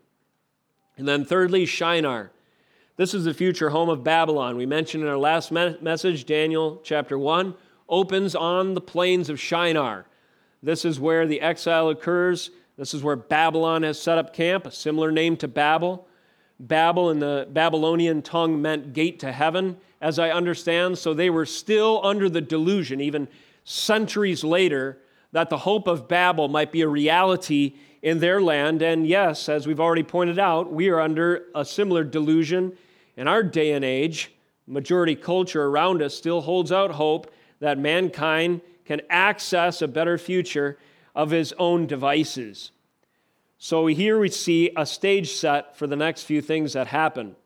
And 0.97 1.07
then, 1.07 1.25
thirdly, 1.25 1.67
Shinar. 1.67 2.31
This 2.97 3.13
is 3.13 3.25
the 3.25 3.35
future 3.35 3.69
home 3.69 3.91
of 3.91 4.03
Babylon. 4.03 4.57
We 4.57 4.65
mentioned 4.65 5.03
in 5.03 5.11
our 5.11 5.19
last 5.19 5.53
me- 5.53 5.77
message, 5.83 6.25
Daniel 6.25 6.81
chapter 6.83 7.19
1 7.19 7.55
opens 7.89 8.35
on 8.35 8.73
the 8.73 8.81
plains 8.81 9.29
of 9.29 9.39
Shinar. 9.39 10.07
This 10.63 10.87
is 10.87 10.99
where 10.99 11.27
the 11.27 11.43
exile 11.43 11.91
occurs. 11.91 12.51
This 12.79 12.95
is 12.95 13.03
where 13.03 13.17
Babylon 13.17 13.83
has 13.83 14.01
set 14.01 14.17
up 14.17 14.33
camp, 14.33 14.67
a 14.67 14.71
similar 14.71 15.13
name 15.13 15.37
to 15.39 15.49
Babel. 15.49 16.06
Babel 16.59 17.11
in 17.11 17.19
the 17.19 17.47
Babylonian 17.51 18.23
tongue 18.23 18.63
meant 18.63 18.93
gate 18.93 19.21
to 19.21 19.33
heaven, 19.33 19.77
as 20.01 20.19
I 20.19 20.31
understand. 20.31 20.99
So 20.99 21.13
they 21.13 21.31
were 21.31 21.47
still 21.47 22.01
under 22.05 22.29
the 22.29 22.41
delusion, 22.41 23.01
even 23.01 23.29
centuries 23.65 24.43
later, 24.45 24.99
that 25.33 25.51
the 25.51 25.59
hope 25.59 25.87
of 25.87 26.09
Babel 26.09 26.49
might 26.49 26.73
be 26.73 26.83
a 26.83 26.89
reality 26.89 27.75
in 28.03 28.21
their 28.21 28.41
land. 28.41 28.83
And 28.83 29.07
yes, 29.07 29.49
as 29.49 29.67
we've 29.67 29.81
already 29.81 30.03
pointed 30.03 30.39
out, 30.39 30.73
we 30.73 30.89
are 30.89 31.01
under 31.01 31.47
a 31.55 31.65
similar 31.65 32.05
delusion 32.05 32.77
in 33.17 33.29
our 33.29 33.43
day 33.43 33.73
and 33.73 33.85
age. 33.85 34.33
Majority 34.67 35.15
culture 35.15 35.65
around 35.65 36.03
us 36.03 36.15
still 36.15 36.41
holds 36.41 36.73
out 36.73 36.93
hope 36.93 37.31
that 37.61 37.79
mankind 37.79 38.61
can 38.85 39.01
access 39.11 39.83
a 39.83 39.89
better 39.89 40.17
future 40.17 40.79
of 41.15 41.31
his 41.31 41.53
own 41.59 41.87
devices. 41.87 42.71
So 43.59 43.87
here 43.87 44.19
we 44.19 44.29
see 44.29 44.71
a 44.77 44.85
stage 44.85 45.33
set 45.33 45.77
for 45.77 45.87
the 45.87 45.97
next 45.97 46.25
few 46.25 46.41
things 46.41 46.75
that 46.75 46.89
happen. 46.89 47.37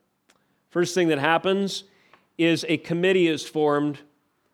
First 0.69 0.93
thing 0.93 1.07
that 1.07 1.19
happens 1.19 1.85
is 2.37 2.65
a 2.67 2.77
committee 2.77 3.27
is 3.27 3.47
formed 3.47 3.99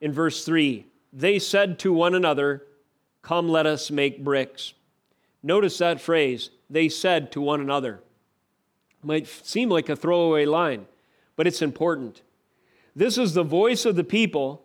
in 0.01 0.11
verse 0.11 0.45
3. 0.45 0.85
They 1.13 1.39
said 1.39 1.79
to 1.79 1.93
one 1.93 2.15
another, 2.15 2.63
Come, 3.21 3.49
let 3.49 3.65
us 3.65 3.91
make 3.91 4.23
bricks. 4.23 4.73
Notice 5.43 5.77
that 5.79 5.99
phrase, 5.99 6.49
they 6.69 6.89
said 6.89 7.31
to 7.33 7.41
one 7.41 7.61
another. 7.61 8.01
Might 9.03 9.27
seem 9.27 9.69
like 9.69 9.89
a 9.89 9.95
throwaway 9.95 10.45
line, 10.45 10.87
but 11.35 11.47
it's 11.47 11.61
important. 11.61 12.21
This 12.95 13.17
is 13.17 13.33
the 13.33 13.43
voice 13.43 13.85
of 13.85 13.95
the 13.95 14.03
people 14.03 14.63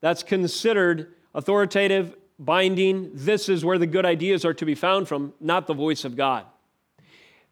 that's 0.00 0.22
considered 0.22 1.14
authoritative 1.34 2.16
binding, 2.40 3.10
this 3.12 3.48
is 3.48 3.64
where 3.64 3.78
the 3.78 3.86
good 3.86 4.06
ideas 4.06 4.44
are 4.44 4.54
to 4.54 4.64
be 4.64 4.74
found 4.74 5.06
from, 5.06 5.34
not 5.40 5.66
the 5.66 5.74
voice 5.74 6.04
of 6.04 6.16
God. 6.16 6.46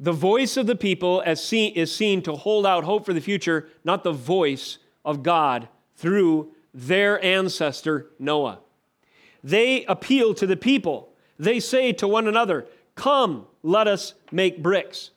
The 0.01 0.13
voice 0.13 0.57
of 0.57 0.67
the 0.67 0.77
people 0.77 1.23
as 1.27 1.45
seen, 1.45 1.75
is 1.75 1.95
seen 1.95 2.23
to 2.23 2.35
hold 2.35 2.67
out 2.67 2.85
hope 2.85 3.05
for 3.05 3.13
the 3.13 3.21
future, 3.21 3.69
not 3.85 4.03
the 4.03 4.13
voice 4.13 4.79
of 5.05 5.23
God 5.23 5.69
through 5.97 6.53
their 6.73 7.23
ancestor 7.25 8.11
Noah. 8.19 8.61
They 9.45 9.85
appeal 9.85 10.35
to 10.35 10.47
the 10.47 10.57
people. 10.57 11.13
They 11.39 11.61
say 11.61 11.93
to 11.95 12.09
one 12.09 12.27
another, 12.27 12.67
Come, 12.95 13.47
let 13.63 13.87
us 13.87 14.15
make 14.33 14.63
bricks. 14.63 15.11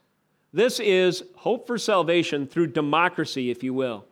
This 0.54 0.80
is 0.80 1.24
hope 1.38 1.66
for 1.66 1.78
salvation 1.78 2.46
through 2.46 2.68
democracy, 2.68 3.50
if 3.50 3.64
you 3.64 3.74
will. 3.74 4.06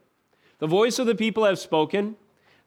The 0.60 0.68
voice 0.68 1.00
of 1.00 1.06
the 1.06 1.16
people 1.16 1.46
have 1.46 1.60
spoken, 1.60 2.16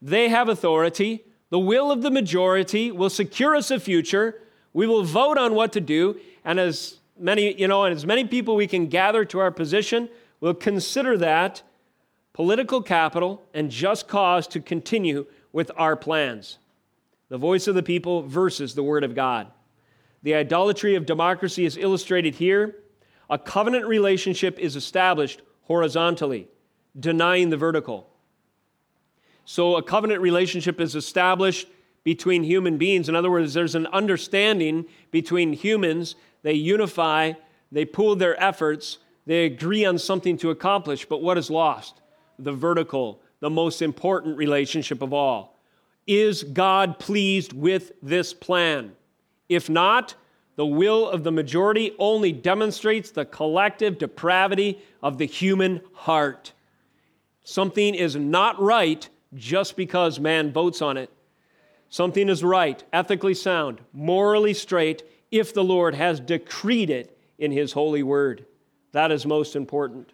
they 0.00 0.28
have 0.28 0.48
authority. 0.48 1.24
The 1.52 1.58
will 1.58 1.92
of 1.92 2.00
the 2.00 2.10
majority 2.10 2.90
will 2.90 3.10
secure 3.10 3.54
us 3.54 3.70
a 3.70 3.78
future. 3.78 4.40
We 4.72 4.86
will 4.86 5.04
vote 5.04 5.36
on 5.36 5.54
what 5.54 5.74
to 5.74 5.82
do, 5.82 6.18
and 6.46 6.58
as 6.58 6.96
many, 7.18 7.52
you 7.60 7.68
know, 7.68 7.84
and 7.84 7.94
as 7.94 8.06
many 8.06 8.24
people 8.24 8.56
we 8.56 8.66
can 8.66 8.86
gather 8.86 9.26
to 9.26 9.38
our 9.38 9.50
position, 9.50 10.08
we'll 10.40 10.54
consider 10.54 11.18
that 11.18 11.62
political 12.32 12.80
capital 12.80 13.42
and 13.52 13.70
just 13.70 14.08
cause 14.08 14.46
to 14.46 14.60
continue 14.60 15.26
with 15.52 15.70
our 15.76 15.94
plans. 15.94 16.56
The 17.28 17.36
voice 17.36 17.66
of 17.66 17.74
the 17.74 17.82
people 17.82 18.22
versus 18.22 18.74
the 18.74 18.82
word 18.82 19.04
of 19.04 19.14
God. 19.14 19.48
The 20.22 20.34
idolatry 20.34 20.94
of 20.94 21.04
democracy 21.04 21.66
is 21.66 21.76
illustrated 21.76 22.34
here. 22.34 22.76
A 23.28 23.36
covenant 23.36 23.84
relationship 23.84 24.58
is 24.58 24.74
established 24.74 25.42
horizontally, 25.64 26.48
denying 26.98 27.50
the 27.50 27.58
vertical. 27.58 28.08
So 29.44 29.76
a 29.76 29.82
covenant 29.82 30.20
relationship 30.20 30.80
is 30.80 30.94
established 30.94 31.68
between 32.04 32.42
human 32.42 32.78
beings. 32.78 33.08
In 33.08 33.14
other 33.14 33.30
words, 33.30 33.54
there's 33.54 33.74
an 33.74 33.86
understanding 33.88 34.86
between 35.10 35.52
humans. 35.52 36.14
They 36.42 36.54
unify, 36.54 37.32
they 37.70 37.84
pool 37.84 38.16
their 38.16 38.40
efforts, 38.42 38.98
they 39.26 39.44
agree 39.44 39.84
on 39.84 39.98
something 39.98 40.36
to 40.38 40.50
accomplish. 40.50 41.06
But 41.06 41.22
what 41.22 41.38
is 41.38 41.50
lost? 41.50 42.00
The 42.38 42.52
vertical, 42.52 43.20
the 43.40 43.50
most 43.50 43.82
important 43.82 44.36
relationship 44.36 45.02
of 45.02 45.12
all. 45.12 45.60
Is 46.06 46.42
God 46.42 46.98
pleased 46.98 47.52
with 47.52 47.92
this 48.02 48.34
plan? 48.34 48.92
If 49.48 49.70
not, 49.70 50.16
the 50.56 50.66
will 50.66 51.08
of 51.08 51.24
the 51.24 51.32
majority 51.32 51.94
only 51.98 52.32
demonstrates 52.32 53.10
the 53.10 53.24
collective 53.24 53.98
depravity 53.98 54.82
of 55.02 55.18
the 55.18 55.26
human 55.26 55.80
heart. 55.92 56.52
Something 57.44 57.94
is 57.94 58.16
not 58.16 58.60
right 58.60 59.08
just 59.34 59.76
because 59.76 60.20
man 60.20 60.52
votes 60.52 60.82
on 60.82 60.96
it. 60.96 61.10
Something 61.88 62.28
is 62.28 62.42
right, 62.42 62.82
ethically 62.92 63.34
sound, 63.34 63.80
morally 63.92 64.54
straight, 64.54 65.02
if 65.30 65.52
the 65.52 65.64
Lord 65.64 65.94
has 65.94 66.20
decreed 66.20 66.90
it 66.90 67.18
in 67.38 67.52
His 67.52 67.72
holy 67.72 68.02
word. 68.02 68.46
That 68.92 69.10
is 69.10 69.26
most 69.26 69.56
important. 69.56 70.12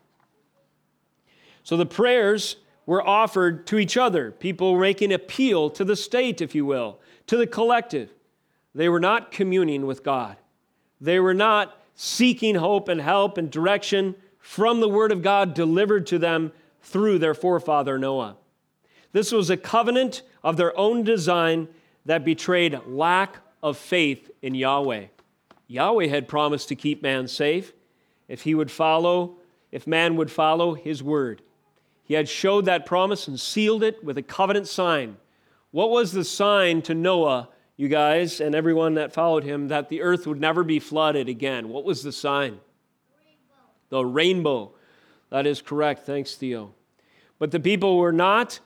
So 1.63 1.77
the 1.77 1.87
prayers 1.87 2.57
were 2.87 3.07
offered 3.07 3.67
to 3.67 3.79
each 3.79 3.97
other. 3.97 4.31
People 4.31 4.79
making 4.79 5.13
appeal 5.13 5.69
to 5.71 5.85
the 5.85 5.97
state, 5.97 6.41
if 6.41 6.55
you 6.55 6.65
will, 6.65 6.99
to 7.27 7.37
the 7.37 7.47
collective. 7.47 8.11
They 8.75 8.89
were 8.89 9.01
not 9.01 9.31
communing 9.31 9.87
with 9.87 10.03
God. 10.03 10.37
They 11.01 11.21
were 11.21 11.35
not 11.35 11.77
seeking 11.95 12.55
hope 12.55 12.89
and 12.89 13.01
help 13.01 13.37
and 13.39 13.51
direction 13.51 14.15
from 14.39 14.81
the 14.81 14.89
Word 14.89 15.13
of 15.13 15.23
God 15.23 15.53
delivered 15.53 16.07
to 16.07 16.19
them 16.19 16.53
through 16.81 17.19
their 17.19 17.35
forefather 17.35 17.99
Noah. 17.99 18.37
This 19.13 19.33
was 19.33 19.51
a 19.51 19.57
covenant 19.57 20.23
of 20.43 20.57
their 20.57 20.77
own 20.79 21.03
design 21.03 21.69
that 22.07 22.25
betrayed 22.25 22.79
lack 22.87 23.37
of 23.63 23.77
faith 23.77 24.31
in 24.43 24.55
Yahweh. 24.55 25.07
Yahweh 25.67 26.07
had 26.07 26.29
promised 26.29 26.69
to 26.69 26.75
keep 26.75 27.03
man 27.03 27.29
safe 27.29 27.73
if 28.29 28.43
he 28.43 28.55
would 28.55 28.71
follow, 28.71 29.37
if 29.73 29.87
man 29.87 30.17
would 30.17 30.31
follow 30.31 30.75
his 30.75 31.03
word. 31.03 31.43
He 32.05 32.15
had 32.15 32.29
showed 32.29 32.65
that 32.65 32.87
promise 32.87 33.29
and 33.29 33.39
sealed 33.39 33.83
it 33.83 34.03
with 34.03 34.17
a 34.17 34.23
covenant 34.23 34.69
sign. 34.69 35.17
What 35.71 35.91
was 35.91 36.13
the 36.13 36.25
sign 36.25 36.81
to 36.83 36.95
Noah 36.95 37.49
you 37.79 37.87
guys, 37.87 38.41
and 38.41 38.57
everyone 38.57 38.95
that 38.95 39.13
followed 39.13 39.45
him, 39.45 39.69
that 39.69 39.89
the 39.89 40.03
earth 40.03 40.27
would 40.27 40.41
never 40.41 40.65
be 40.65 40.81
flooded 40.81 41.29
again. 41.29 41.69
What 41.69 41.85
was 41.85 42.03
the 42.03 42.11
sign? 42.11 42.59
Rainbow. 43.25 43.63
The 43.89 44.05
rainbow. 44.05 44.73
That 45.31 45.47
is 45.47 45.63
correct. 45.63 46.05
Thanks, 46.05 46.35
Theo. 46.35 46.75
But 47.39 47.53
the 47.53 47.61
people 47.61 47.97
were 47.97 48.13
not, 48.13 48.59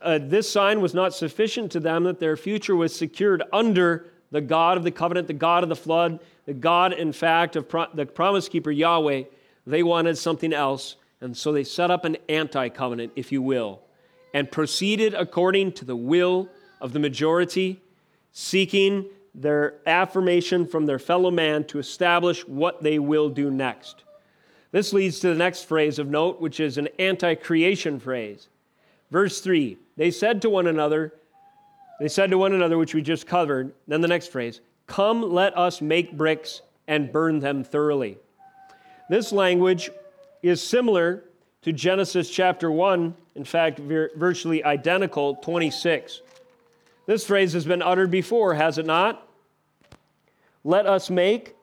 uh, 0.00 0.18
this 0.20 0.50
sign 0.50 0.80
was 0.80 0.94
not 0.94 1.14
sufficient 1.14 1.72
to 1.72 1.80
them 1.80 2.04
that 2.04 2.18
their 2.18 2.36
future 2.36 2.74
was 2.74 2.94
secured 2.94 3.42
under 3.52 4.06
the 4.30 4.40
God 4.40 4.76
of 4.76 4.84
the 4.84 4.90
covenant, 4.90 5.26
the 5.26 5.34
God 5.34 5.62
of 5.62 5.68
the 5.68 5.76
flood, 5.76 6.20
the 6.46 6.54
God, 6.54 6.92
in 6.92 7.12
fact, 7.12 7.56
of 7.56 7.68
pro- 7.68 7.92
the 7.92 8.06
promise 8.06 8.48
keeper 8.48 8.70
Yahweh. 8.70 9.24
They 9.66 9.82
wanted 9.82 10.18
something 10.18 10.52
else, 10.52 10.96
and 11.20 11.36
so 11.36 11.52
they 11.52 11.64
set 11.64 11.90
up 11.90 12.04
an 12.04 12.16
anti 12.28 12.68
covenant, 12.68 13.12
if 13.16 13.30
you 13.30 13.42
will, 13.42 13.82
and 14.32 14.50
proceeded 14.50 15.14
according 15.14 15.72
to 15.72 15.84
the 15.84 15.96
will 15.96 16.48
of 16.80 16.92
the 16.92 16.98
majority 16.98 17.80
seeking 18.32 19.06
their 19.34 19.74
affirmation 19.86 20.66
from 20.66 20.86
their 20.86 20.98
fellow 20.98 21.30
man 21.30 21.64
to 21.64 21.78
establish 21.78 22.46
what 22.46 22.82
they 22.82 22.98
will 22.98 23.28
do 23.28 23.50
next. 23.50 24.04
This 24.70 24.92
leads 24.92 25.20
to 25.20 25.28
the 25.28 25.34
next 25.34 25.64
phrase 25.64 25.98
of 25.98 26.08
note, 26.08 26.40
which 26.40 26.58
is 26.58 26.78
an 26.78 26.88
anti 26.98 27.34
creation 27.36 28.00
phrase. 28.00 28.48
Verse 29.10 29.40
3 29.40 29.78
They 29.96 30.10
said 30.10 30.42
to 30.42 30.50
one 30.50 30.66
another, 30.66 31.14
they 32.00 32.08
said 32.08 32.30
to 32.30 32.38
one 32.38 32.52
another, 32.52 32.76
which 32.76 32.94
we 32.94 33.02
just 33.02 33.26
covered, 33.26 33.72
then 33.86 34.00
the 34.00 34.08
next 34.08 34.28
phrase, 34.28 34.60
Come, 34.86 35.22
let 35.22 35.56
us 35.56 35.80
make 35.80 36.16
bricks 36.16 36.62
and 36.86 37.12
burn 37.12 37.40
them 37.40 37.64
thoroughly. 37.64 38.18
This 39.08 39.32
language 39.32 39.90
is 40.42 40.62
similar 40.62 41.24
to 41.62 41.72
Genesis 41.72 42.28
chapter 42.28 42.70
1, 42.70 43.14
in 43.34 43.44
fact, 43.44 43.78
virtually 43.78 44.62
identical, 44.64 45.36
26. 45.36 46.20
This 47.06 47.26
phrase 47.26 47.52
has 47.52 47.64
been 47.64 47.82
uttered 47.82 48.10
before, 48.10 48.54
has 48.54 48.78
it 48.78 48.86
not? 48.86 49.26
Let 50.62 50.86
us 50.86 51.10
make. 51.10 51.54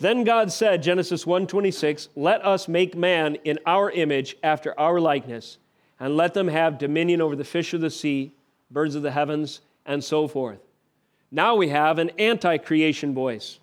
Then 0.00 0.24
God 0.24 0.50
said, 0.50 0.82
Genesis 0.82 1.26
1:26, 1.26 2.08
"Let 2.16 2.44
us 2.44 2.66
make 2.68 2.96
man 2.96 3.36
in 3.44 3.58
our 3.66 3.90
image 3.90 4.36
after 4.42 4.78
our 4.80 4.98
likeness, 4.98 5.58
and 6.00 6.16
let 6.16 6.34
them 6.34 6.48
have 6.48 6.78
dominion 6.78 7.20
over 7.20 7.36
the 7.36 7.44
fish 7.44 7.72
of 7.74 7.80
the 7.80 7.90
sea, 7.90 8.32
birds 8.70 8.94
of 8.96 9.02
the 9.02 9.12
heavens, 9.12 9.60
and 9.86 10.02
so 10.02 10.26
forth." 10.26 10.58
Now 11.30 11.54
we 11.54 11.68
have 11.68 11.98
an 11.98 12.10
anti-creation 12.18 13.14
voice. 13.14 13.60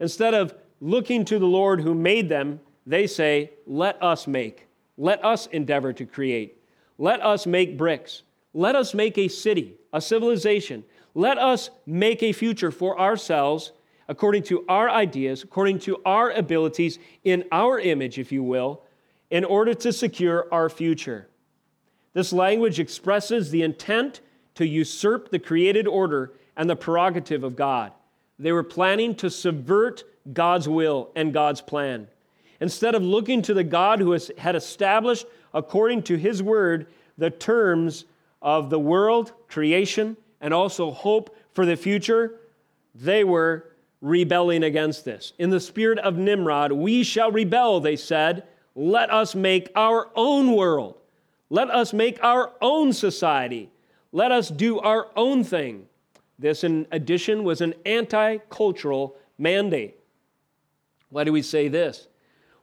Instead 0.00 0.34
of 0.34 0.54
looking 0.80 1.24
to 1.26 1.38
the 1.38 1.46
Lord 1.46 1.82
who 1.82 1.94
made 1.94 2.28
them, 2.28 2.58
they 2.86 3.06
say, 3.06 3.50
"Let 3.66 4.02
us 4.02 4.26
make. 4.26 4.66
Let 4.98 5.24
us 5.24 5.46
endeavor 5.48 5.92
to 5.92 6.04
create. 6.04 6.56
Let 6.98 7.20
us 7.20 7.46
make 7.46 7.76
bricks. 7.76 8.22
Let 8.52 8.76
us 8.76 8.94
make 8.94 9.16
a 9.18 9.28
city, 9.28 9.74
a 9.92 10.00
civilization. 10.00 10.84
Let 11.14 11.38
us 11.38 11.70
make 11.86 12.22
a 12.22 12.32
future 12.32 12.70
for 12.70 12.98
ourselves 12.98 13.72
according 14.08 14.42
to 14.44 14.64
our 14.68 14.90
ideas, 14.90 15.42
according 15.42 15.78
to 15.80 16.00
our 16.04 16.30
abilities, 16.30 16.98
in 17.24 17.44
our 17.50 17.78
image, 17.78 18.18
if 18.18 18.30
you 18.30 18.42
will, 18.42 18.82
in 19.30 19.44
order 19.44 19.74
to 19.74 19.92
secure 19.92 20.46
our 20.52 20.68
future. 20.68 21.26
This 22.14 22.32
language 22.32 22.80
expresses 22.80 23.50
the 23.50 23.62
intent 23.62 24.20
to 24.54 24.66
usurp 24.66 25.30
the 25.30 25.38
created 25.38 25.86
order 25.86 26.32
and 26.56 26.70
the 26.70 26.76
prerogative 26.76 27.44
of 27.44 27.56
God. 27.56 27.92
They 28.38 28.52
were 28.52 28.62
planning 28.62 29.14
to 29.16 29.30
subvert 29.30 30.04
God's 30.32 30.68
will 30.68 31.10
and 31.14 31.32
God's 31.32 31.60
plan. 31.60 32.08
Instead 32.60 32.94
of 32.94 33.02
looking 33.02 33.42
to 33.42 33.54
the 33.54 33.64
God 33.64 33.98
who 33.98 34.12
has, 34.12 34.30
had 34.38 34.56
established, 34.56 35.26
according 35.52 36.04
to 36.04 36.16
his 36.16 36.42
word, 36.42 36.86
the 37.18 37.30
terms 37.30 38.04
of 38.40 38.70
the 38.70 38.78
world, 38.78 39.32
creation, 39.48 40.16
and 40.40 40.54
also 40.54 40.90
hope 40.92 41.36
for 41.52 41.66
the 41.66 41.76
future, 41.76 42.38
they 42.94 43.24
were 43.24 43.66
rebelling 44.00 44.62
against 44.62 45.04
this. 45.04 45.32
In 45.38 45.50
the 45.50 45.60
spirit 45.60 45.98
of 45.98 46.16
Nimrod, 46.16 46.72
we 46.72 47.02
shall 47.02 47.32
rebel, 47.32 47.80
they 47.80 47.96
said. 47.96 48.44
Let 48.74 49.10
us 49.12 49.34
make 49.34 49.70
our 49.74 50.10
own 50.14 50.52
world. 50.52 50.96
Let 51.54 51.70
us 51.70 51.92
make 51.92 52.18
our 52.20 52.50
own 52.60 52.92
society. 52.92 53.70
Let 54.10 54.32
us 54.32 54.48
do 54.48 54.80
our 54.80 55.06
own 55.14 55.44
thing. 55.44 55.86
This, 56.36 56.64
in 56.64 56.88
addition, 56.90 57.44
was 57.44 57.60
an 57.60 57.74
anti 57.86 58.38
cultural 58.50 59.14
mandate. 59.38 60.00
Why 61.10 61.22
do 61.22 61.30
we 61.30 61.42
say 61.42 61.68
this? 61.68 62.08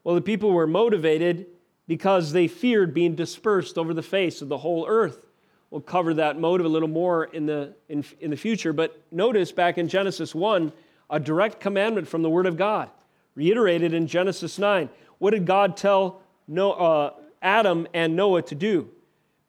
Well, 0.04 0.14
the 0.14 0.22
people 0.22 0.52
were 0.52 0.68
motivated 0.68 1.46
because 1.88 2.34
they 2.34 2.50
feared 2.50 2.94
being 2.94 3.16
dispersed 3.16 3.78
over 3.78 3.94
the 3.94 4.04
face 4.04 4.42
of 4.42 4.50
the 4.50 4.58
whole 4.58 4.86
earth. 4.86 5.26
We'll 5.70 5.80
cover 5.80 6.14
that 6.16 6.38
motive 6.38 6.66
a 6.66 6.70
little 6.70 6.90
more 6.90 7.24
in 7.24 7.46
the, 7.46 7.74
in, 7.88 8.04
in 8.20 8.30
the 8.30 8.36
future. 8.36 8.74
But 8.74 9.02
notice 9.10 9.54
back 9.54 9.78
in 9.78 9.88
Genesis 9.88 10.36
1, 10.36 10.70
a 11.10 11.18
direct 11.18 11.62
commandment 11.62 12.10
from 12.10 12.24
the 12.24 12.30
Word 12.30 12.46
of 12.46 12.58
God, 12.58 12.90
reiterated 13.36 13.94
in 13.94 14.06
Genesis 14.06 14.60
9. 14.60 14.90
What 15.18 15.32
did 15.32 15.46
God 15.46 15.78
tell 15.78 16.24
Noah, 16.46 16.74
uh, 16.74 17.14
Adam 17.42 17.88
and 17.94 18.16
Noah 18.16 18.42
to 18.44 18.56
do? 18.56 18.90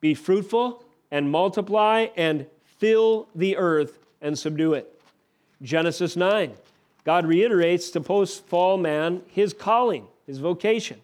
Be 0.01 0.15
fruitful 0.15 0.85
and 1.11 1.31
multiply 1.31 2.09
and 2.17 2.47
fill 2.65 3.29
the 3.35 3.57
earth 3.57 3.99
and 4.21 4.39
subdue 4.39 4.75
it. 4.75 5.01
Genesis 5.63 6.17
9. 6.17 6.55
God 7.05 7.27
reiterates 7.27 7.91
to 7.91 8.01
post 8.01 8.47
fall 8.47 8.79
man 8.79 9.23
his 9.29 9.53
calling, 9.53 10.07
his 10.27 10.39
vocation. 10.39 11.01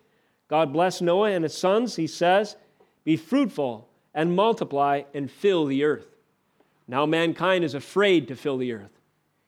God 0.49 0.73
bless 0.73 1.01
Noah 1.01 1.31
and 1.31 1.45
his 1.45 1.57
sons. 1.57 1.97
He 1.97 2.07
says, 2.07 2.57
Be 3.05 3.17
fruitful 3.17 3.89
and 4.15 4.35
multiply 4.35 5.03
and 5.13 5.31
fill 5.31 5.67
the 5.67 5.85
earth. 5.85 6.07
Now 6.87 7.05
mankind 7.05 7.65
is 7.65 7.75
afraid 7.75 8.29
to 8.29 8.37
fill 8.37 8.57
the 8.57 8.73
earth. 8.73 8.99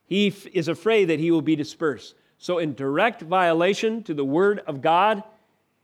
He 0.05 0.29
f- 0.29 0.46
is 0.48 0.68
afraid 0.68 1.07
that 1.07 1.20
he 1.20 1.31
will 1.31 1.42
be 1.42 1.57
dispersed. 1.57 2.14
So, 2.37 2.59
in 2.59 2.74
direct 2.74 3.22
violation 3.22 4.03
to 4.05 4.14
the 4.14 4.24
word 4.24 4.61
of 4.66 4.81
God, 4.81 5.22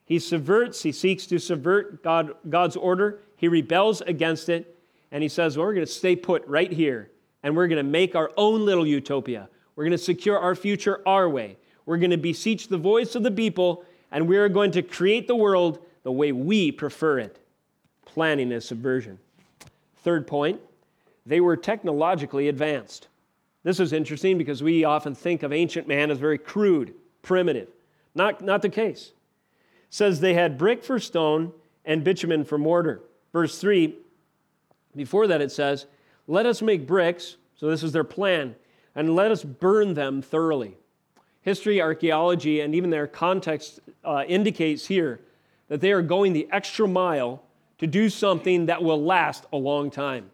he 0.06 0.20
subverts, 0.20 0.82
he 0.82 0.92
seeks 0.92 1.26
to 1.26 1.38
subvert 1.38 2.02
God, 2.02 2.32
God's 2.48 2.76
order. 2.76 3.18
He 3.36 3.48
rebels 3.48 4.00
against 4.02 4.48
it, 4.48 4.78
and 5.10 5.22
he 5.22 5.28
says, 5.28 5.56
well, 5.56 5.66
We're 5.66 5.74
going 5.74 5.86
to 5.86 5.92
stay 5.92 6.16
put 6.16 6.46
right 6.46 6.72
here, 6.72 7.10
and 7.42 7.54
we're 7.54 7.66
going 7.66 7.84
to 7.84 7.90
make 7.90 8.14
our 8.14 8.30
own 8.36 8.64
little 8.64 8.86
utopia. 8.86 9.48
We're 9.74 9.84
going 9.84 9.90
to 9.90 9.98
secure 9.98 10.38
our 10.38 10.54
future 10.54 11.02
our 11.06 11.28
way. 11.28 11.58
We're 11.84 11.98
going 11.98 12.10
to 12.12 12.16
beseech 12.16 12.68
the 12.68 12.78
voice 12.78 13.14
of 13.16 13.24
the 13.24 13.30
people, 13.30 13.84
and 14.10 14.28
we're 14.28 14.48
going 14.48 14.70
to 14.72 14.82
create 14.82 15.26
the 15.26 15.36
world 15.36 15.80
the 16.04 16.12
way 16.12 16.32
we 16.32 16.70
prefer 16.70 17.18
it 17.18 17.38
planning 18.04 18.52
a 18.52 18.60
subversion. 18.60 19.18
Third 19.98 20.26
point, 20.26 20.60
they 21.26 21.40
were 21.40 21.56
technologically 21.56 22.48
advanced. 22.48 23.08
This 23.64 23.80
is 23.80 23.92
interesting 23.92 24.38
because 24.38 24.62
we 24.62 24.84
often 24.84 25.14
think 25.14 25.42
of 25.42 25.52
ancient 25.52 25.88
man 25.88 26.10
as 26.12 26.18
very 26.18 26.38
crude, 26.38 26.94
primitive. 27.22 27.68
Not, 28.14 28.40
not 28.40 28.62
the 28.62 28.68
case. 28.68 29.12
Says 29.90 30.20
they 30.20 30.34
had 30.34 30.58
brick 30.58 30.82
for 30.82 30.98
stone 30.98 31.52
and 31.84 32.04
bitumen 32.04 32.44
for 32.44 32.58
mortar. 32.58 33.02
Verse 33.32 33.58
3, 33.58 33.96
before 34.94 35.26
that 35.26 35.40
it 35.40 35.52
says, 35.52 35.86
Let 36.26 36.46
us 36.46 36.62
make 36.62 36.86
bricks, 36.86 37.36
so 37.54 37.68
this 37.68 37.82
is 37.82 37.92
their 37.92 38.04
plan, 38.04 38.56
and 38.94 39.14
let 39.14 39.30
us 39.30 39.44
burn 39.44 39.94
them 39.94 40.22
thoroughly. 40.22 40.76
History, 41.42 41.80
archaeology, 41.80 42.60
and 42.60 42.74
even 42.74 42.90
their 42.90 43.06
context 43.06 43.80
uh, 44.04 44.24
indicates 44.26 44.86
here 44.86 45.20
that 45.68 45.80
they 45.80 45.92
are 45.92 46.02
going 46.02 46.32
the 46.32 46.48
extra 46.50 46.88
mile 46.88 47.42
to 47.78 47.86
do 47.86 48.08
something 48.08 48.66
that 48.66 48.82
will 48.82 49.02
last 49.02 49.44
a 49.52 49.56
long 49.56 49.90
time. 49.90 50.30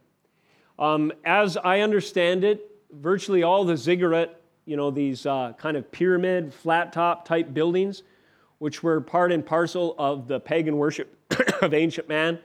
Um, 0.79 1.13
as 1.25 1.57
I 1.57 1.81
understand 1.81 2.45
it, 2.45 2.71
virtually 2.93 3.43
all 3.43 3.65
the 3.65 3.77
ziggurat, 3.77 4.41
you 4.65 4.77
know, 4.77 4.91
these 4.91 5.27
uh, 5.27 5.53
kind 5.59 5.77
of 5.77 5.91
pyramid, 5.91 6.55
flat 6.55 6.93
top 6.93 7.27
type 7.27 7.53
buildings, 7.53 8.03
which 8.63 8.81
were 8.81 9.01
part 9.01 9.33
and 9.33 9.45
parcel 9.45 9.93
of 9.99 10.29
the 10.29 10.39
pagan 10.39 10.77
worship 10.77 11.19
of 11.63 11.75
ancient 11.75 12.09
man, 12.09 12.39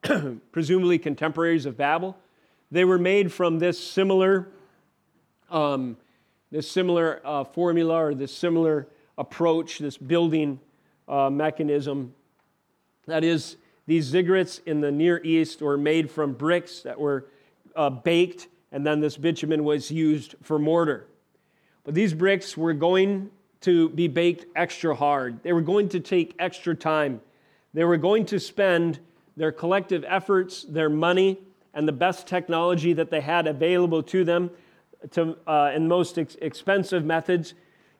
presumably 0.52 0.96
contemporaries 0.96 1.66
of 1.66 1.76
Babel, 1.76 2.16
they 2.70 2.84
were 2.84 3.00
made 3.00 3.32
from 3.32 3.58
this 3.58 3.76
similar, 3.76 4.46
um, 5.50 5.96
this 6.52 6.70
similar 6.70 7.20
uh, 7.24 7.42
formula 7.42 7.96
or 7.96 8.14
this 8.14 8.32
similar 8.32 8.86
approach, 9.18 9.80
this 9.80 9.98
building 9.98 10.60
uh, 11.08 11.30
mechanism. 11.30 12.14
That 13.06 13.24
is, 13.24 13.56
these 13.88 14.12
ziggurats 14.12 14.60
in 14.66 14.80
the 14.80 14.92
Near 14.92 15.20
East 15.24 15.62
were 15.62 15.76
made 15.76 16.12
from 16.12 16.34
bricks 16.34 16.82
that 16.82 17.00
were 17.00 17.26
uh, 17.74 17.90
baked, 17.90 18.46
and 18.70 18.86
then 18.86 19.00
this 19.00 19.16
bitumen 19.16 19.64
was 19.64 19.90
used 19.90 20.36
for 20.42 20.60
mortar. 20.60 21.08
But 21.82 21.94
these 21.94 22.14
bricks 22.14 22.56
were 22.56 22.72
going 22.72 23.32
to 23.66 23.88
be 23.88 24.06
baked 24.06 24.46
extra 24.54 24.94
hard. 24.94 25.42
They 25.42 25.52
were 25.52 25.60
going 25.60 25.88
to 25.88 25.98
take 25.98 26.36
extra 26.38 26.72
time. 26.72 27.20
They 27.74 27.82
were 27.82 27.96
going 27.96 28.24
to 28.26 28.38
spend 28.38 29.00
their 29.36 29.50
collective 29.50 30.04
efforts, 30.06 30.62
their 30.62 30.88
money, 30.88 31.40
and 31.74 31.88
the 31.88 31.92
best 31.92 32.28
technology 32.28 32.92
that 32.92 33.10
they 33.10 33.20
had 33.20 33.48
available 33.48 34.04
to 34.04 34.22
them 34.22 34.52
to, 35.10 35.36
uh, 35.48 35.72
in 35.74 35.88
most 35.88 36.16
ex- 36.16 36.36
expensive 36.40 37.04
methods 37.04 37.54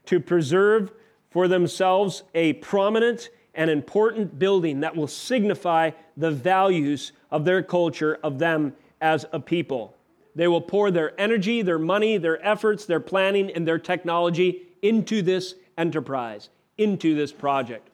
to 0.05 0.21
preserve 0.21 0.93
for 1.31 1.49
themselves 1.49 2.23
a 2.33 2.53
prominent 2.53 3.29
and 3.53 3.69
important 3.69 4.39
building 4.39 4.79
that 4.81 4.95
will 4.95 5.09
signify 5.09 5.91
the 6.17 6.31
values 6.31 7.11
of 7.33 7.45
their 7.45 7.61
culture, 7.61 8.21
of 8.23 8.39
them 8.39 8.73
as 9.01 9.27
a 9.33 9.41
people. 9.41 9.97
They 10.37 10.47
will 10.47 10.61
pour 10.61 10.93
their 10.93 11.21
energy, 11.21 11.61
their 11.63 11.81
money, 11.81 12.19
their 12.19 12.41
efforts, 12.47 12.87
their 12.87 13.01
planning, 13.01 13.51
and 13.51 13.67
their 13.67 13.81
technology 13.81 14.66
into 14.83 15.23
this 15.23 15.55
enterprise, 15.79 16.49
into 16.79 17.15
this 17.15 17.33
project. 17.33 17.89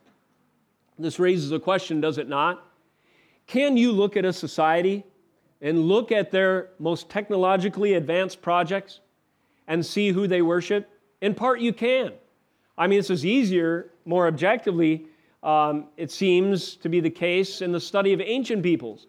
This 0.98 1.18
raises 1.18 1.52
a 1.52 1.58
question, 1.58 2.00
does 2.00 2.18
it 2.18 2.28
not? 2.28 2.66
Can 3.46 3.76
you 3.76 3.92
look 3.92 4.16
at 4.16 4.24
a 4.24 4.32
society 4.32 5.04
and 5.60 5.86
look 5.86 6.12
at 6.12 6.30
their 6.30 6.70
most 6.78 7.08
technologically 7.08 7.94
advanced 7.94 8.42
projects 8.42 9.00
and 9.66 9.84
see 9.84 10.10
who 10.10 10.26
they 10.26 10.42
worship? 10.42 10.88
In 11.20 11.34
part, 11.34 11.60
you 11.60 11.72
can. 11.72 12.12
I 12.76 12.86
mean, 12.86 12.98
this 12.98 13.10
is 13.10 13.26
easier, 13.26 13.90
more 14.04 14.26
objectively, 14.26 15.06
um, 15.42 15.88
it 15.96 16.10
seems 16.10 16.76
to 16.76 16.88
be 16.88 17.00
the 17.00 17.10
case 17.10 17.62
in 17.62 17.72
the 17.72 17.80
study 17.80 18.12
of 18.12 18.20
ancient 18.20 18.62
peoples. 18.62 19.06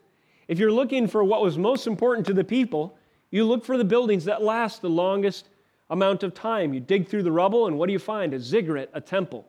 If 0.48 0.60
you're 0.60 0.72
looking 0.72 1.08
for 1.08 1.24
what 1.24 1.42
was 1.42 1.58
most 1.58 1.88
important 1.88 2.26
to 2.28 2.34
the 2.34 2.44
people, 2.44 2.98
you 3.32 3.46
look 3.46 3.64
for 3.64 3.78
the 3.78 3.86
buildings 3.86 4.26
that 4.26 4.42
last 4.42 4.82
the 4.82 4.90
longest 4.90 5.50
amount 5.90 6.24
of 6.24 6.34
time. 6.34 6.74
You 6.74 6.80
dig 6.80 7.08
through 7.08 7.24
the 7.24 7.32
rubble, 7.32 7.68
and 7.68 7.78
what 7.78 7.88
do 7.88 7.94
you 7.94 8.00
find? 8.00 8.34
A 8.34 8.40
ziggurat, 8.40 8.90
a 8.94 9.02
temple. 9.02 9.48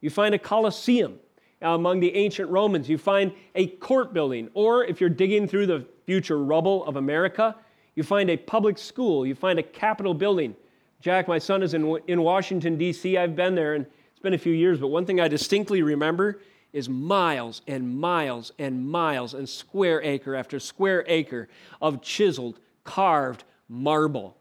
You 0.00 0.10
find 0.10 0.34
a 0.34 0.38
colosseum 0.38 1.18
among 1.62 2.00
the 2.00 2.14
ancient 2.14 2.50
Romans. 2.50 2.88
You 2.88 2.98
find 2.98 3.32
a 3.54 3.66
court 3.66 4.12
building. 4.12 4.50
Or 4.54 4.84
if 4.84 5.00
you're 5.00 5.10
digging 5.10 5.48
through 5.48 5.66
the 5.66 5.86
future 6.04 6.38
rubble 6.38 6.84
of 6.84 6.96
America, 6.96 7.56
you 7.94 8.02
find 8.02 8.30
a 8.30 8.36
public 8.36 8.78
school. 8.78 9.26
You 9.26 9.34
find 9.34 9.58
a 9.58 9.62
Capitol 9.62 10.14
building. 10.14 10.54
Jack, 11.00 11.28
my 11.28 11.38
son, 11.38 11.62
is 11.62 11.74
in, 11.74 11.98
in 12.06 12.22
Washington, 12.22 12.76
D.C. 12.76 13.16
I've 13.16 13.36
been 13.36 13.54
there, 13.54 13.74
and 13.74 13.86
it's 14.10 14.20
been 14.20 14.34
a 14.34 14.38
few 14.38 14.52
years, 14.52 14.78
but 14.78 14.88
one 14.88 15.06
thing 15.06 15.20
I 15.20 15.28
distinctly 15.28 15.82
remember 15.82 16.40
is 16.72 16.88
miles 16.88 17.62
and 17.66 17.98
miles 17.98 18.52
and 18.58 18.86
miles 18.86 19.34
and 19.34 19.48
square 19.48 20.02
acre 20.02 20.34
after 20.34 20.60
square 20.60 21.04
acre 21.06 21.48
of 21.80 22.02
chiseled 22.02 22.58
carved 22.84 23.44
marble. 23.68 24.35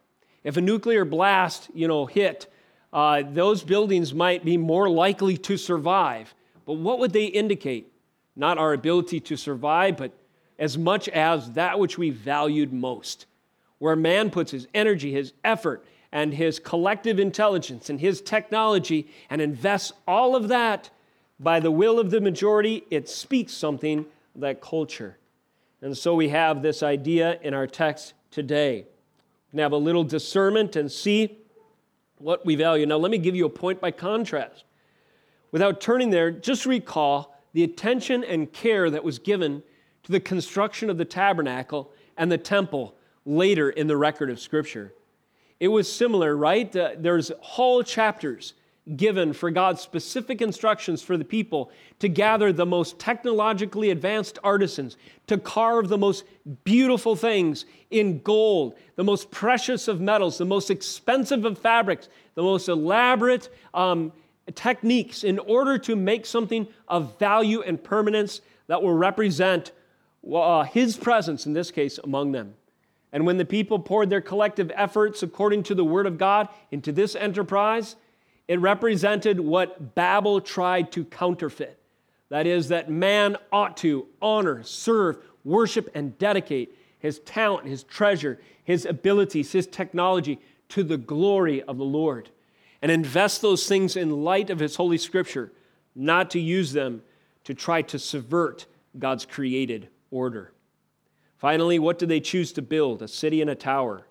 If 0.46 0.58
a 0.58 0.62
nuclear 0.62 1.04
blast, 1.06 1.70
you 1.74 1.88
know, 1.88 2.06
hit, 2.06 2.46
uh, 2.94 3.24
those 3.28 3.64
buildings 3.64 4.14
might 4.14 4.46
be 4.46 4.58
more 4.58 4.88
likely 4.88 5.38
to 5.38 5.58
survive. 5.58 6.34
But 6.66 6.74
what 6.74 7.00
would 7.00 7.12
they 7.12 7.26
indicate? 7.26 7.92
Not 8.36 8.60
our 8.60 8.72
ability 8.72 9.22
to 9.22 9.38
survive, 9.38 9.98
but 9.98 10.12
as 10.60 10.78
much 10.78 11.10
as 11.10 11.52
that 11.54 11.80
which 11.80 11.98
we 11.98 12.12
valued 12.12 12.72
most. 12.72 13.26
Where 13.80 13.96
man 13.96 14.30
puts 14.30 14.52
his 14.52 14.68
energy, 14.74 15.12
his 15.12 15.34
effort, 15.44 15.84
and 16.12 16.34
his 16.34 16.60
collective 16.60 17.20
intelligence 17.20 17.90
and 17.90 18.00
his 18.00 18.22
technology 18.22 19.08
and 19.32 19.42
invests 19.42 19.94
all 20.08 20.36
of 20.36 20.48
that 20.50 20.92
by 21.40 21.60
the 21.60 21.72
will 21.72 22.00
of 22.00 22.12
the 22.12 22.22
majority, 22.22 22.84
it 22.92 23.10
speaks 23.10 23.52
something 23.52 24.06
that 24.36 24.62
culture. 24.62 25.18
And 25.82 25.98
so 25.98 26.14
we 26.14 26.30
have 26.30 26.62
this 26.62 26.84
idea 26.84 27.40
in 27.42 27.54
our 27.56 27.68
text 27.68 28.14
today. 28.30 28.86
Have 29.58 29.72
a 29.72 29.78
little 29.78 30.04
discernment 30.04 30.76
and 30.76 30.92
see 30.92 31.40
what 32.18 32.46
we 32.46 32.56
value. 32.56 32.86
Now, 32.86 32.98
let 32.98 33.12
me 33.12 33.18
give 33.18 33.36
you 33.36 33.46
a 33.46 33.50
point 33.50 33.80
by 33.80 33.92
contrast. 33.92 34.66
Without 35.52 35.80
turning 35.80 36.10
there, 36.10 36.32
just 36.32 36.66
recall 36.66 37.36
the 37.54 37.64
attention 37.64 38.24
and 38.24 38.52
care 38.52 38.90
that 38.90 39.04
was 39.04 39.18
given 39.18 39.64
to 40.04 40.12
the 40.12 40.20
construction 40.20 40.90
of 40.90 40.98
the 40.98 41.06
tabernacle 41.06 41.92
and 42.18 42.32
the 42.32 42.38
temple 42.38 42.96
later 43.26 43.70
in 43.70 43.88
the 43.88 43.98
record 43.98 44.30
of 44.30 44.40
Scripture. 44.40 44.94
It 45.60 45.70
was 45.70 45.92
similar, 45.92 46.36
right? 46.36 46.74
Uh, 46.76 46.92
there's 46.98 47.32
whole 47.40 47.82
chapters 47.82 48.54
given 48.96 49.34
for 49.34 49.50
God's 49.50 49.82
specific 49.82 50.42
instructions 50.42 51.02
for 51.02 51.18
the 51.18 51.26
people 51.26 51.72
to 52.00 52.08
gather 52.08 52.54
the 52.54 52.66
most 52.66 53.00
technologically 53.00 53.90
advanced 53.90 54.38
artisans, 54.44 54.96
to 55.26 55.38
carve 55.40 55.90
the 55.90 55.98
most 55.98 56.24
beautiful 56.64 57.16
things 57.16 57.66
in 57.90 58.20
gold, 58.20 58.76
the 58.96 59.04
most 59.04 59.32
precious 59.32 59.88
of 59.88 60.00
metals, 60.00 60.38
the 60.38 60.46
most 60.46 60.70
expensive 60.70 61.46
of 61.46 61.58
fabrics, 61.58 62.10
the 62.36 62.44
most 62.44 62.70
elaborate 62.70 63.50
um, 63.74 64.12
techniques 64.54 65.24
in 65.24 65.40
order 65.40 65.80
to 65.80 65.96
make 65.96 66.26
something 66.26 66.68
of 66.88 67.18
value 67.18 67.62
and 67.64 67.84
permanence 67.84 68.42
that 68.68 68.84
will 68.84 68.96
represent 68.96 69.72
uh, 70.32 70.64
His 70.64 70.96
presence, 70.96 71.48
in 71.48 71.54
this 71.54 71.72
case, 71.72 72.00
among 72.04 72.34
them. 72.34 72.54
And 73.12 73.26
when 73.26 73.38
the 73.38 73.46
people 73.46 73.80
poured 73.80 74.10
their 74.10 74.22
collective 74.22 74.72
efforts 74.76 75.24
according 75.24 75.64
to 75.64 75.76
the 75.76 75.86
Word 75.86 76.06
of 76.06 76.20
God 76.20 76.50
into 76.70 76.92
this 76.92 77.16
enterprise, 77.16 77.96
it 78.48 78.60
represented 78.60 79.40
what 79.40 79.96
Babel 79.96 80.40
tried 80.42 80.92
to 80.94 81.06
counterfeit. 81.06 81.80
That 82.30 82.48
is, 82.48 82.70
that 82.70 82.90
man 82.90 83.38
ought 83.52 83.78
to 83.78 84.08
honor, 84.22 84.64
serve, 84.64 85.18
worship, 85.44 85.90
and 85.96 86.18
dedicate 86.18 86.78
his 87.00 87.20
talent, 87.20 87.68
his 87.68 87.84
treasure, 87.84 88.40
his 88.64 88.86
abilities, 88.86 89.52
his 89.52 89.68
technology 89.68 90.40
to 90.70 90.84
the 90.84 90.98
glory 90.98 91.62
of 91.64 91.78
the 91.78 91.86
Lord. 91.86 92.30
And 92.82 92.92
invest 92.92 93.42
those 93.42 93.68
things 93.68 93.96
in 93.96 94.24
light 94.24 94.50
of 94.50 94.60
his 94.60 94.76
Holy 94.76 94.98
Scripture, 94.98 95.52
not 95.96 96.30
to 96.32 96.40
use 96.40 96.74
them 96.74 97.02
to 97.44 97.54
try 97.54 97.82
to 97.84 97.98
subvert 97.98 98.66
God's 98.98 99.26
created 99.26 99.90
order. 100.12 100.52
Finally, 101.38 101.80
what 101.80 102.00
do 102.00 102.06
they 102.06 102.20
choose 102.20 102.52
to 102.54 102.62
build? 102.62 103.02
A 103.02 103.08
city 103.08 103.42
and 103.42 103.50
a 103.50 103.56
tower. 103.56 104.08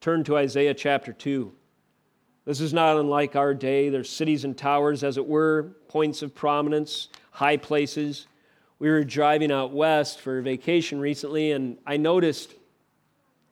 Turn 0.00 0.24
to 0.24 0.36
Isaiah 0.36 0.74
chapter 0.74 1.12
2. 1.12 1.52
This 2.44 2.60
is 2.60 2.72
not 2.72 2.96
unlike 2.96 3.36
our 3.36 3.54
day. 3.54 3.88
There's 3.88 4.10
cities 4.10 4.44
and 4.44 4.58
towers, 4.58 5.04
as 5.04 5.16
it 5.16 5.26
were, 5.26 5.76
points 5.86 6.22
of 6.22 6.34
prominence, 6.34 7.08
high 7.30 7.56
places. 7.56 8.26
We 8.80 8.90
were 8.90 9.04
driving 9.04 9.52
out 9.52 9.72
west 9.72 10.20
for 10.20 10.40
vacation 10.42 10.98
recently, 10.98 11.52
and 11.52 11.78
I 11.86 11.98
noticed 11.98 12.52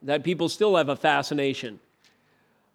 that 0.03 0.25
people 0.25 0.49
still 0.49 0.77
have 0.77 0.89
a 0.89 0.97
fascination 0.97 1.79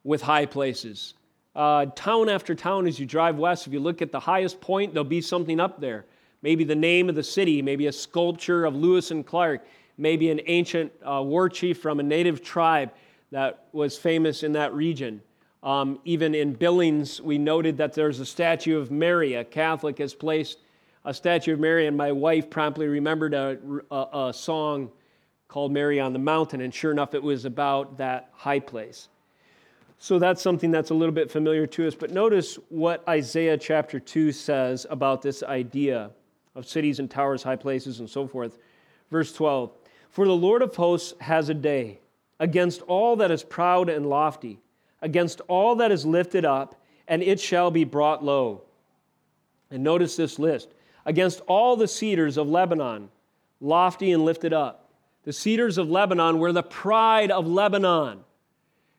with 0.06 0.21
high 0.21 0.45
places. 0.45 1.15
Uh, 1.54 1.88
town 1.95 2.30
after 2.30 2.56
town, 2.56 2.88
as 2.88 2.97
you 2.97 3.06
drive 3.06 3.38
west, 3.38 3.67
if 3.67 3.73
you 3.73 3.82
look 3.82 4.01
at 4.01 4.13
the 4.13 4.19
highest 4.19 4.62
point, 4.62 4.93
there'll 4.93 5.04
be 5.04 5.21
something 5.21 5.60
up 5.60 5.82
there. 5.82 6.06
Maybe 6.41 6.63
the 6.63 6.75
name 6.75 7.10
of 7.10 7.15
the 7.15 7.23
city, 7.23 7.62
maybe 7.62 7.88
a 7.88 7.91
sculpture 7.91 8.63
of 8.63 8.73
Lewis 8.73 9.12
and 9.12 9.25
Clark, 9.25 9.65
maybe 9.97 10.30
an 10.30 10.39
ancient 10.45 10.93
uh, 11.04 11.21
war 11.21 11.49
chief 11.49 11.82
from 11.82 11.99
a 11.99 12.04
native 12.04 12.41
tribe 12.41 12.91
that 13.32 13.65
was 13.73 13.97
famous 13.97 14.43
in 14.43 14.54
that 14.54 14.73
region. 14.73 15.21
Um, 15.65 15.99
even 16.06 16.36
in 16.36 16.54
Billings, 16.54 17.19
we 17.19 17.39
noted 17.39 17.78
that 17.78 17.93
there's 17.93 18.19
a 18.19 18.25
statue 18.25 18.78
of 18.78 18.91
Mary. 18.91 19.34
A 19.34 19.43
Catholic 19.43 19.97
has 19.97 20.13
placed 20.13 20.60
a 21.04 21.13
statue 21.13 21.54
of 21.54 21.60
Mary, 21.60 21.88
and 21.88 21.97
my 21.97 22.12
wife 22.12 22.51
promptly 22.51 22.88
remembered 22.88 23.34
a, 23.34 23.58
a, 23.89 24.28
a 24.28 24.34
song 24.34 24.91
called 25.47 25.71
Mary 25.71 25.99
on 25.99 26.13
the 26.13 26.19
Mountain, 26.19 26.62
and 26.62 26.71
sure 26.71 26.91
enough, 26.91 27.15
it 27.15 27.23
was 27.23 27.45
about 27.45 27.97
that 27.97 28.30
high 28.34 28.60
place. 28.60 29.10
So 29.97 30.19
that's 30.19 30.41
something 30.41 30.69
that's 30.69 30.91
a 30.91 30.93
little 30.93 31.13
bit 31.15 31.32
familiar 31.32 31.65
to 31.65 31.88
us. 31.88 31.95
But 31.95 32.12
notice 32.12 32.60
what 32.69 33.08
Isaiah 33.08 33.58
chapter 33.58 33.99
2 33.99 34.32
says 34.34 34.86
about 34.91 35.23
this 35.23 35.41
idea 35.41 36.12
of 36.54 36.67
cities 36.67 36.99
and 36.99 37.10
towers, 37.10 37.41
high 37.41 37.56
places, 37.56 38.01
and 38.01 38.10
so 38.10 38.28
forth. 38.28 38.60
Verse 39.10 39.34
12 39.34 39.71
For 40.12 40.28
the 40.28 40.36
Lord 40.36 40.62
of 40.62 40.75
hosts 40.75 41.15
has 41.21 41.49
a 41.49 41.56
day 41.56 42.01
against 42.39 42.82
all 42.84 43.15
that 43.15 43.32
is 43.32 43.43
proud 43.43 43.89
and 43.89 44.06
lofty 44.06 44.60
against 45.06 45.39
all 45.48 45.76
that 45.76 45.91
is 45.91 46.04
lifted 46.04 46.44
up, 46.44 46.82
and 47.08 47.22
it 47.22 47.39
shall 47.39 47.70
be 47.70 47.84
brought 47.84 48.24
low. 48.26 48.63
And 49.70 49.84
notice 49.84 50.15
this 50.15 50.39
list 50.39 50.70
against 51.06 51.41
all 51.41 51.78
the 51.78 51.88
cedars 51.88 52.38
of 52.38 52.50
Lebanon, 52.50 53.10
lofty 53.62 54.12
and 54.12 54.26
lifted 54.26 54.52
up. 54.52 54.89
The 55.24 55.32
cedars 55.32 55.78
of 55.78 55.89
Lebanon 55.89 56.39
were 56.39 56.52
the 56.52 56.63
pride 56.63 57.30
of 57.30 57.46
Lebanon. 57.46 58.22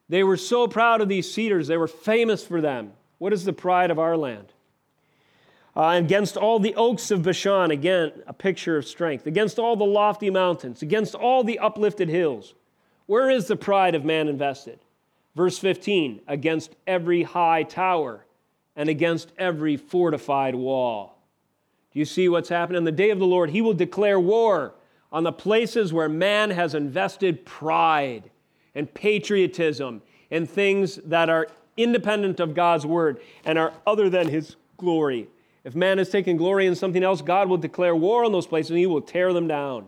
They 0.09 0.23
were 0.23 0.37
so 0.37 0.69
proud 0.69 1.01
of 1.01 1.09
these 1.09 1.31
cedars, 1.31 1.67
they 1.67 1.77
were 1.77 1.89
famous 1.89 2.47
for 2.47 2.61
them. 2.61 2.93
What 3.19 3.33
is 3.33 3.45
the 3.45 3.53
pride 3.53 3.91
of 3.91 3.99
our 3.99 4.17
land? 4.17 4.53
Uh, 5.77 6.01
against 6.03 6.37
all 6.37 6.61
the 6.61 6.75
oaks 6.77 7.11
of 7.11 7.23
Bashan, 7.23 7.73
again, 7.73 8.13
a 8.27 8.33
picture 8.33 8.77
of 8.77 8.87
strength. 8.87 9.27
Against 9.27 9.59
all 9.59 9.75
the 9.75 9.85
lofty 9.85 10.31
mountains, 10.31 10.83
against 10.83 11.15
all 11.15 11.43
the 11.43 11.59
uplifted 11.59 12.09
hills. 12.09 12.55
Where 13.07 13.29
is 13.29 13.47
the 13.47 13.57
pride 13.57 13.95
of 13.95 14.05
man 14.05 14.29
invested? 14.29 14.79
Verse 15.37 15.59
15, 15.59 16.23
against 16.27 16.75
every 16.87 17.23
high 17.23 17.63
tower 17.63 18.25
and 18.75 18.89
against 18.89 19.33
every 19.37 19.77
fortified 19.77 20.55
wall. 20.55 21.19
Do 21.93 21.99
you 21.99 22.07
see 22.07 22.31
what's 22.31 22.49
happening? 22.49 22.79
On 22.79 22.85
the 22.85 22.93
day 22.93 23.11
of 23.11 23.19
the 23.19 23.27
Lord, 23.27 23.51
he 23.51 23.61
will 23.61 23.75
declare 23.75 24.19
war 24.19 24.75
on 25.13 25.25
the 25.25 25.33
places 25.33 25.93
where 25.93 26.09
man 26.09 26.51
has 26.51 26.75
invested 26.75 27.45
pride 27.45 28.31
and 28.75 28.93
patriotism 28.93 30.01
and 30.31 30.49
things 30.49 30.97
that 31.05 31.29
are 31.29 31.49
independent 31.77 32.41
of 32.41 32.55
God's 32.55 32.87
word 32.87 33.21
and 33.45 33.59
are 33.59 33.75
other 33.87 34.09
than 34.09 34.29
his 34.29 34.57
glory. 34.79 35.29
If 35.65 35.75
man 35.75 35.99
has 35.99 36.09
taken 36.09 36.39
glory 36.39 36.67
in 36.67 36.75
something 36.75 37.03
else, 37.03 37.21
God 37.21 37.51
will 37.51 37.59
declare 37.59 37.95
war 37.95 38.25
on 38.25 38.33
those 38.33 38.47
places 38.47 38.71
and 38.71 38.79
he 38.79 38.87
will 38.87 39.03
tear 39.03 39.35
them 39.35 39.49
down. 39.49 39.87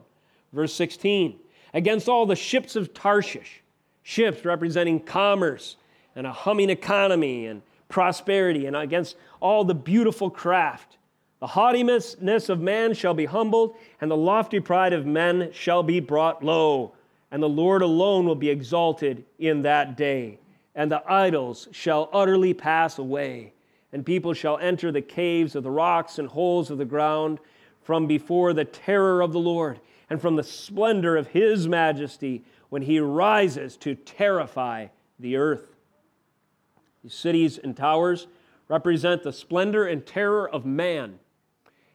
Verse 0.53 0.74
16, 0.74 1.38
against 1.72 2.07
all 2.07 2.26
the 2.26 2.36
ships 2.36 2.76
of 2.76 2.92
Tarshish 2.92 3.62
ships 4.09 4.43
representing 4.43 4.99
commerce 4.99 5.77
and 6.17 6.27
a 6.27 6.33
humming 6.33 6.71
economy 6.71 7.45
and 7.45 7.61
prosperity, 7.91 8.65
and 8.65 8.75
against 8.75 9.17
all 9.39 9.65
the 9.65 9.75
beautiful 9.75 10.31
craft. 10.31 10.97
The 11.41 11.49
haughtiness 11.49 12.17
of 12.49 12.59
man 12.59 12.95
shall 12.95 13.13
be 13.13 13.27
humbled, 13.27 13.77
and 14.01 14.11
the 14.11 14.17
lofty 14.17 14.61
pride 14.61 14.95
of 14.95 15.05
men 15.05 15.51
shall 15.53 15.83
be 15.83 16.01
brought 16.01 16.43
low. 16.43 16.95
and 17.31 17.43
the 17.43 17.49
Lord 17.51 17.83
alone 17.83 18.25
will 18.25 18.35
be 18.35 18.49
exalted 18.49 19.27
in 19.39 19.61
that 19.63 19.99
day. 19.99 20.39
And 20.75 20.91
the 20.91 21.03
idols 21.07 21.69
shall 21.73 22.09
utterly 22.11 22.55
pass 22.55 22.99
away, 22.99 23.53
and 23.93 24.07
people 24.07 24.33
shall 24.33 24.57
enter 24.57 24.91
the 24.91 25.03
caves 25.03 25.55
of 25.55 25.65
the 25.65 25.71
rocks 25.71 26.19
and 26.19 26.29
holes 26.29 26.71
of 26.71 26.79
the 26.79 26.87
ground 26.87 27.41
from 27.83 28.07
before 28.07 28.55
the 28.55 28.65
terror 28.65 29.21
of 29.21 29.35
the 29.35 29.39
Lord 29.39 29.81
and 30.09 30.19
from 30.19 30.37
the 30.37 30.43
splendor 30.43 31.19
of 31.19 31.29
his 31.29 31.69
majesty 31.69 32.43
when 32.69 32.83
he 32.83 33.01
rises 33.01 33.77
to 33.79 33.95
terrify 33.95 34.87
the 35.19 35.37
earth. 35.37 35.75
These 37.03 37.14
cities 37.14 37.59
and 37.59 37.77
towers 37.77 38.27
represent 38.69 39.23
the 39.23 39.33
splendor 39.33 39.87
and 39.87 40.05
terror 40.05 40.49
of 40.49 40.66
man. 40.66 41.19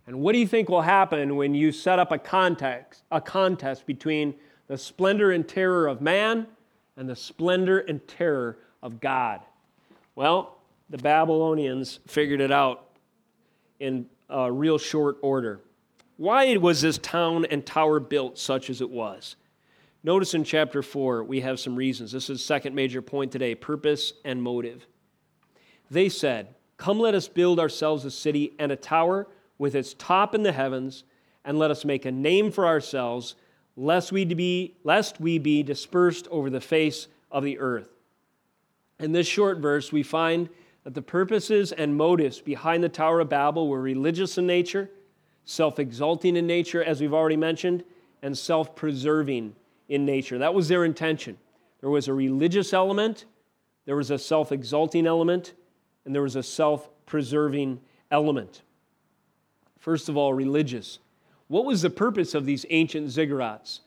And 0.07 0.19
what 0.19 0.33
do 0.33 0.39
you 0.39 0.47
think 0.47 0.69
will 0.69 0.81
happen 0.81 1.35
when 1.35 1.53
you 1.53 1.71
set 1.71 1.99
up 1.99 2.11
a 2.11 2.17
context, 2.17 3.03
a 3.11 3.21
contest 3.21 3.85
between 3.85 4.33
the 4.67 4.77
splendor 4.77 5.31
and 5.31 5.47
terror 5.47 5.87
of 5.87 6.01
man 6.01 6.47
and 6.97 7.07
the 7.07 7.15
splendor 7.15 7.79
and 7.79 8.05
terror 8.07 8.57
of 8.81 8.99
God? 8.99 9.41
Well, 10.15 10.57
the 10.89 10.97
Babylonians 10.97 11.99
figured 12.07 12.41
it 12.41 12.51
out 12.51 12.89
in 13.79 14.07
real 14.29 14.77
short 14.77 15.17
order. 15.21 15.61
Why 16.17 16.57
was 16.57 16.81
this 16.81 16.97
town 16.97 17.45
and 17.45 17.65
tower 17.65 17.99
built 17.99 18.37
such 18.37 18.69
as 18.69 18.81
it 18.81 18.89
was? 18.89 19.35
Notice 20.05 20.33
in 20.33 20.43
chapter 20.43 20.83
4, 20.83 21.23
we 21.23 21.39
have 21.41 21.61
some 21.61 21.77
reasons. 21.77 22.11
This 22.11 22.29
is 22.29 22.43
second 22.43 22.75
major 22.75 23.01
point 23.01 23.31
today 23.31 23.55
purpose 23.55 24.13
and 24.25 24.43
motive. 24.43 24.85
They 25.89 26.09
said, 26.09 26.55
Come, 26.75 26.99
let 26.99 27.15
us 27.15 27.29
build 27.29 27.59
ourselves 27.59 28.03
a 28.03 28.11
city 28.11 28.53
and 28.59 28.71
a 28.71 28.75
tower 28.75 29.27
with 29.57 29.75
its 29.75 29.93
top 29.93 30.35
in 30.35 30.43
the 30.43 30.51
heavens, 30.51 31.05
and 31.45 31.57
let 31.57 31.71
us 31.71 31.85
make 31.85 32.03
a 32.03 32.11
name 32.11 32.51
for 32.51 32.67
ourselves, 32.67 33.35
lest 33.77 34.11
we 34.11 34.25
be, 34.25 34.75
lest 34.83 35.21
we 35.21 35.37
be 35.37 35.63
dispersed 35.63 36.27
over 36.29 36.49
the 36.49 36.59
face 36.59 37.07
of 37.31 37.45
the 37.45 37.57
earth. 37.59 37.87
In 38.99 39.13
this 39.13 39.27
short 39.27 39.59
verse, 39.59 39.93
we 39.93 40.03
find 40.03 40.49
that 40.83 40.95
the 40.95 41.01
purposes 41.01 41.71
and 41.71 41.95
motives 41.95 42.41
behind 42.41 42.83
the 42.83 42.89
Tower 42.89 43.21
of 43.21 43.29
Babel 43.29 43.69
were 43.69 43.81
religious 43.81 44.37
in 44.37 44.45
nature, 44.45 44.89
self 45.45 45.79
exalting 45.79 46.35
in 46.35 46.45
nature, 46.45 46.83
as 46.83 46.99
we've 46.99 47.13
already 47.13 47.37
mentioned, 47.37 47.85
and 48.21 48.37
self 48.37 48.75
preserving 48.75 49.55
in 49.89 50.05
nature. 50.05 50.37
That 50.37 50.53
was 50.53 50.67
their 50.67 50.85
intention. 50.85 51.37
There 51.81 51.89
was 51.89 52.07
a 52.07 52.13
religious 52.13 52.73
element, 52.73 53.25
there 53.85 53.95
was 53.95 54.11
a 54.11 54.17
self 54.17 54.51
exalting 54.51 55.05
element, 55.05 55.53
and 56.05 56.15
there 56.15 56.21
was 56.21 56.35
a 56.35 56.43
self 56.43 56.89
preserving 57.05 57.81
element. 58.11 58.61
First 59.79 60.07
of 60.07 60.15
all, 60.15 60.33
religious. 60.33 60.99
What 61.47 61.65
was 61.65 61.81
the 61.81 61.89
purpose 61.89 62.33
of 62.33 62.45
these 62.45 62.65
ancient 62.69 63.07
ziggurats? 63.07 63.81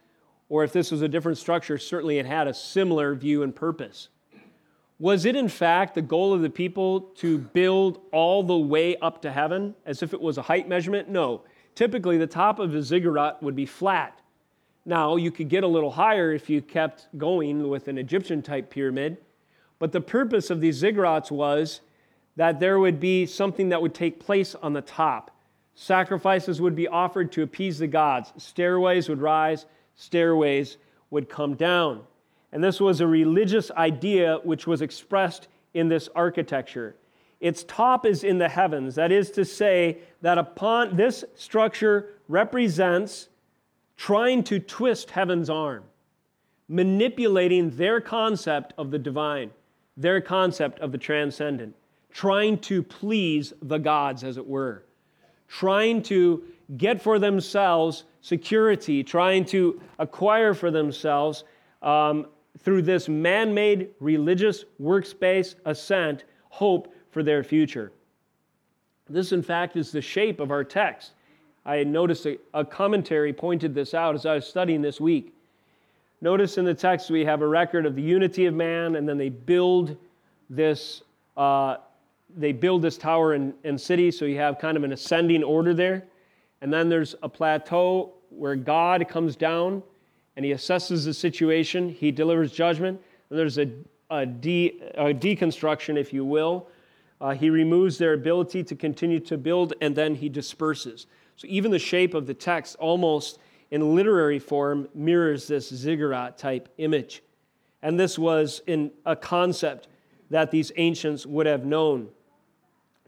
Or 0.48 0.62
if 0.62 0.72
this 0.72 0.90
was 0.90 1.02
a 1.02 1.08
different 1.08 1.38
structure, 1.38 1.78
certainly 1.78 2.18
it 2.18 2.26
had 2.26 2.46
a 2.46 2.54
similar 2.54 3.14
view 3.14 3.42
and 3.42 3.54
purpose. 3.54 4.08
Was 4.98 5.24
it 5.24 5.36
in 5.36 5.48
fact 5.48 5.94
the 5.94 6.02
goal 6.02 6.32
of 6.32 6.42
the 6.42 6.50
people 6.50 7.00
to 7.16 7.38
build 7.38 8.00
all 8.12 8.42
the 8.42 8.56
way 8.56 8.96
up 8.96 9.20
to 9.22 9.32
heaven 9.32 9.74
as 9.84 10.02
if 10.02 10.14
it 10.14 10.20
was 10.20 10.38
a 10.38 10.42
height 10.42 10.68
measurement? 10.68 11.08
No. 11.08 11.42
Typically, 11.74 12.16
the 12.16 12.26
top 12.26 12.58
of 12.58 12.74
a 12.74 12.82
ziggurat 12.82 13.42
would 13.42 13.56
be 13.56 13.66
flat. 13.66 14.20
Now, 14.88 15.16
you 15.16 15.32
could 15.32 15.48
get 15.48 15.64
a 15.64 15.68
little 15.68 15.90
higher 15.90 16.32
if 16.32 16.48
you 16.48 16.62
kept 16.62 17.08
going 17.18 17.68
with 17.68 17.88
an 17.88 17.98
Egyptian 17.98 18.40
type 18.40 18.70
pyramid, 18.70 19.16
but 19.80 19.90
the 19.90 20.00
purpose 20.00 20.48
of 20.48 20.60
these 20.60 20.80
ziggurats 20.80 21.32
was 21.32 21.80
that 22.36 22.60
there 22.60 22.78
would 22.78 23.00
be 23.00 23.26
something 23.26 23.70
that 23.70 23.82
would 23.82 23.94
take 23.94 24.20
place 24.20 24.54
on 24.54 24.72
the 24.72 24.80
top. 24.80 25.32
Sacrifices 25.74 26.60
would 26.60 26.76
be 26.76 26.86
offered 26.86 27.32
to 27.32 27.42
appease 27.42 27.80
the 27.80 27.88
gods. 27.88 28.32
Stairways 28.36 29.08
would 29.08 29.20
rise, 29.20 29.66
stairways 29.96 30.76
would 31.10 31.28
come 31.28 31.54
down. 31.54 32.02
And 32.52 32.62
this 32.62 32.80
was 32.80 33.00
a 33.00 33.06
religious 33.08 33.72
idea 33.72 34.38
which 34.44 34.68
was 34.68 34.82
expressed 34.82 35.48
in 35.74 35.88
this 35.88 36.08
architecture. 36.14 36.94
Its 37.40 37.64
top 37.64 38.06
is 38.06 38.22
in 38.22 38.38
the 38.38 38.48
heavens. 38.48 38.94
That 38.94 39.10
is 39.10 39.32
to 39.32 39.44
say, 39.44 39.98
that 40.22 40.38
upon 40.38 40.96
this 40.96 41.24
structure 41.34 42.14
represents 42.28 43.28
trying 43.96 44.42
to 44.44 44.58
twist 44.58 45.10
heaven's 45.10 45.50
arm, 45.50 45.84
manipulating 46.68 47.70
their 47.76 48.00
concept 48.00 48.72
of 48.76 48.90
the 48.90 48.98
divine, 48.98 49.50
their 49.96 50.20
concept 50.20 50.78
of 50.80 50.92
the 50.92 50.98
transcendent 50.98 51.74
trying 52.16 52.56
to 52.56 52.82
please 52.82 53.52
the 53.60 53.76
gods, 53.76 54.24
as 54.24 54.38
it 54.38 54.46
were, 54.46 54.82
trying 55.48 56.02
to 56.02 56.42
get 56.78 57.02
for 57.02 57.18
themselves 57.18 58.04
security, 58.22 59.04
trying 59.04 59.44
to 59.44 59.78
acquire 59.98 60.54
for 60.54 60.70
themselves 60.70 61.44
um, 61.82 62.26
through 62.58 62.80
this 62.80 63.06
man 63.06 63.52
made 63.52 63.90
religious 64.00 64.64
workspace 64.80 65.56
ascent 65.66 66.24
hope 66.48 66.94
for 67.10 67.22
their 67.22 67.44
future. 67.44 67.92
This, 69.10 69.32
in 69.32 69.42
fact, 69.42 69.76
is 69.76 69.92
the 69.92 70.00
shape 70.00 70.40
of 70.40 70.50
our 70.50 70.64
text. 70.64 71.12
I 71.66 71.84
noticed 71.84 72.24
a, 72.26 72.38
a, 72.54 72.64
commentary 72.64 73.32
pointed 73.32 73.74
this 73.74 73.92
out 73.92 74.14
as 74.14 74.24
I 74.24 74.36
was 74.36 74.46
studying 74.46 74.80
this 74.80 75.00
week. 75.00 75.34
Notice 76.20 76.56
in 76.56 76.64
the 76.64 76.72
text 76.72 77.10
we 77.10 77.24
have 77.24 77.42
a 77.42 77.46
record 77.46 77.84
of 77.84 77.96
the 77.96 78.02
unity 78.02 78.46
of 78.46 78.54
man, 78.54 78.96
and 78.96 79.06
then 79.06 79.18
they 79.18 79.28
build 79.28 79.96
this 80.48 81.02
uh, 81.36 81.76
they 82.36 82.52
build 82.52 82.82
this 82.82 82.98
tower 82.98 83.32
and, 83.32 83.54
and 83.64 83.80
city, 83.80 84.10
so 84.10 84.24
you 84.24 84.36
have 84.36 84.58
kind 84.58 84.76
of 84.76 84.84
an 84.84 84.92
ascending 84.92 85.42
order 85.42 85.74
there. 85.74 86.04
And 86.60 86.72
then 86.72 86.88
there's 86.88 87.14
a 87.22 87.28
plateau 87.28 88.12
where 88.30 88.56
God 88.56 89.08
comes 89.08 89.36
down 89.36 89.82
and 90.36 90.44
he 90.44 90.52
assesses 90.52 91.04
the 91.04 91.14
situation, 91.14 91.88
he 91.88 92.10
delivers 92.10 92.52
judgment. 92.52 93.00
And 93.30 93.38
there's 93.38 93.58
a, 93.58 93.70
a, 94.10 94.26
de, 94.26 94.78
a 94.94 95.14
deconstruction, 95.14 95.96
if 95.96 96.12
you 96.12 96.24
will. 96.24 96.68
Uh, 97.20 97.30
he 97.30 97.48
removes 97.48 97.96
their 97.96 98.12
ability 98.12 98.62
to 98.64 98.74
continue 98.74 99.20
to 99.20 99.38
build 99.38 99.72
and 99.80 99.96
then 99.96 100.14
he 100.14 100.28
disperses. 100.28 101.06
So 101.36 101.46
even 101.48 101.70
the 101.70 101.78
shape 101.78 102.14
of 102.14 102.26
the 102.26 102.34
text, 102.34 102.76
almost 102.76 103.38
in 103.70 103.94
literary 103.94 104.38
form, 104.38 104.88
mirrors 104.94 105.46
this 105.46 105.68
ziggurat 105.68 106.38
type 106.38 106.68
image. 106.78 107.22
And 107.82 108.00
this 108.00 108.18
was 108.18 108.62
in 108.66 108.90
a 109.04 109.14
concept 109.14 109.88
that 110.30 110.50
these 110.50 110.72
ancients 110.76 111.26
would 111.26 111.46
have 111.46 111.64
known. 111.64 112.08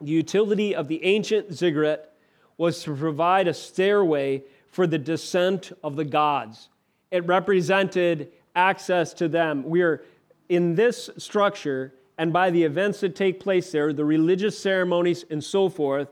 The 0.01 0.11
utility 0.13 0.75
of 0.75 0.89
the 0.89 1.05
ancient 1.05 1.53
ziggurat 1.53 2.13
was 2.57 2.83
to 2.85 2.95
provide 2.95 3.49
a 3.49 3.55
stairway 3.55 4.45
for 4.71 4.87
the 4.87 4.99
descent 4.99 5.73
of 5.83 5.97
the 5.97 6.05
gods. 6.05 6.69
It 7.11 7.27
represented 7.27 8.31
access 8.55 9.15
to 9.15 9.29
them. 9.29 9.65
We 9.65 9.83
are 9.83 10.05
in 10.49 10.75
this 10.75 11.09
structure, 11.17 11.95
and 12.19 12.33
by 12.33 12.51
the 12.51 12.63
events 12.63 13.01
that 13.01 13.17
take 13.17 13.41
place 13.41 13.73
there, 13.73 13.93
the 13.93 14.05
religious 14.05 14.59
ceremonies 14.59 15.25
and 15.31 15.43
so 15.43 15.69
forth, 15.69 16.09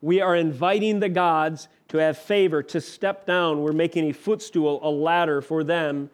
we 0.00 0.20
are 0.20 0.36
inviting 0.36 1.00
the 1.00 1.08
gods 1.08 1.68
to 1.88 1.98
have 1.98 2.18
favor, 2.18 2.62
to 2.62 2.80
step 2.80 3.26
down. 3.26 3.62
We're 3.62 3.72
making 3.72 4.08
a 4.08 4.12
footstool, 4.12 4.78
a 4.82 4.90
ladder 4.90 5.40
for 5.40 5.64
them 5.64 6.10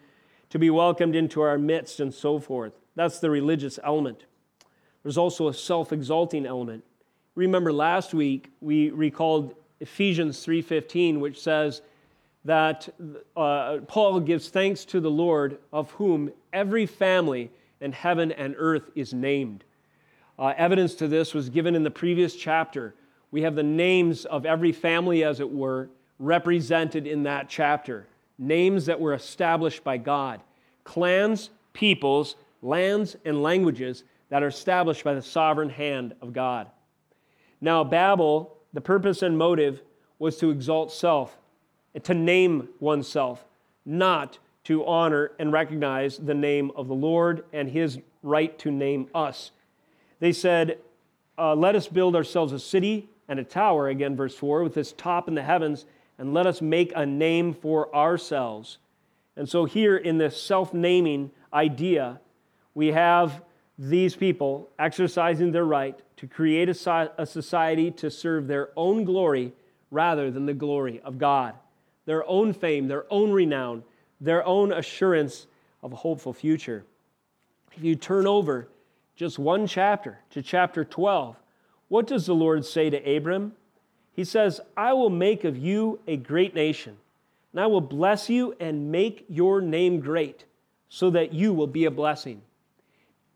to 0.51 0.59
be 0.59 0.71
welcomed 0.71 1.17
into 1.17 1.41
our 1.41 1.59
midst 1.59 2.01
and 2.01 2.15
so 2.15 2.39
forth. 2.39 2.73
That's 2.95 3.19
the 3.19 3.31
religious 3.31 3.79
element. 3.83 4.25
There's 5.03 5.19
also 5.19 5.49
a 5.49 5.55
self 5.55 5.93
exalting 5.93 6.47
element. 6.47 6.85
Remember 7.35 7.73
last 7.73 8.15
week 8.15 8.53
we 8.61 8.91
recalled 8.91 9.55
Ephesians 9.81 10.45
3:15 10.45 11.19
which 11.21 11.41
says 11.41 11.83
that 12.45 12.89
uh, 13.37 13.79
Paul 13.89 14.21
gives 14.21 14.49
thanks 14.49 14.85
to 14.87 15.01
the 15.01 15.11
Lord 15.11 15.59
of 15.73 15.91
whom 15.93 16.31
every 16.53 16.87
family 16.87 17.51
in 17.81 17.93
heaven 17.93 18.33
and 18.33 18.55
earth 18.57 18.91
is 18.95 19.13
named. 19.13 19.65
Uh, 20.39 20.53
evidence 20.57 20.95
to 20.97 21.09
this 21.09 21.35
was 21.35 21.49
given 21.49 21.75
in 21.75 21.83
the 21.83 21.91
previous 21.91 22.37
chapter. 22.37 22.95
We 23.35 23.43
have 23.43 23.57
the 23.57 23.65
names 23.65 24.27
of 24.27 24.47
every 24.47 24.71
family, 24.71 25.25
as 25.25 25.41
it 25.41 25.51
were, 25.51 25.91
represented 26.21 27.05
in 27.05 27.25
that 27.25 27.49
chapter. 27.49 28.07
Names 28.39 28.87
that 28.87 29.01
were 29.01 29.13
established 29.13 29.83
by 29.83 29.97
God. 29.97 30.41
Clans, 30.85 31.51
peoples, 31.73 32.37
lands, 32.63 33.17
and 33.25 33.43
languages 33.43 34.05
that 34.29 34.45
are 34.45 34.47
established 34.47 35.03
by 35.03 35.15
the 35.15 35.21
sovereign 35.21 35.69
hand 35.69 36.15
of 36.23 36.33
God. 36.33 36.69
Now, 37.61 37.83
Babel, 37.83 38.57
the 38.73 38.81
purpose 38.81 39.21
and 39.21 39.37
motive 39.37 39.83
was 40.21 40.37
to 40.37 40.51
exalt 40.51 40.93
self, 40.93 41.37
to 42.05 42.15
name 42.15 42.69
oneself, 42.79 43.45
not 43.85 44.39
to 44.63 44.87
honor 44.87 45.33
and 45.41 45.53
recognize 45.53 46.19
the 46.19 46.35
name 46.35 46.71
of 46.77 46.87
the 46.87 46.95
Lord 46.95 47.45
and 47.53 47.69
his 47.69 47.99
right 48.23 48.57
to 48.61 48.71
name 48.71 49.09
us. 49.13 49.51
They 50.21 50.31
said, 50.31 50.79
uh, 51.37 51.57
Let 51.57 51.75
us 51.75 51.89
build 51.89 52.15
ourselves 52.15 52.53
a 52.53 52.61
city 52.61 53.09
and 53.29 53.39
a 53.39 53.45
tower, 53.45 53.89
again, 53.89 54.17
verse 54.17 54.35
4, 54.37 54.63
with 54.63 54.77
its 54.77 54.93
top 54.93 55.29
in 55.29 55.35
the 55.35 55.43
heavens, 55.43 55.87
and 56.19 56.35
let 56.35 56.47
us 56.47 56.61
make 56.61 56.93
a 56.95 57.07
name 57.07 57.53
for 57.55 57.95
ourselves. 57.95 58.79
And 59.37 59.49
so, 59.49 59.65
here 59.65 59.97
in 59.97 60.19
this 60.19 60.41
self 60.41 60.73
naming 60.73 61.31
idea, 61.53 62.21
we 62.75 62.89
have 62.89 63.43
these 63.79 64.15
people 64.15 64.71
exercising 64.79 65.51
their 65.51 65.65
right 65.65 65.99
to 66.17 66.27
create 66.27 66.69
a, 66.69 67.13
a 67.19 67.27
society 67.27 67.91
to 67.91 68.11
serve 68.11 68.47
their 68.47 68.71
own 68.77 69.05
glory 69.05 69.53
rather 69.91 70.31
than 70.31 70.47
the 70.47 70.55
glory 70.55 71.01
of 71.05 71.19
God, 71.19 71.55
their 72.05 72.29
own 72.29 72.53
fame, 72.53 72.89
their 72.89 73.05
own 73.13 73.33
renown, 73.33 73.83
their 74.21 74.45
own 74.47 74.73
assurance 74.73 75.47
of 75.83 75.93
a 75.93 75.97
hopeful 75.97 76.33
future. 76.33 76.85
If 77.77 77.83
you 77.83 77.97
turn 77.97 78.27
over 78.27 78.69
just 79.17 79.39
one 79.39 79.67
chapter 79.67 80.19
to 80.31 80.43
chapter 80.43 80.85
12, 80.85 81.37
what 81.89 82.07
does 82.07 82.27
the 82.27 82.35
Lord 82.35 82.65
say 82.65 82.91
to 82.91 83.17
Abram? 83.17 83.53
He 84.15 84.25
says, 84.25 84.61
I 84.77 84.93
will 84.93 85.11
make 85.11 85.45
of 85.45 85.57
you 85.57 85.99
a 86.07 86.17
great 86.17 86.55
nation, 86.55 86.97
and 87.53 87.61
I 87.61 87.67
will 87.67 87.81
bless 87.81 88.31
you 88.31 88.55
and 88.61 88.91
make 88.91 89.25
your 89.29 89.61
name 89.61 90.01
great, 90.01 90.45
so 90.89 91.11
that 91.11 91.33
you 91.33 91.53
will 91.53 91.67
be 91.67 91.85
a 91.85 91.91
blessing. 91.91 92.41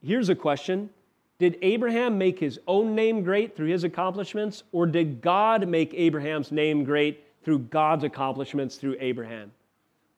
Here's 0.03 0.28
a 0.28 0.34
question 0.34 0.90
Did 1.38 1.59
Abraham 1.62 2.16
make 2.16 2.38
his 2.38 2.61
own 2.66 2.94
name 2.94 3.22
great 3.24 3.57
through 3.57 3.68
his 3.68 3.84
accomplishments, 3.84 4.62
or 4.72 4.86
did 4.86 5.20
God 5.20 5.66
make 5.66 5.92
Abraham's 5.94 6.53
name 6.53 6.84
great 6.84 7.24
through 7.44 7.61
God's 7.61 8.05
accomplishments 8.05 8.76
through 8.76 8.96
Abraham? 9.01 9.51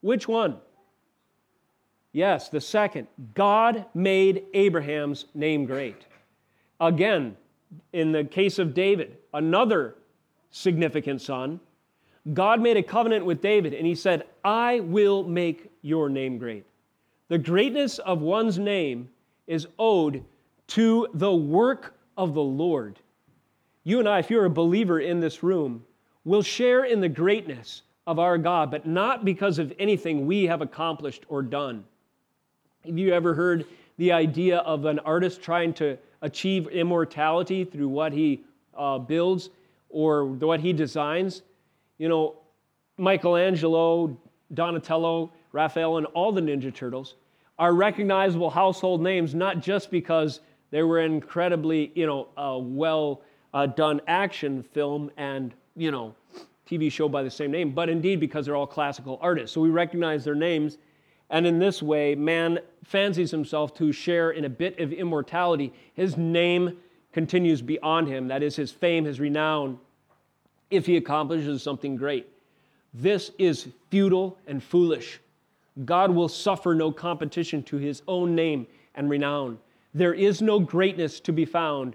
Which 0.02 0.28
one? 0.28 0.58
Yes, 2.12 2.48
the 2.48 2.60
second. 2.60 3.06
God 3.34 3.86
made 3.94 4.44
Abraham's 4.52 5.26
name 5.34 5.64
great. 5.64 6.06
Again, 6.80 7.36
in 7.92 8.12
the 8.12 8.24
case 8.24 8.58
of 8.58 8.74
David, 8.74 9.16
another 9.32 9.94
significant 10.50 11.20
son, 11.20 11.60
God 12.32 12.60
made 12.60 12.76
a 12.76 12.82
covenant 12.82 13.24
with 13.24 13.40
David 13.40 13.74
and 13.74 13.86
he 13.86 13.94
said, 13.94 14.24
I 14.44 14.80
will 14.80 15.24
make 15.24 15.70
your 15.82 16.08
name 16.08 16.38
great. 16.38 16.64
The 17.28 17.38
greatness 17.38 17.98
of 17.98 18.20
one's 18.20 18.58
name 18.58 19.08
is 19.46 19.66
owed 19.78 20.24
to 20.68 21.08
the 21.14 21.32
work 21.32 21.94
of 22.16 22.34
the 22.34 22.42
Lord. 22.42 22.98
You 23.84 23.98
and 23.98 24.08
I, 24.08 24.18
if 24.18 24.30
you're 24.30 24.44
a 24.44 24.50
believer 24.50 25.00
in 25.00 25.20
this 25.20 25.42
room, 25.42 25.84
will 26.24 26.42
share 26.42 26.84
in 26.84 27.00
the 27.00 27.08
greatness 27.08 27.82
of 28.06 28.18
our 28.18 28.36
God, 28.36 28.70
but 28.70 28.86
not 28.86 29.24
because 29.24 29.58
of 29.58 29.72
anything 29.78 30.26
we 30.26 30.44
have 30.44 30.60
accomplished 30.60 31.24
or 31.28 31.42
done. 31.42 31.84
Have 32.84 32.98
you 32.98 33.12
ever 33.14 33.34
heard 33.34 33.64
the 33.96 34.12
idea 34.12 34.58
of 34.58 34.84
an 34.84 34.98
artist 35.00 35.42
trying 35.42 35.72
to 35.74 35.96
achieve 36.22 36.68
immortality 36.68 37.64
through 37.64 37.88
what 37.88 38.12
he 38.12 38.42
uh, 38.76 38.98
builds 38.98 39.50
or 39.88 40.24
what 40.26 40.60
he 40.60 40.72
designs? 40.72 41.42
You 41.98 42.08
know, 42.08 42.36
Michelangelo, 42.98 44.16
Donatello, 44.54 45.32
Raphael, 45.52 45.96
and 45.98 46.06
all 46.06 46.32
the 46.32 46.40
Ninja 46.40 46.74
Turtles 46.74 47.14
are 47.58 47.74
recognizable 47.74 48.50
household 48.50 49.02
names 49.02 49.34
not 49.34 49.60
just 49.60 49.90
because 49.90 50.40
they 50.70 50.82
were 50.82 51.00
incredibly, 51.00 51.92
you 51.94 52.06
know, 52.06 52.28
well 52.64 53.22
uh, 53.52 53.66
done 53.66 54.00
action 54.06 54.62
film 54.62 55.10
and, 55.16 55.52
you 55.76 55.90
know, 55.90 56.14
TV 56.68 56.90
show 56.90 57.08
by 57.08 57.22
the 57.22 57.30
same 57.30 57.50
name, 57.50 57.72
but 57.72 57.88
indeed 57.88 58.20
because 58.20 58.46
they're 58.46 58.56
all 58.56 58.66
classical 58.66 59.18
artists. 59.20 59.52
So 59.52 59.60
we 59.60 59.70
recognize 59.70 60.24
their 60.24 60.36
names 60.36 60.78
and 61.30 61.46
in 61.46 61.58
this 61.58 61.82
way, 61.82 62.14
man 62.14 62.58
fancies 62.84 63.30
himself 63.30 63.72
to 63.74 63.92
share 63.92 64.32
in 64.32 64.44
a 64.44 64.48
bit 64.48 64.78
of 64.80 64.92
immortality. 64.92 65.72
His 65.94 66.16
name 66.16 66.76
continues 67.12 67.62
beyond 67.62 68.08
him, 68.08 68.28
that 68.28 68.42
is, 68.42 68.56
his 68.56 68.72
fame, 68.72 69.04
his 69.04 69.20
renown, 69.20 69.78
if 70.70 70.86
he 70.86 70.96
accomplishes 70.96 71.62
something 71.62 71.96
great. 71.96 72.26
This 72.92 73.30
is 73.38 73.68
futile 73.90 74.36
and 74.46 74.62
foolish. 74.62 75.20
God 75.84 76.10
will 76.10 76.28
suffer 76.28 76.74
no 76.74 76.90
competition 76.90 77.62
to 77.64 77.76
his 77.76 78.02
own 78.08 78.34
name 78.34 78.66
and 78.96 79.08
renown. 79.08 79.58
There 79.94 80.14
is 80.14 80.42
no 80.42 80.58
greatness 80.58 81.20
to 81.20 81.32
be 81.32 81.44
found 81.44 81.94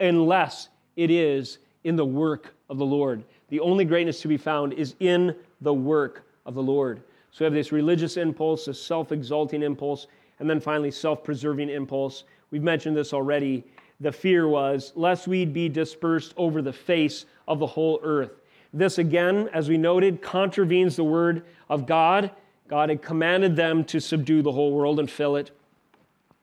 unless 0.00 0.68
it 0.96 1.10
is 1.10 1.58
in 1.84 1.96
the 1.96 2.04
work 2.04 2.54
of 2.68 2.78
the 2.78 2.86
Lord. 2.86 3.24
The 3.48 3.60
only 3.60 3.84
greatness 3.84 4.20
to 4.22 4.28
be 4.28 4.36
found 4.36 4.72
is 4.72 4.96
in 4.98 5.36
the 5.60 5.74
work 5.74 6.26
of 6.44 6.54
the 6.54 6.62
Lord. 6.62 7.02
So 7.34 7.40
we 7.40 7.46
have 7.46 7.52
this 7.52 7.72
religious 7.72 8.16
impulse, 8.16 8.66
this 8.66 8.80
self 8.80 9.10
exalting 9.10 9.64
impulse, 9.64 10.06
and 10.38 10.48
then 10.48 10.60
finally 10.60 10.92
self 10.92 11.24
preserving 11.24 11.68
impulse. 11.68 12.22
We've 12.52 12.62
mentioned 12.62 12.96
this 12.96 13.12
already. 13.12 13.64
The 13.98 14.12
fear 14.12 14.46
was, 14.46 14.92
lest 14.94 15.26
we'd 15.26 15.52
be 15.52 15.68
dispersed 15.68 16.32
over 16.36 16.62
the 16.62 16.72
face 16.72 17.26
of 17.48 17.58
the 17.58 17.66
whole 17.66 17.98
earth. 18.04 18.30
This, 18.72 18.98
again, 18.98 19.48
as 19.52 19.68
we 19.68 19.76
noted, 19.76 20.22
contravenes 20.22 20.94
the 20.94 21.02
word 21.02 21.44
of 21.68 21.86
God. 21.86 22.30
God 22.68 22.88
had 22.88 23.02
commanded 23.02 23.56
them 23.56 23.82
to 23.86 23.98
subdue 23.98 24.40
the 24.40 24.52
whole 24.52 24.70
world 24.70 25.00
and 25.00 25.10
fill 25.10 25.34
it 25.34 25.50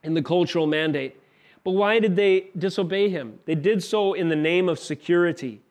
in 0.04 0.14
the 0.14 0.22
cultural 0.22 0.68
mandate. 0.68 1.18
But 1.64 1.72
why 1.72 2.00
did 2.00 2.18
they 2.18 2.48
disobey 2.58 3.08
him? 3.08 3.40
They 3.46 3.56
did 3.56 3.82
so 3.82 4.14
in 4.14 4.28
the 4.28 4.36
name 4.36 4.68
of 4.68 4.78
security. 4.78 5.62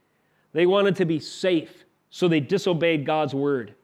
They 0.55 0.64
wanted 0.64 0.97
to 0.97 1.05
be 1.05 1.21
safe, 1.21 1.85
so 2.09 2.27
they 2.27 2.41
disobeyed 2.41 3.05
God's 3.05 3.35
word. 3.35 3.75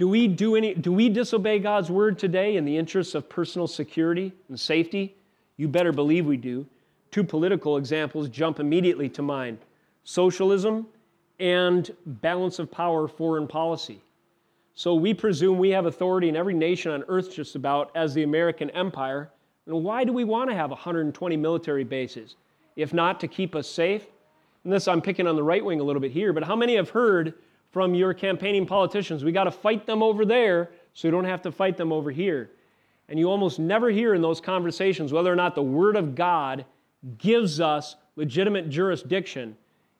Do 0.00 0.08
we, 0.08 0.28
do, 0.28 0.56
any, 0.56 0.72
do 0.72 0.94
we 0.94 1.10
disobey 1.10 1.58
God's 1.58 1.90
word 1.90 2.18
today 2.18 2.56
in 2.56 2.64
the 2.64 2.74
interests 2.74 3.14
of 3.14 3.28
personal 3.28 3.66
security 3.66 4.32
and 4.48 4.58
safety? 4.58 5.14
You 5.58 5.68
better 5.68 5.92
believe 5.92 6.24
we 6.24 6.38
do. 6.38 6.64
Two 7.10 7.22
political 7.22 7.76
examples 7.76 8.30
jump 8.30 8.60
immediately 8.60 9.10
to 9.10 9.20
mind 9.20 9.58
socialism 10.04 10.86
and 11.38 11.90
balance 12.06 12.58
of 12.58 12.70
power 12.70 13.08
foreign 13.08 13.46
policy. 13.46 14.00
So 14.74 14.94
we 14.94 15.12
presume 15.12 15.58
we 15.58 15.68
have 15.68 15.84
authority 15.84 16.30
in 16.30 16.36
every 16.36 16.54
nation 16.54 16.92
on 16.92 17.04
earth 17.06 17.30
just 17.34 17.54
about 17.54 17.90
as 17.94 18.14
the 18.14 18.22
American 18.22 18.70
empire. 18.70 19.28
And 19.66 19.84
why 19.84 20.04
do 20.04 20.14
we 20.14 20.24
want 20.24 20.48
to 20.48 20.56
have 20.56 20.70
120 20.70 21.36
military 21.36 21.84
bases? 21.84 22.36
If 22.74 22.94
not 22.94 23.20
to 23.20 23.28
keep 23.28 23.54
us 23.54 23.68
safe? 23.68 24.06
And 24.64 24.72
this, 24.72 24.88
I'm 24.88 25.02
picking 25.02 25.26
on 25.26 25.36
the 25.36 25.42
right 25.42 25.62
wing 25.62 25.78
a 25.78 25.84
little 25.84 26.00
bit 26.00 26.10
here, 26.10 26.32
but 26.32 26.44
how 26.44 26.56
many 26.56 26.76
have 26.76 26.88
heard 26.88 27.34
from 27.70 27.94
your 27.94 28.12
campaigning 28.14 28.66
politicians. 28.66 29.24
We 29.24 29.32
got 29.32 29.44
to 29.44 29.50
fight 29.50 29.86
them 29.86 30.02
over 30.02 30.24
there 30.24 30.70
so 30.92 31.08
you 31.08 31.12
don't 31.12 31.24
have 31.24 31.42
to 31.42 31.52
fight 31.52 31.76
them 31.76 31.92
over 31.92 32.10
here. 32.10 32.50
And 33.08 33.18
you 33.18 33.28
almost 33.28 33.58
never 33.58 33.90
hear 33.90 34.14
in 34.14 34.22
those 34.22 34.40
conversations 34.40 35.12
whether 35.12 35.32
or 35.32 35.36
not 35.36 35.54
the 35.54 35.62
Word 35.62 35.96
of 35.96 36.14
God 36.14 36.64
gives 37.18 37.60
us 37.60 37.96
legitimate 38.16 38.70
jurisdiction 38.70 39.56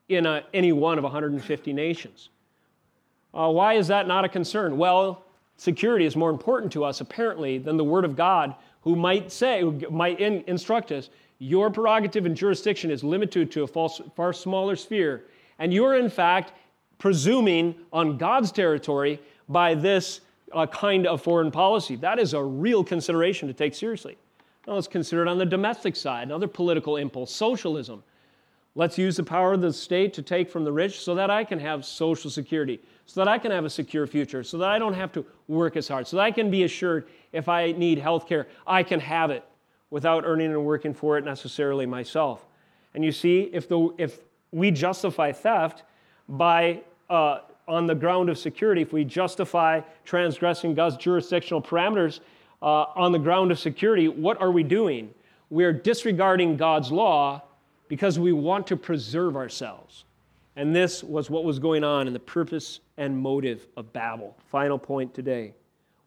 in 0.08 0.26
a, 0.26 0.44
any 0.52 0.72
one 0.72 0.98
of 0.98 1.04
150 1.04 1.72
nations. 1.72 2.28
Uh, 3.32 3.50
why 3.50 3.74
is 3.74 3.88
that 3.88 4.06
not 4.06 4.24
a 4.24 4.28
concern? 4.28 4.76
Well, 4.76 5.24
security 5.56 6.04
is 6.04 6.16
more 6.16 6.30
important 6.30 6.72
to 6.72 6.84
us, 6.84 7.00
apparently, 7.00 7.58
than 7.58 7.76
the 7.76 7.84
Word 7.84 8.04
of 8.04 8.16
God, 8.16 8.54
who 8.82 8.96
might 8.96 9.30
say, 9.30 9.60
who 9.60 9.78
might 9.90 10.20
in, 10.20 10.42
instruct 10.46 10.90
us, 10.90 11.10
your 11.38 11.70
prerogative 11.70 12.26
and 12.26 12.36
jurisdiction 12.36 12.90
is 12.90 13.02
limited 13.02 13.50
to 13.52 13.62
a 13.62 13.66
false, 13.66 14.00
far 14.14 14.32
smaller 14.32 14.76
sphere. 14.76 15.24
And 15.58 15.72
you're, 15.72 15.96
in 15.96 16.10
fact, 16.10 16.52
presuming 17.00 17.74
on 17.92 18.16
God's 18.16 18.52
territory 18.52 19.20
by 19.48 19.74
this 19.74 20.20
uh, 20.52 20.66
kind 20.66 21.06
of 21.06 21.20
foreign 21.20 21.50
policy. 21.50 21.96
That 21.96 22.20
is 22.20 22.34
a 22.34 22.42
real 22.42 22.84
consideration 22.84 23.48
to 23.48 23.54
take 23.54 23.74
seriously. 23.74 24.16
Now 24.66 24.74
let's 24.74 24.86
consider 24.86 25.22
it 25.22 25.28
on 25.28 25.38
the 25.38 25.46
domestic 25.46 25.96
side, 25.96 26.24
another 26.28 26.46
political 26.46 26.96
impulse, 26.96 27.34
socialism. 27.34 28.04
Let's 28.76 28.98
use 28.98 29.16
the 29.16 29.24
power 29.24 29.54
of 29.54 29.62
the 29.62 29.72
state 29.72 30.12
to 30.14 30.22
take 30.22 30.48
from 30.48 30.62
the 30.62 30.70
rich 30.70 31.00
so 31.00 31.14
that 31.16 31.30
I 31.30 31.42
can 31.42 31.58
have 31.58 31.84
social 31.84 32.30
security, 32.30 32.80
so 33.06 33.20
that 33.20 33.26
I 33.26 33.38
can 33.38 33.50
have 33.50 33.64
a 33.64 33.70
secure 33.70 34.06
future, 34.06 34.44
so 34.44 34.58
that 34.58 34.68
I 34.68 34.78
don't 34.78 34.94
have 34.94 35.10
to 35.12 35.26
work 35.48 35.76
as 35.76 35.88
hard, 35.88 36.06
so 36.06 36.18
that 36.18 36.22
I 36.22 36.30
can 36.30 36.50
be 36.50 36.62
assured 36.62 37.08
if 37.32 37.48
I 37.48 37.72
need 37.72 37.98
health 37.98 38.28
care, 38.28 38.46
I 38.66 38.82
can 38.84 39.00
have 39.00 39.30
it 39.30 39.44
without 39.90 40.24
earning 40.24 40.52
and 40.52 40.64
working 40.64 40.94
for 40.94 41.18
it 41.18 41.24
necessarily 41.24 41.86
myself. 41.86 42.46
And 42.94 43.04
you 43.04 43.10
see, 43.10 43.50
if, 43.52 43.68
the, 43.68 43.92
if 43.98 44.20
we 44.52 44.70
justify 44.70 45.32
theft 45.32 45.82
by 46.28 46.82
uh, 47.10 47.40
on 47.68 47.86
the 47.86 47.94
ground 47.94 48.30
of 48.30 48.38
security, 48.38 48.80
if 48.80 48.92
we 48.92 49.04
justify 49.04 49.80
transgressing 50.04 50.74
God's 50.74 50.96
jurisdictional 50.96 51.60
parameters 51.60 52.20
uh, 52.62 52.86
on 52.96 53.12
the 53.12 53.18
ground 53.18 53.50
of 53.50 53.58
security, 53.58 54.08
what 54.08 54.40
are 54.40 54.50
we 54.50 54.62
doing? 54.62 55.12
We're 55.50 55.72
disregarding 55.72 56.56
God's 56.56 56.90
law 56.90 57.42
because 57.88 58.18
we 58.18 58.32
want 58.32 58.66
to 58.68 58.76
preserve 58.76 59.36
ourselves. 59.36 60.04
And 60.56 60.74
this 60.74 61.02
was 61.02 61.30
what 61.30 61.44
was 61.44 61.58
going 61.58 61.84
on 61.84 62.06
in 62.06 62.12
the 62.12 62.20
purpose 62.20 62.80
and 62.96 63.18
motive 63.18 63.66
of 63.76 63.92
Babel. 63.92 64.36
Final 64.50 64.78
point 64.78 65.14
today. 65.14 65.54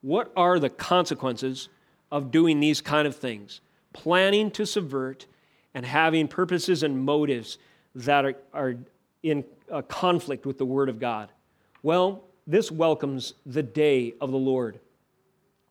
What 0.02 0.32
are 0.36 0.60
the 0.60 0.70
consequences 0.70 1.70
of 2.12 2.32
doing 2.32 2.60
these 2.60 2.82
kind 2.82 3.08
of 3.08 3.16
things? 3.16 3.62
Planning 3.94 4.52
to 4.52 4.66
subvert 4.66 5.26
and 5.74 5.86
having 5.86 6.28
purposes 6.28 6.84
and 6.84 7.04
motives 7.04 7.58
that 7.96 8.26
are, 8.26 8.36
are 8.54 8.76
in 9.24 9.44
uh, 9.72 9.82
conflict 9.82 10.46
with 10.46 10.58
the 10.58 10.66
Word 10.66 10.90
of 10.90 11.00
God? 11.00 11.30
Well, 11.82 12.24
this 12.46 12.72
welcomes 12.72 13.34
the 13.46 13.64
day 13.64 14.14
of 14.22 14.32
the 14.32 14.38
Lord. 14.38 14.80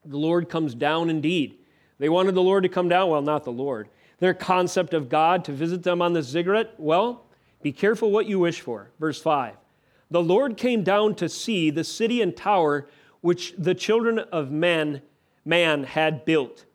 The 0.04 0.16
Lord 0.16 0.48
comes 0.48 0.74
down 0.74 1.10
indeed. 1.10 1.58
They 1.98 2.08
wanted 2.08 2.34
the 2.34 2.42
Lord 2.42 2.64
to 2.64 2.68
come 2.68 2.88
down. 2.88 3.10
Well, 3.10 3.22
not 3.22 3.44
the 3.44 3.52
Lord. 3.52 3.88
Their 4.18 4.34
concept 4.34 4.94
of 4.94 5.08
God 5.08 5.44
to 5.44 5.52
visit 5.52 5.82
them 5.82 6.02
on 6.02 6.12
the 6.12 6.22
ziggurat. 6.22 6.74
Well, 6.78 7.24
be 7.62 7.72
careful 7.72 8.10
what 8.10 8.26
you 8.26 8.38
wish 8.38 8.60
for. 8.60 8.90
Verse 8.98 9.20
5. 9.20 9.54
The 10.10 10.22
Lord 10.22 10.56
came 10.56 10.82
down 10.82 11.14
to 11.16 11.28
see 11.28 11.70
the 11.70 11.84
city 11.84 12.20
and 12.20 12.36
tower 12.36 12.88
which 13.20 13.54
the 13.56 13.74
children 13.74 14.18
of 14.18 14.50
men, 14.50 15.00
man 15.44 15.84
had 15.84 16.24
built. 16.24 16.66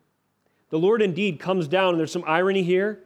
The 0.70 0.80
Lord 0.80 1.02
indeed 1.02 1.40
comes 1.40 1.68
down, 1.68 1.98
there's 1.98 2.12
some 2.12 2.24
irony 2.26 2.64
here. 2.64 3.04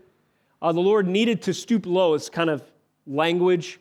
Uh, 0.61 0.71
the 0.71 0.79
Lord 0.79 1.07
needed 1.07 1.41
to 1.43 1.53
stoop 1.53 1.85
low. 1.85 2.13
It's 2.13 2.29
kind 2.29 2.49
of 2.49 2.63
language 3.05 3.79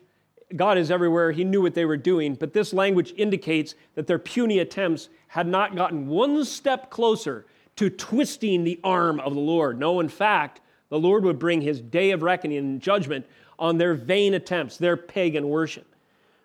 God 0.57 0.79
is 0.79 0.91
everywhere. 0.91 1.31
He 1.31 1.45
knew 1.45 1.62
what 1.62 1.75
they 1.75 1.85
were 1.85 1.97
doing, 1.97 2.35
but 2.35 2.53
this 2.53 2.73
language 2.73 3.14
indicates 3.16 3.75
that 3.95 4.07
their 4.07 4.18
puny 4.18 4.59
attempts 4.59 5.09
had 5.29 5.47
not 5.47 5.77
gotten 5.77 6.09
one 6.09 6.45
step 6.45 6.91
closer 6.91 7.47
to 7.77 7.89
twisting 7.89 8.64
the 8.64 8.81
arm 8.83 9.21
of 9.21 9.35
the 9.35 9.41
Lord. 9.41 9.79
No, 9.79 10.01
in 10.01 10.09
fact, 10.09 10.61
the 10.89 10.99
Lord 10.99 11.25
would 11.25 11.39
bring 11.39 11.61
his 11.61 11.81
day 11.81 12.11
of 12.11 12.23
reckoning 12.23 12.59
and 12.59 12.81
judgment 12.81 13.27
on 13.59 13.79
their 13.79 13.95
vain 13.95 14.35
attempts, 14.35 14.77
their 14.77 14.97
pagan 14.97 15.49
worship. 15.49 15.87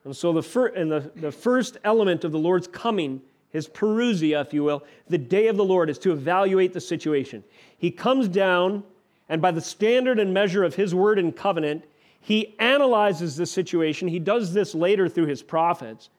And 0.04 0.16
so, 0.16 0.32
the, 0.32 0.44
fir- 0.44 0.68
and 0.68 0.92
the, 0.92 1.12
the 1.16 1.32
first 1.32 1.78
element 1.84 2.24
of 2.24 2.32
the 2.32 2.38
Lord's 2.38 2.68
coming, 2.68 3.22
his 3.50 3.68
parousia, 3.68 4.40
if 4.46 4.54
you 4.54 4.64
will, 4.64 4.84
the 5.08 5.18
day 5.18 5.48
of 5.48 5.58
the 5.58 5.66
Lord, 5.66 5.90
is 5.90 5.98
to 6.00 6.12
evaluate 6.12 6.74
the 6.74 6.82
situation. 6.82 7.44
He 7.80 7.90
comes 7.90 8.28
down, 8.28 8.84
and 9.30 9.42
by 9.42 9.50
the 9.50 9.62
standard 9.62 10.20
and 10.20 10.32
measure 10.32 10.64
of 10.64 10.76
his 10.76 10.94
word 10.94 11.18
and 11.18 11.36
covenant, 11.36 11.86
he 12.26 12.56
analyzes 12.58 13.36
the 13.36 13.46
situation. 13.46 14.08
He 14.08 14.18
does 14.18 14.52
this 14.52 14.74
later 14.74 15.08
through 15.08 15.28
his 15.28 15.44
prophets, 15.44 16.10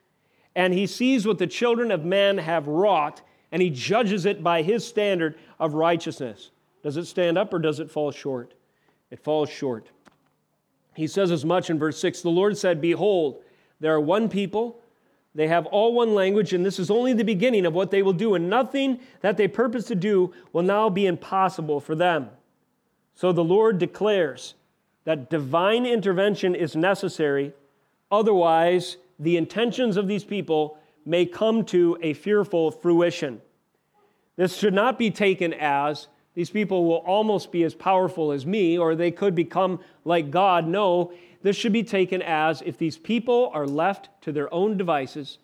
and 0.54 0.72
he 0.72 0.86
sees 0.86 1.26
what 1.26 1.38
the 1.38 1.48
children 1.48 1.90
of 1.90 2.04
men 2.04 2.38
have 2.38 2.68
wrought, 2.68 3.22
and 3.50 3.60
he 3.60 3.70
judges 3.70 4.24
it 4.24 4.40
by 4.40 4.62
his 4.62 4.86
standard 4.86 5.36
of 5.58 5.74
righteousness. 5.74 6.52
Does 6.84 6.96
it 6.96 7.06
stand 7.06 7.36
up 7.36 7.52
or 7.52 7.58
does 7.58 7.80
it 7.80 7.90
fall 7.90 8.12
short? 8.12 8.54
It 9.10 9.18
falls 9.18 9.50
short. 9.50 9.88
He 10.94 11.08
says 11.08 11.32
as 11.32 11.44
much 11.44 11.70
in 11.70 11.78
verse 11.80 11.98
6 11.98 12.22
The 12.22 12.28
Lord 12.28 12.56
said, 12.56 12.80
Behold, 12.80 13.42
there 13.80 13.92
are 13.92 14.00
one 14.00 14.28
people, 14.28 14.78
they 15.34 15.48
have 15.48 15.66
all 15.66 15.92
one 15.92 16.14
language, 16.14 16.52
and 16.52 16.64
this 16.64 16.78
is 16.78 16.88
only 16.88 17.14
the 17.14 17.24
beginning 17.24 17.66
of 17.66 17.74
what 17.74 17.90
they 17.90 18.02
will 18.02 18.12
do, 18.12 18.36
and 18.36 18.48
nothing 18.48 19.00
that 19.22 19.36
they 19.36 19.48
purpose 19.48 19.86
to 19.86 19.96
do 19.96 20.32
will 20.52 20.62
now 20.62 20.88
be 20.88 21.06
impossible 21.06 21.80
for 21.80 21.96
them. 21.96 22.30
So 23.16 23.32
the 23.32 23.42
Lord 23.42 23.80
declares 23.80 24.54
that 25.06 25.30
divine 25.30 25.86
intervention 25.86 26.54
is 26.54 26.76
necessary, 26.76 27.52
otherwise, 28.10 28.96
the 29.20 29.36
intentions 29.36 29.96
of 29.96 30.08
these 30.08 30.24
people 30.24 30.78
may 31.06 31.24
come 31.24 31.64
to 31.64 31.96
a 32.02 32.12
fearful 32.12 32.72
fruition. 32.72 33.40
This 34.34 34.56
should 34.56 34.74
not 34.74 34.98
be 34.98 35.12
taken 35.12 35.54
as 35.54 36.08
these 36.34 36.50
people 36.50 36.84
will 36.84 36.96
almost 36.96 37.52
be 37.52 37.62
as 37.62 37.72
powerful 37.72 38.32
as 38.32 38.44
me, 38.44 38.76
or 38.76 38.94
they 38.94 39.12
could 39.12 39.34
become 39.34 39.78
like 40.04 40.32
God. 40.32 40.66
No, 40.66 41.12
this 41.40 41.56
should 41.56 41.72
be 41.72 41.84
taken 41.84 42.20
as 42.20 42.60
if 42.66 42.76
these 42.76 42.98
people 42.98 43.50
are 43.54 43.66
left 43.66 44.10
to 44.22 44.32
their 44.32 44.52
own 44.52 44.76
devices, 44.76 45.38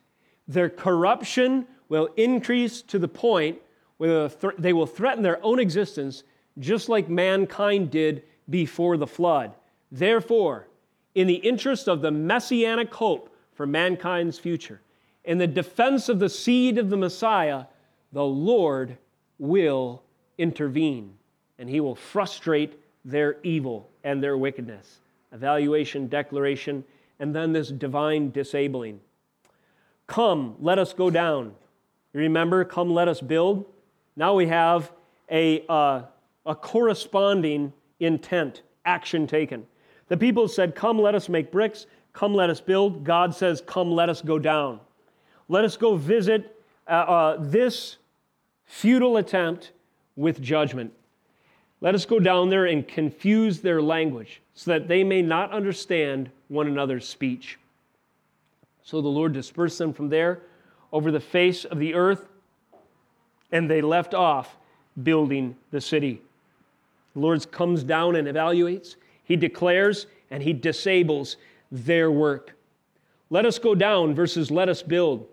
their 0.48 0.68
corruption 0.68 1.66
will 1.88 2.08
increase 2.16 2.82
to 2.82 2.98
the 2.98 3.08
point 3.08 3.58
where 3.98 4.28
they 4.58 4.72
will 4.72 4.86
threaten 4.86 5.22
their 5.22 5.42
own 5.44 5.60
existence, 5.60 6.24
just 6.58 6.88
like 6.88 7.08
mankind 7.08 7.92
did 7.92 8.24
before 8.48 8.96
the 8.96 9.06
flood. 9.06 9.52
Therefore, 9.90 10.68
in 11.14 11.26
the 11.26 11.34
interest 11.34 11.88
of 11.88 12.00
the 12.00 12.10
messianic 12.10 12.92
hope 12.94 13.34
for 13.54 13.66
mankind's 13.66 14.38
future, 14.38 14.80
in 15.24 15.38
the 15.38 15.46
defense 15.46 16.08
of 16.08 16.18
the 16.18 16.28
seed 16.28 16.78
of 16.78 16.90
the 16.90 16.96
Messiah, 16.96 17.64
the 18.12 18.24
Lord 18.24 18.98
will 19.38 20.02
intervene 20.38 21.14
and 21.58 21.68
he 21.68 21.80
will 21.80 21.94
frustrate 21.94 22.78
their 23.04 23.36
evil 23.42 23.88
and 24.02 24.22
their 24.22 24.36
wickedness. 24.36 24.98
Evaluation, 25.32 26.08
declaration, 26.08 26.84
and 27.20 27.34
then 27.34 27.52
this 27.52 27.68
divine 27.68 28.30
disabling. 28.30 29.00
Come, 30.06 30.56
let 30.60 30.78
us 30.78 30.92
go 30.92 31.08
down. 31.08 31.54
Remember, 32.12 32.64
come, 32.64 32.92
let 32.92 33.08
us 33.08 33.20
build? 33.20 33.64
Now 34.16 34.34
we 34.34 34.46
have 34.48 34.92
a, 35.30 35.64
uh, 35.68 36.02
a 36.44 36.54
corresponding 36.54 37.72
intent, 38.02 38.62
action 38.84 39.26
taken. 39.26 39.66
The 40.08 40.16
people 40.16 40.48
said, 40.48 40.74
Come, 40.74 40.98
let 40.98 41.14
us 41.14 41.28
make 41.28 41.50
bricks. 41.50 41.86
Come, 42.12 42.34
let 42.34 42.50
us 42.50 42.60
build. 42.60 43.04
God 43.04 43.34
says, 43.34 43.62
Come, 43.66 43.90
let 43.92 44.08
us 44.08 44.20
go 44.20 44.38
down. 44.38 44.80
Let 45.48 45.64
us 45.64 45.76
go 45.76 45.96
visit 45.96 46.56
uh, 46.86 46.90
uh, 46.90 47.36
this 47.40 47.96
futile 48.64 49.16
attempt 49.16 49.72
with 50.16 50.42
judgment. 50.42 50.92
Let 51.80 51.94
us 51.94 52.04
go 52.04 52.20
down 52.20 52.48
there 52.48 52.66
and 52.66 52.86
confuse 52.86 53.60
their 53.60 53.82
language 53.82 54.40
so 54.54 54.70
that 54.70 54.88
they 54.88 55.02
may 55.02 55.22
not 55.22 55.50
understand 55.50 56.30
one 56.48 56.66
another's 56.66 57.08
speech. 57.08 57.58
So 58.82 59.00
the 59.00 59.08
Lord 59.08 59.32
dispersed 59.32 59.78
them 59.78 59.92
from 59.92 60.08
there 60.08 60.40
over 60.92 61.10
the 61.10 61.20
face 61.20 61.64
of 61.64 61.78
the 61.78 61.94
earth, 61.94 62.28
and 63.50 63.70
they 63.70 63.80
left 63.80 64.14
off 64.14 64.56
building 65.02 65.56
the 65.70 65.80
city. 65.80 66.20
The 67.14 67.20
Lord 67.20 67.50
comes 67.52 67.84
down 67.84 68.16
and 68.16 68.26
evaluates, 68.26 68.96
He 69.24 69.36
declares, 69.36 70.06
and 70.30 70.42
He 70.42 70.52
disables 70.52 71.36
their 71.70 72.10
work. 72.10 72.56
Let 73.30 73.46
us 73.46 73.58
go 73.58 73.74
down 73.74 74.14
versus 74.14 74.50
let 74.50 74.68
us 74.68 74.82
build. 74.82 75.26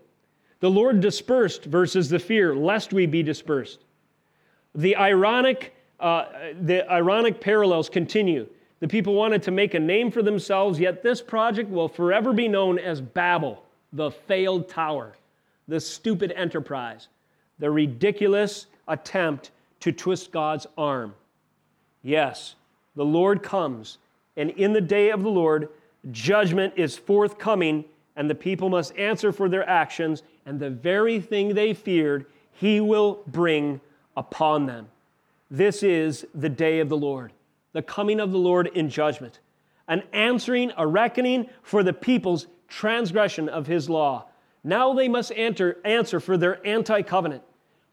The 0.60 0.70
Lord 0.70 1.00
dispersed 1.00 1.66
versus 1.66 2.10
the 2.10 2.20
fear, 2.20 2.56
lest 2.56 2.94
we 2.94 3.06
be 3.06 3.24
dispersed. 3.24 3.80
The 4.76 4.96
ironic, 4.96 5.76
uh, 6.00 6.26
the 6.62 6.90
ironic 6.92 7.42
parallels 7.42 7.90
continue. 7.90 8.48
The 8.80 8.88
people 8.88 9.14
wanted 9.14 9.44
to 9.44 9.52
make 9.52 9.74
a 9.74 9.80
name 9.80 10.12
for 10.12 10.22
themselves, 10.22 10.80
yet 10.80 11.04
this 11.04 11.22
project 11.22 11.70
will 11.70 11.88
forever 11.88 12.34
be 12.34 12.48
known 12.48 12.80
as 12.80 13.02
Babel, 13.02 13.64
the 13.94 14.12
failed 14.12 14.70
tower, 14.70 15.16
the 15.68 15.80
stupid 15.80 16.32
enterprise, 16.34 17.08
the 17.58 17.70
ridiculous 17.70 18.68
attempt 18.88 19.52
to 19.82 19.92
twist 19.92 20.32
God's 20.32 20.68
arm. 20.78 21.14
Yes, 22.02 22.56
the 22.95 23.06
Lord 23.06 23.43
comes, 23.43 23.97
and 24.38 24.50
in 24.52 24.74
the 24.74 24.82
day 24.82 25.10
of 25.10 25.22
the 25.22 25.30
Lord, 25.30 25.70
judgment 26.12 26.74
is 26.78 26.97
forthcoming, 26.97 27.86
and 28.16 28.30
the 28.30 28.36
people 28.36 28.70
must 28.70 28.95
answer 28.97 29.32
for 29.32 29.50
their 29.50 29.68
actions, 29.68 30.24
and 30.45 30.60
the 30.60 30.70
very 30.70 31.20
thing 31.20 31.54
they 31.54 31.74
feared, 31.74 32.26
he 32.54 32.80
will 32.80 33.22
bring 33.28 33.82
upon 34.16 34.66
them. 34.66 34.88
This 35.52 35.84
is 35.84 36.26
the 36.34 36.50
day 36.50 36.80
of 36.80 36.89
the 36.89 36.97
Lord, 36.97 37.34
the 37.74 37.82
coming 37.82 38.20
of 38.20 38.32
the 38.32 38.38
Lord 38.38 38.68
in 38.68 38.89
judgment, 38.89 39.39
an 39.88 40.04
answering, 40.14 40.72
a 40.78 40.86
reckoning 40.86 41.50
for 41.64 41.84
the 41.84 41.93
people's 41.93 42.47
transgression 42.68 43.50
of 43.50 43.68
his 43.68 43.89
law. 43.89 44.26
Now 44.64 44.93
they 44.93 45.08
must 45.08 45.32
enter, 45.36 45.78
answer 45.84 46.20
for 46.20 46.38
their 46.38 46.66
anti 46.66 47.02
covenant, 47.02 47.43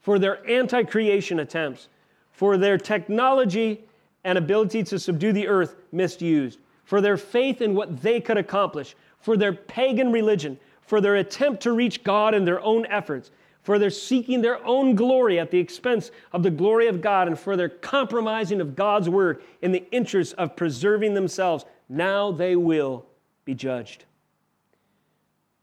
for 0.01 0.19
their 0.19 0.47
anti 0.47 0.83
creation 0.83 1.39
attempts, 1.39 1.87
for 2.31 2.57
their 2.57 2.77
technology 2.77 3.83
and 4.23 4.37
ability 4.37 4.83
to 4.83 4.99
subdue 4.99 5.33
the 5.33 5.47
earth 5.47 5.75
misused, 5.91 6.59
for 6.83 7.01
their 7.01 7.17
faith 7.17 7.61
in 7.61 7.75
what 7.75 8.01
they 8.01 8.19
could 8.19 8.37
accomplish, 8.37 8.95
for 9.19 9.37
their 9.37 9.53
pagan 9.53 10.11
religion, 10.11 10.59
for 10.81 11.01
their 11.01 11.15
attempt 11.15 11.63
to 11.63 11.71
reach 11.71 12.03
God 12.03 12.33
in 12.33 12.45
their 12.45 12.61
own 12.61 12.85
efforts, 12.85 13.31
for 13.61 13.77
their 13.77 13.89
seeking 13.89 14.41
their 14.41 14.65
own 14.65 14.95
glory 14.95 15.39
at 15.39 15.51
the 15.51 15.59
expense 15.59 16.11
of 16.31 16.43
the 16.43 16.49
glory 16.49 16.87
of 16.87 17.01
God, 17.01 17.27
and 17.27 17.37
for 17.37 17.57
their 17.57 17.69
compromising 17.69 18.61
of 18.61 18.75
God's 18.75 19.09
word 19.09 19.41
in 19.61 19.73
the 19.73 19.83
interest 19.91 20.33
of 20.37 20.55
preserving 20.55 21.13
themselves. 21.13 21.65
Now 21.89 22.31
they 22.31 22.55
will 22.55 23.05
be 23.43 23.53
judged. 23.53 24.05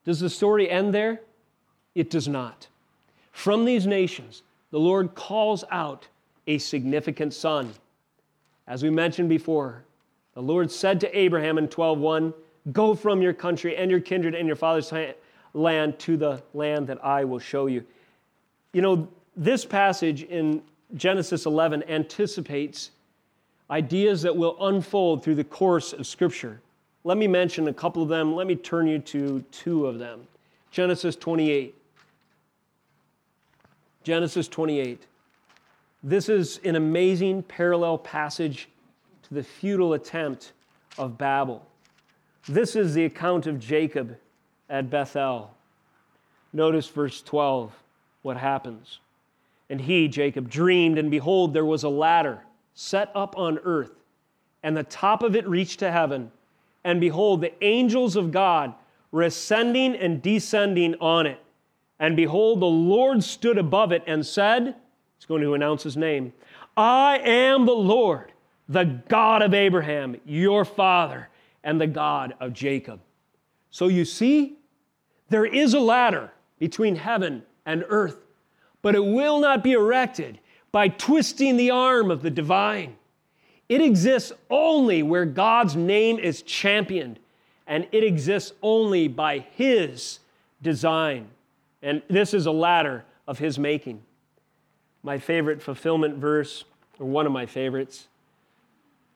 Does 0.05 0.21
the 0.21 0.29
story 0.29 0.71
end 0.71 0.93
there? 0.93 1.23
It 1.95 2.11
does 2.11 2.29
not. 2.29 2.69
From 3.33 3.65
these 3.65 3.87
nations, 3.87 4.43
the 4.71 4.79
Lord 4.79 5.15
calls 5.15 5.65
out 5.71 6.09
a 6.47 6.59
significant 6.59 7.33
son. 7.33 7.73
As 8.67 8.83
we 8.83 8.91
mentioned 8.91 9.29
before, 9.29 9.85
the 10.35 10.43
Lord 10.43 10.71
said 10.71 11.01
to 11.01 11.19
Abraham 11.19 11.59
in 11.59 11.69
12:1, 11.69 12.33
"Go 12.73 12.95
from 12.95 13.21
your 13.23 13.33
country 13.33 13.77
and 13.77 13.91
your 13.91 14.01
kindred 14.01 14.35
and 14.35 14.47
your 14.47 14.57
father's 14.57 14.93
land 15.53 15.99
to 16.01 16.17
the 16.17 16.43
land 16.55 16.87
that 16.87 17.05
I 17.05 17.25
will 17.25 17.39
show 17.39 17.67
you." 17.67 17.85
You 18.73 18.83
know, 18.83 19.09
this 19.37 19.65
passage 19.65 20.23
in 20.23 20.63
Genesis 20.95 21.47
11 21.47 21.83
anticipates 21.89 22.91
ideas 23.71 24.23
that 24.23 24.37
will 24.37 24.57
unfold 24.61 25.23
through 25.23 25.37
the 25.37 25.45
course 25.45 25.93
of 25.93 26.07
Scripture. 26.07 26.61
Let 27.05 27.19
me 27.19 27.27
mention 27.27 27.69
a 27.69 27.75
couple 27.75 28.03
of 28.03 28.09
them. 28.09 28.35
Let 28.35 28.47
me 28.47 28.57
turn 28.57 28.87
you 28.87 28.99
to 28.99 29.45
two 29.51 29.87
of 29.87 29.99
them. 29.99 30.27
Genesis 30.71 31.17
28. 31.17 31.75
Genesis 34.03 34.49
28. 34.49 35.07
This 36.07 36.29
is 36.29 36.61
an 36.65 36.77
amazing 36.77 37.45
parallel 37.45 37.97
passage 37.97 38.69
to 39.23 39.33
the 39.33 39.43
futile 39.43 39.95
attempt 39.95 40.53
of 40.99 41.17
Babel. 41.17 41.67
This 42.47 42.77
is 42.77 42.93
the 42.93 43.07
account 43.07 43.47
of 43.47 43.59
Jacob 43.59 44.19
at 44.69 44.91
Bethel. 44.91 45.51
Notice 46.53 46.89
verse 46.89 47.23
12 47.23 47.73
what 48.21 48.37
happens. 48.37 49.01
And 49.71 49.81
he, 49.81 50.07
Jacob, 50.07 50.51
dreamed, 50.51 50.99
and 50.99 51.11
behold, 51.11 51.55
there 51.55 51.65
was 51.65 51.85
a 51.85 51.89
ladder 51.89 52.43
set 52.75 53.11
up 53.15 53.39
on 53.39 53.59
earth, 53.65 53.93
and 54.63 54.77
the 54.77 54.83
top 54.83 55.23
of 55.23 55.35
it 55.35 55.49
reached 55.49 55.79
to 55.79 55.91
heaven. 55.91 56.31
And 56.85 57.01
behold, 57.01 57.41
the 57.41 57.65
angels 57.65 58.15
of 58.15 58.31
God 58.31 58.75
were 59.11 59.23
ascending 59.23 59.97
and 59.97 60.21
descending 60.21 60.97
on 60.97 61.27
it. 61.27 61.41
And 61.99 62.15
behold, 62.15 62.61
the 62.61 62.67
Lord 62.67 63.25
stood 63.25 63.57
above 63.57 63.91
it 63.91 64.03
and 64.07 64.27
said, 64.27 64.75
He's 65.25 65.29
going 65.29 65.41
to 65.41 65.55
announce 65.55 65.83
his 65.83 65.97
name 65.97 66.35
I 66.77 67.19
am 67.25 67.65
the 67.65 67.73
Lord, 67.73 68.33
the 68.69 68.85
God 69.09 69.41
of 69.41 69.55
Abraham, 69.55 70.21
your 70.27 70.67
father, 70.67 71.31
and 71.63 71.81
the 71.81 71.87
God 71.87 72.35
of 72.41 72.53
Jacob. 72.53 73.01
So 73.71 73.89
you 73.89 74.05
see, 74.05 74.59
there 75.31 75.47
is 75.47 75.73
a 75.73 75.81
ladder 75.81 76.31
between 76.59 76.97
heaven 76.97 77.43
and 77.65 77.87
earth, 77.89 78.19
but 78.83 78.95
it 78.95 79.03
will 79.03 79.41
not 79.41 79.65
be 79.65 79.73
erected 79.73 80.41
by 80.73 80.89
twisting 80.89 81.57
the 81.57 81.71
arm 81.71 82.11
of 82.11 82.21
the 82.21 82.31
divine. 82.31 82.95
It 83.71 83.81
exists 83.81 84.31
only 84.51 85.03
where 85.03 85.25
God's 85.25 85.75
name 85.75 86.19
is 86.19 86.43
championed, 86.43 87.19
and 87.67 87.89
it 87.93 88.05
exists 88.05 88.53
only 88.61 89.09
by 89.09 89.39
His 89.39 90.19
design. 90.61 91.29
And 91.81 92.03
this 92.11 92.35
is 92.35 92.45
a 92.45 92.53
ladder 92.53 93.07
of 93.27 93.39
His 93.39 93.59
making. 93.59 94.03
My 95.05 95.19
favorite 95.19 95.61
fulfillment 95.61 96.17
verse, 96.17 96.65
or 96.99 97.07
one 97.07 97.27
of 97.27 97.33
my 97.33 97.45
favorites, 97.45 98.09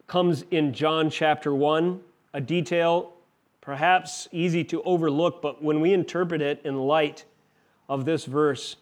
comes 0.07 0.45
in 0.51 0.74
John 0.74 1.09
chapter 1.09 1.55
1, 1.55 2.01
a 2.34 2.41
detail 2.43 3.14
perhaps 3.62 4.28
easy 4.30 4.64
to 4.64 4.82
overlook, 4.82 5.41
but 5.41 5.62
when 5.62 5.80
we 5.80 5.95
interpret 5.95 6.43
it 6.43 6.61
in 6.62 6.76
light 6.76 7.24
of 7.89 8.05
this 8.05 8.26
verse, 8.26 8.76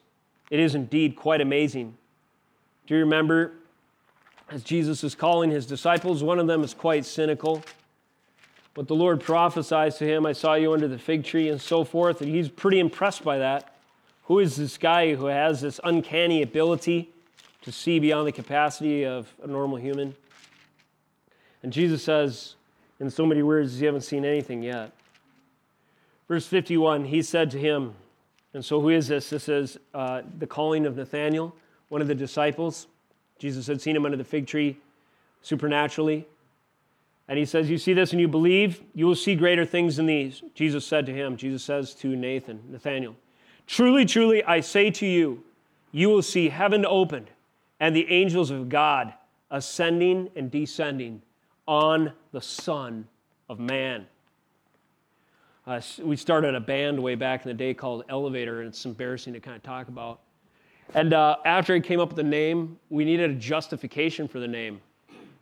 it 0.51 0.59
is 0.59 0.75
indeed 0.75 1.15
quite 1.15 1.41
amazing. 1.41 1.97
Do 2.89 2.95
you 2.95 3.01
remember 3.01 3.53
as 4.51 4.65
Jesus 4.65 5.05
is 5.05 5.15
calling 5.15 5.51
his 5.51 5.65
disciples? 5.65 6.25
One 6.25 6.41
of 6.41 6.49
them 6.49 6.65
is 6.65 6.75
quite 6.75 7.05
cynical. 7.05 7.63
But 8.75 8.89
the 8.89 8.97
Lord 8.97 9.21
prophesies 9.21 9.97
to 9.99 10.05
him, 10.05 10.27
I 10.27 10.33
saw 10.33 10.55
you 10.55 10.73
under 10.73 10.89
the 10.89 10.99
fig 10.99 11.25
tree, 11.25 11.49
and 11.49 11.61
so 11.61 11.85
forth. 11.85 12.21
And 12.21 12.35
he's 12.35 12.49
pretty 12.49 12.81
impressed 12.81 13.23
by 13.23 13.39
that. 13.39 13.76
Who 14.27 14.41
is 14.41 14.57
this 14.57 14.77
guy 14.77 15.15
who 15.15 15.27
has 15.27 15.61
this 15.61 15.81
uncanny 15.85 16.43
ability 16.43 17.11
to 17.63 17.73
see 17.73 17.99
beyond 17.99 18.27
the 18.27 18.33
capacity 18.33 19.05
of 19.05 19.33
a 19.43 19.47
normal 19.47 19.79
human? 19.79 20.15
And 21.63 21.73
Jesus 21.73 22.03
says, 22.03 22.57
in 22.99 23.11
so 23.11 23.27
many 23.27 23.43
words, 23.43 23.81
you 23.81 23.87
haven't 23.87 24.03
seen 24.03 24.25
anything 24.25 24.63
yet. 24.63 24.93
Verse 26.29 26.47
51, 26.47 27.05
he 27.05 27.23
said 27.23 27.51
to 27.53 27.59
him, 27.59 27.95
and 28.53 28.65
so 28.65 28.81
who 28.81 28.89
is 28.89 29.09
this? 29.09 29.31
This 29.31 29.49
is 29.49 29.79
uh, 29.95 30.23
the 30.39 30.47
calling 30.47 30.87
of 30.87 30.97
Nathanael, 30.97 31.55
one 31.89 32.01
of 32.01 32.09
the 32.09 32.15
disciples. 32.15 32.89
Jesus 33.39 33.67
had 33.67 33.81
seen 33.81 33.95
him 33.95 34.05
under 34.05 34.17
the 34.17 34.25
fig 34.25 34.47
tree 34.47 34.79
supernaturally. 35.43 36.27
And 37.29 37.39
he 37.39 37.45
says, 37.45 37.69
You 37.69 37.79
see 37.79 37.93
this 37.93 38.13
and 38.13 38.21
you 38.21 38.29
believe, 38.29 38.83
you 38.95 39.07
will 39.07 39.15
see 39.15 39.35
greater 39.35 39.67
things 39.67 39.97
than 39.97 40.07
these. 40.07 40.43
Jesus 40.55 40.87
said 40.87 41.07
to 41.07 41.13
him, 41.13 41.37
Jesus 41.37 41.63
says 41.63 41.95
to 41.97 42.17
Nathan, 42.17 42.63
Nathanael, 42.71 43.15
Truly, 43.67 44.05
truly, 44.05 44.45
I 44.45 44.61
say 44.61 44.91
to 44.93 45.07
you, 45.07 45.43
you 45.93 46.09
will 46.09 46.23
see 46.23 46.49
heaven 46.49 46.85
opened 46.87 47.31
and 47.81 47.95
the 47.95 48.11
angels 48.11 48.51
of 48.51 48.69
God 48.69 49.13
ascending 49.51 50.31
and 50.37 50.51
descending 50.51 51.23
on 51.67 52.13
the 52.33 52.41
Son 52.41 53.07
of 53.49 53.59
Man. 53.59 54.07
Uh, 55.67 55.81
we 56.01 56.17
started 56.17 56.55
a 56.55 56.61
band 56.61 57.03
way 57.03 57.17
back 57.17 57.45
in 57.45 57.49
the 57.49 57.55
day 57.55 57.75
called 57.75 58.05
Elevator, 58.09 58.61
and 58.61 58.69
it's 58.69 58.85
embarrassing 58.85 59.33
to 59.33 59.41
kind 59.41 59.57
of 59.57 59.63
talk 59.65 59.89
about. 59.89 60.21
And 60.95 61.13
uh, 61.13 61.37
after 61.45 61.75
I 61.75 61.81
came 61.81 61.99
up 61.99 62.09
with 62.09 62.17
the 62.17 62.23
name, 62.23 62.79
we 62.89 63.05
needed 63.05 63.31
a 63.31 63.35
justification 63.35 64.29
for 64.29 64.39
the 64.39 64.47
name. 64.47 64.81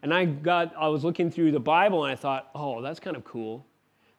And 0.02 0.12
I 0.12 0.24
got, 0.24 0.74
I 0.78 0.88
was 0.88 1.04
looking 1.04 1.30
through 1.30 1.52
the 1.52 1.60
Bible 1.60 2.04
and 2.04 2.12
I 2.12 2.16
thought, 2.16 2.50
oh, 2.54 2.80
that's 2.80 3.00
kind 3.00 3.16
of 3.16 3.24
cool. 3.24 3.66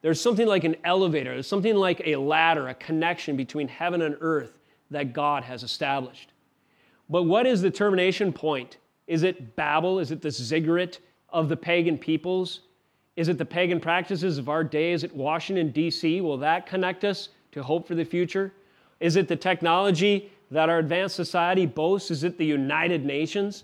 There's 0.05 0.21
something 0.21 0.45
like 0.45 0.63
an 0.65 0.75
elevator, 0.83 1.33
there's 1.33 1.47
something 1.47 1.73
like 1.73 1.99
a 2.05 2.15
ladder, 2.17 2.67
a 2.67 2.75
connection 2.75 3.35
between 3.35 3.67
heaven 3.67 4.03
and 4.03 4.15
earth 4.21 4.59
that 4.91 5.13
God 5.13 5.43
has 5.43 5.63
established. 5.63 6.31
But 7.09 7.23
what 7.23 7.47
is 7.47 7.63
the 7.63 7.71
termination 7.71 8.31
point? 8.31 8.77
Is 9.07 9.23
it 9.23 9.55
Babel? 9.55 9.97
Is 9.97 10.11
it 10.11 10.21
the 10.21 10.29
ziggurat? 10.29 10.99
of 11.29 11.49
the 11.49 11.57
pagan 11.57 11.97
peoples? 11.97 12.59
Is 13.15 13.29
it 13.29 13.39
the 13.39 13.45
pagan 13.45 13.79
practices 13.79 14.37
of 14.37 14.47
our 14.47 14.63
day? 14.63 14.91
Is 14.91 15.03
it 15.03 15.15
Washington, 15.15 15.71
D.C.? 15.71 16.21
Will 16.21 16.37
that 16.37 16.67
connect 16.67 17.03
us 17.03 17.29
to 17.53 17.63
hope 17.63 17.87
for 17.87 17.95
the 17.95 18.05
future? 18.05 18.53
Is 18.99 19.15
it 19.15 19.27
the 19.27 19.35
technology 19.35 20.31
that 20.51 20.69
our 20.69 20.77
advanced 20.77 21.15
society 21.15 21.65
boasts? 21.65 22.11
Is 22.11 22.23
it 22.23 22.37
the 22.37 22.45
United 22.45 23.03
Nations? 23.03 23.63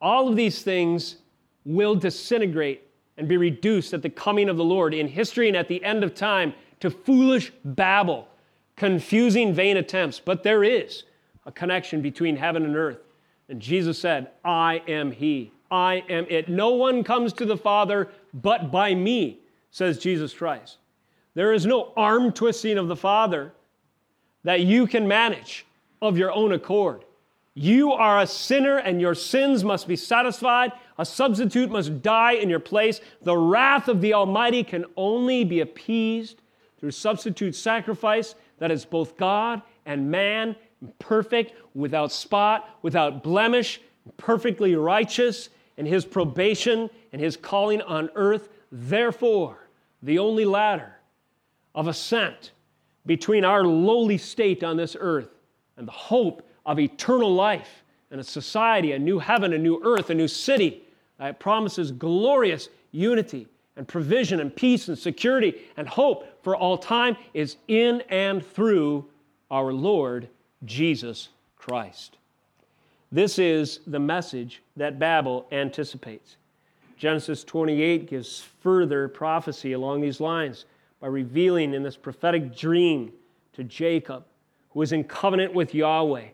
All 0.00 0.28
of 0.28 0.36
these 0.36 0.62
things 0.62 1.16
will 1.64 1.96
disintegrate 1.96 2.83
and 3.16 3.28
be 3.28 3.36
reduced 3.36 3.94
at 3.94 4.02
the 4.02 4.10
coming 4.10 4.48
of 4.48 4.56
the 4.56 4.64
Lord 4.64 4.94
in 4.94 5.08
history 5.08 5.48
and 5.48 5.56
at 5.56 5.68
the 5.68 5.82
end 5.84 6.02
of 6.02 6.14
time 6.14 6.54
to 6.80 6.90
foolish 6.90 7.52
babble, 7.64 8.28
confusing, 8.76 9.54
vain 9.54 9.76
attempts. 9.76 10.18
But 10.18 10.42
there 10.42 10.64
is 10.64 11.04
a 11.46 11.52
connection 11.52 12.02
between 12.02 12.36
heaven 12.36 12.64
and 12.64 12.76
earth. 12.76 12.98
And 13.48 13.60
Jesus 13.60 13.98
said, 13.98 14.30
I 14.44 14.82
am 14.88 15.12
He. 15.12 15.52
I 15.70 16.04
am 16.08 16.26
it. 16.28 16.48
No 16.48 16.70
one 16.70 17.04
comes 17.04 17.32
to 17.34 17.44
the 17.44 17.56
Father 17.56 18.08
but 18.32 18.70
by 18.70 18.94
me, 18.94 19.40
says 19.70 19.98
Jesus 19.98 20.32
Christ. 20.32 20.78
There 21.34 21.52
is 21.52 21.66
no 21.66 21.92
arm 21.96 22.32
twisting 22.32 22.78
of 22.78 22.88
the 22.88 22.96
Father 22.96 23.52
that 24.44 24.60
you 24.60 24.86
can 24.86 25.08
manage 25.08 25.66
of 26.00 26.16
your 26.16 26.32
own 26.32 26.52
accord. 26.52 27.04
You 27.54 27.92
are 27.92 28.20
a 28.20 28.26
sinner 28.26 28.78
and 28.78 29.00
your 29.00 29.14
sins 29.14 29.64
must 29.64 29.88
be 29.88 29.96
satisfied. 29.96 30.72
A 30.98 31.04
substitute 31.04 31.70
must 31.70 32.02
die 32.02 32.32
in 32.32 32.48
your 32.48 32.60
place. 32.60 33.00
The 33.22 33.36
wrath 33.36 33.88
of 33.88 34.00
the 34.00 34.14
Almighty 34.14 34.62
can 34.62 34.84
only 34.96 35.44
be 35.44 35.60
appeased 35.60 36.40
through 36.78 36.92
substitute 36.92 37.56
sacrifice 37.56 38.34
that 38.58 38.70
is 38.70 38.84
both 38.84 39.16
God 39.16 39.62
and 39.86 40.10
man, 40.10 40.54
perfect, 40.98 41.54
without 41.74 42.12
spot, 42.12 42.78
without 42.82 43.22
blemish, 43.22 43.80
perfectly 44.16 44.76
righteous, 44.76 45.48
and 45.76 45.86
his 45.86 46.04
probation 46.04 46.88
and 47.12 47.20
his 47.20 47.36
calling 47.36 47.82
on 47.82 48.08
earth. 48.14 48.48
Therefore, 48.70 49.68
the 50.02 50.18
only 50.18 50.44
ladder 50.44 50.94
of 51.74 51.88
ascent 51.88 52.52
between 53.06 53.44
our 53.44 53.64
lowly 53.64 54.18
state 54.18 54.62
on 54.62 54.76
this 54.76 54.96
earth 54.98 55.28
and 55.76 55.88
the 55.88 55.92
hope 55.92 56.48
of 56.64 56.78
eternal 56.78 57.34
life 57.34 57.82
and 58.10 58.20
a 58.20 58.24
society, 58.24 58.92
a 58.92 58.98
new 58.98 59.18
heaven, 59.18 59.52
a 59.52 59.58
new 59.58 59.80
earth, 59.84 60.10
a 60.10 60.14
new 60.14 60.28
city 60.28 60.83
Uh, 61.18 61.26
that 61.26 61.40
promises 61.40 61.92
glorious 61.92 62.68
unity 62.90 63.46
and 63.76 63.86
provision 63.86 64.40
and 64.40 64.54
peace 64.54 64.88
and 64.88 64.98
security 64.98 65.62
and 65.76 65.88
hope 65.88 66.42
for 66.42 66.56
all 66.56 66.78
time 66.78 67.16
is 67.32 67.56
in 67.68 68.02
and 68.08 68.44
through 68.44 69.04
our 69.50 69.72
Lord 69.72 70.28
Jesus 70.64 71.28
Christ. 71.56 72.18
This 73.12 73.38
is 73.38 73.80
the 73.86 73.98
message 73.98 74.62
that 74.76 74.98
Babel 74.98 75.46
anticipates. 75.52 76.36
Genesis 76.96 77.44
28 77.44 78.08
gives 78.08 78.40
further 78.60 79.08
prophecy 79.08 79.72
along 79.72 80.00
these 80.00 80.20
lines 80.20 80.64
by 81.00 81.08
revealing 81.08 81.74
in 81.74 81.82
this 81.82 81.96
prophetic 81.96 82.56
dream 82.56 83.12
to 83.52 83.64
Jacob, 83.64 84.24
who 84.70 84.80
was 84.80 84.92
in 84.92 85.04
covenant 85.04 85.52
with 85.52 85.74
Yahweh, 85.74 86.28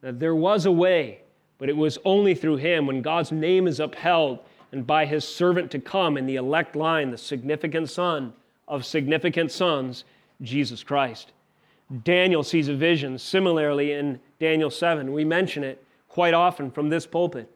that 0.00 0.20
there 0.20 0.34
was 0.34 0.64
a 0.66 0.72
way, 0.72 1.21
but 1.62 1.68
it 1.68 1.76
was 1.76 1.96
only 2.04 2.34
through 2.34 2.56
him 2.56 2.88
when 2.88 3.02
God's 3.02 3.30
name 3.30 3.68
is 3.68 3.78
upheld 3.78 4.40
and 4.72 4.84
by 4.84 5.06
his 5.06 5.24
servant 5.24 5.70
to 5.70 5.78
come 5.78 6.16
in 6.16 6.26
the 6.26 6.34
elect 6.34 6.74
line, 6.74 7.12
the 7.12 7.16
significant 7.16 7.88
son 7.88 8.32
of 8.66 8.84
significant 8.84 9.52
sons, 9.52 10.02
Jesus 10.40 10.82
Christ. 10.82 11.30
Daniel 12.02 12.42
sees 12.42 12.66
a 12.66 12.74
vision 12.74 13.16
similarly 13.16 13.92
in 13.92 14.18
Daniel 14.40 14.70
7. 14.70 15.12
We 15.12 15.24
mention 15.24 15.62
it 15.62 15.84
quite 16.08 16.34
often 16.34 16.68
from 16.68 16.88
this 16.88 17.06
pulpit. 17.06 17.48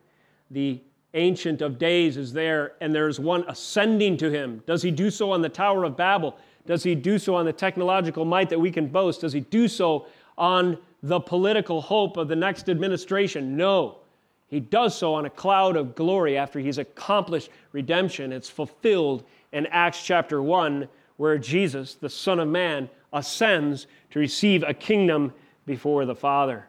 The 0.53 0.81
Ancient 1.15 1.61
of 1.61 1.77
Days 1.77 2.17
is 2.17 2.33
there, 2.33 2.75
and 2.81 2.95
there's 2.95 3.19
one 3.19 3.45
ascending 3.49 4.19
to 4.19 4.31
him. 4.31 4.63
Does 4.67 4.83
he 4.83 4.93
do 4.93 5.11
so 5.11 5.33
on 5.33 5.43
the 5.43 5.49
Tower 5.49 5.83
of 5.83 5.97
Babel? 5.97 6.39
Does 6.65 6.85
he 6.85 6.95
do 6.95 7.19
so 7.19 7.35
on 7.35 7.45
the 7.45 7.53
technological 7.53 8.25
might 8.25 8.51
that 8.51 8.61
we 8.61 8.71
can 8.71 8.87
boast? 8.87 9.23
Does 9.23 9.33
he 9.33 9.41
do 9.41 9.67
so 9.67 10.07
on 10.39 10.79
the 11.09 11.21
political 11.21 11.81
hope 11.81 12.17
of 12.17 12.29
the 12.29 12.37
next 12.37 12.69
administration? 12.69 13.57
No. 13.57 13.99
He 14.49 14.61
does 14.61 14.97
so 14.97 15.15
on 15.15 15.27
a 15.27 15.31
cloud 15.31 15.77
of 15.77 15.95
glory 15.95 16.37
after 16.37 16.59
he's 16.59 16.79
accomplished 16.79 17.51
redemption. 17.73 18.33
It's 18.33 18.49
fulfilled 18.49 19.25
in 19.53 19.67
Acts 19.67 20.05
chapter 20.05 20.43
1, 20.43 20.89
where 21.17 21.39
Jesus, 21.39 21.95
the 21.95 22.11
Son 22.11 22.41
of 22.41 22.49
Man, 22.49 22.89
ascends 23.13 23.87
to 24.11 24.19
receive 24.19 24.63
a 24.63 24.75
kingdom 24.75 25.33
before 25.65 26.05
the 26.05 26.15
Father. 26.15 26.69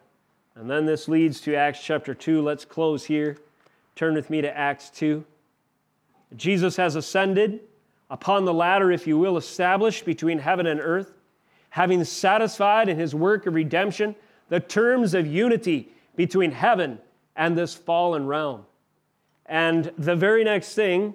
And 0.55 0.69
then 0.69 0.85
this 0.85 1.07
leads 1.07 1.39
to 1.41 1.55
Acts 1.55 1.83
chapter 1.83 2.13
2. 2.13 2.41
Let's 2.41 2.65
close 2.65 3.05
here. 3.05 3.38
Turn 3.95 4.15
with 4.15 4.29
me 4.29 4.41
to 4.41 4.57
Acts 4.57 4.89
2. 4.91 5.23
Jesus 6.35 6.75
has 6.75 6.95
ascended 6.95 7.61
upon 8.09 8.45
the 8.45 8.53
ladder, 8.53 8.91
if 8.91 9.05
you 9.07 9.17
will, 9.17 9.38
established 9.38 10.05
between 10.05 10.39
heaven 10.39 10.67
and 10.67 10.79
earth, 10.79 11.13
having 11.69 12.03
satisfied 12.03 12.89
in 12.89 12.97
his 12.97 13.13
work 13.13 13.45
of 13.45 13.53
redemption 13.53 14.15
the 14.49 14.59
terms 14.59 15.13
of 15.13 15.27
unity 15.27 15.89
between 16.15 16.51
heaven 16.51 16.99
and 17.35 17.57
this 17.57 17.73
fallen 17.73 18.25
realm. 18.27 18.65
And 19.45 19.91
the 19.97 20.15
very 20.15 20.43
next 20.43 20.73
thing 20.73 21.13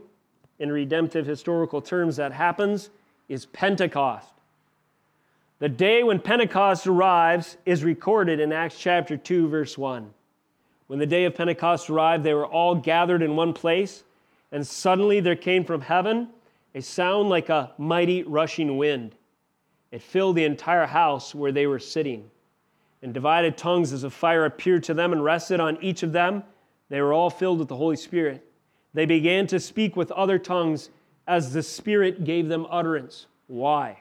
in 0.58 0.70
redemptive 0.70 1.26
historical 1.26 1.80
terms 1.80 2.16
that 2.16 2.32
happens 2.32 2.90
is 3.28 3.46
Pentecost. 3.46 4.28
The 5.58 5.68
day 5.68 6.02
when 6.02 6.18
Pentecost 6.18 6.86
arrives 6.86 7.56
is 7.64 7.84
recorded 7.84 8.40
in 8.40 8.52
Acts 8.52 8.78
chapter 8.78 9.16
2, 9.16 9.48
verse 9.48 9.78
1. 9.78 10.10
When 10.86 10.98
the 10.98 11.06
day 11.06 11.24
of 11.24 11.34
Pentecost 11.34 11.88
arrived, 11.88 12.24
they 12.24 12.34
were 12.34 12.46
all 12.46 12.74
gathered 12.74 13.22
in 13.22 13.36
one 13.36 13.52
place, 13.52 14.02
and 14.50 14.66
suddenly 14.66 15.20
there 15.20 15.36
came 15.36 15.64
from 15.64 15.80
heaven 15.80 16.28
a 16.74 16.82
sound 16.82 17.28
like 17.28 17.48
a 17.48 17.72
mighty 17.78 18.22
rushing 18.22 18.76
wind, 18.76 19.14
It 19.90 20.02
filled 20.02 20.36
the 20.36 20.44
entire 20.44 20.86
house 20.86 21.34
where 21.34 21.52
they 21.52 21.66
were 21.66 21.78
sitting. 21.78 22.30
And 23.02 23.12
divided 23.12 23.58
tongues 23.58 23.92
as 23.92 24.04
a 24.04 24.10
fire 24.10 24.44
appeared 24.44 24.84
to 24.84 24.94
them 24.94 25.12
and 25.12 25.24
rested 25.24 25.60
on 25.60 25.82
each 25.82 26.02
of 26.02 26.12
them. 26.12 26.44
They 26.88 27.00
were 27.00 27.12
all 27.12 27.30
filled 27.30 27.58
with 27.58 27.68
the 27.68 27.76
Holy 27.76 27.96
Spirit. 27.96 28.46
They 28.94 29.06
began 29.06 29.46
to 29.48 29.58
speak 29.58 29.96
with 29.96 30.12
other 30.12 30.38
tongues 30.38 30.90
as 31.26 31.52
the 31.52 31.62
Spirit 31.62 32.24
gave 32.24 32.48
them 32.48 32.66
utterance. 32.70 33.26
Why? 33.46 33.98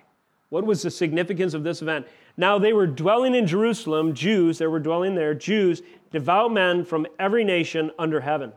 What 0.49 0.65
was 0.65 0.81
the 0.81 0.91
significance 0.91 1.53
of 1.53 1.63
this 1.63 1.81
event? 1.81 2.07
Now 2.37 2.59
they 2.59 2.73
were 2.73 2.87
dwelling 2.87 3.35
in 3.35 3.47
Jerusalem, 3.47 4.13
Jews, 4.13 4.57
they 4.57 4.67
were 4.67 4.79
dwelling 4.79 5.15
there, 5.15 5.33
Jews, 5.33 5.81
devout 6.11 6.51
men 6.51 6.83
from 6.83 7.07
every 7.19 7.43
nation 7.43 7.91
under 7.97 8.19
heaven. 8.19 8.51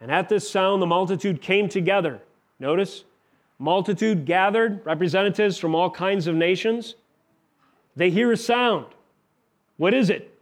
And 0.00 0.10
at 0.10 0.28
this 0.28 0.50
sound, 0.50 0.82
the 0.82 0.86
multitude 0.86 1.40
came 1.40 1.68
together. 1.68 2.20
Notice, 2.58 3.04
multitude 3.58 4.24
gathered, 4.24 4.84
representatives 4.84 5.58
from 5.58 5.74
all 5.74 5.90
kinds 5.90 6.26
of 6.26 6.34
nations. 6.34 6.96
They 7.94 8.10
hear 8.10 8.32
a 8.32 8.36
sound. 8.36 8.86
What 9.76 9.94
is 9.94 10.10
it? 10.10 10.32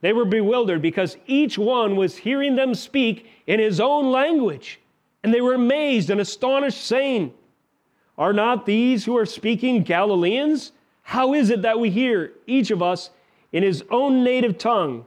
They 0.00 0.12
were 0.12 0.24
bewildered 0.24 0.82
because 0.82 1.16
each 1.26 1.58
one 1.58 1.96
was 1.96 2.16
hearing 2.16 2.54
them 2.54 2.74
speak 2.74 3.26
in 3.46 3.58
his 3.58 3.80
own 3.80 4.10
language. 4.10 4.80
And 5.22 5.32
they 5.32 5.40
were 5.40 5.54
amazed 5.54 6.10
and 6.10 6.20
astonished, 6.20 6.84
saying, 6.84 7.32
Are 8.16 8.32
not 8.32 8.66
these 8.66 9.04
who 9.04 9.16
are 9.16 9.26
speaking 9.26 9.82
Galileans? 9.82 10.72
How 11.02 11.34
is 11.34 11.50
it 11.50 11.62
that 11.62 11.80
we 11.80 11.90
hear, 11.90 12.32
each 12.46 12.70
of 12.70 12.82
us, 12.82 13.10
in 13.52 13.62
his 13.62 13.82
own 13.90 14.22
native 14.22 14.58
tongue? 14.58 15.06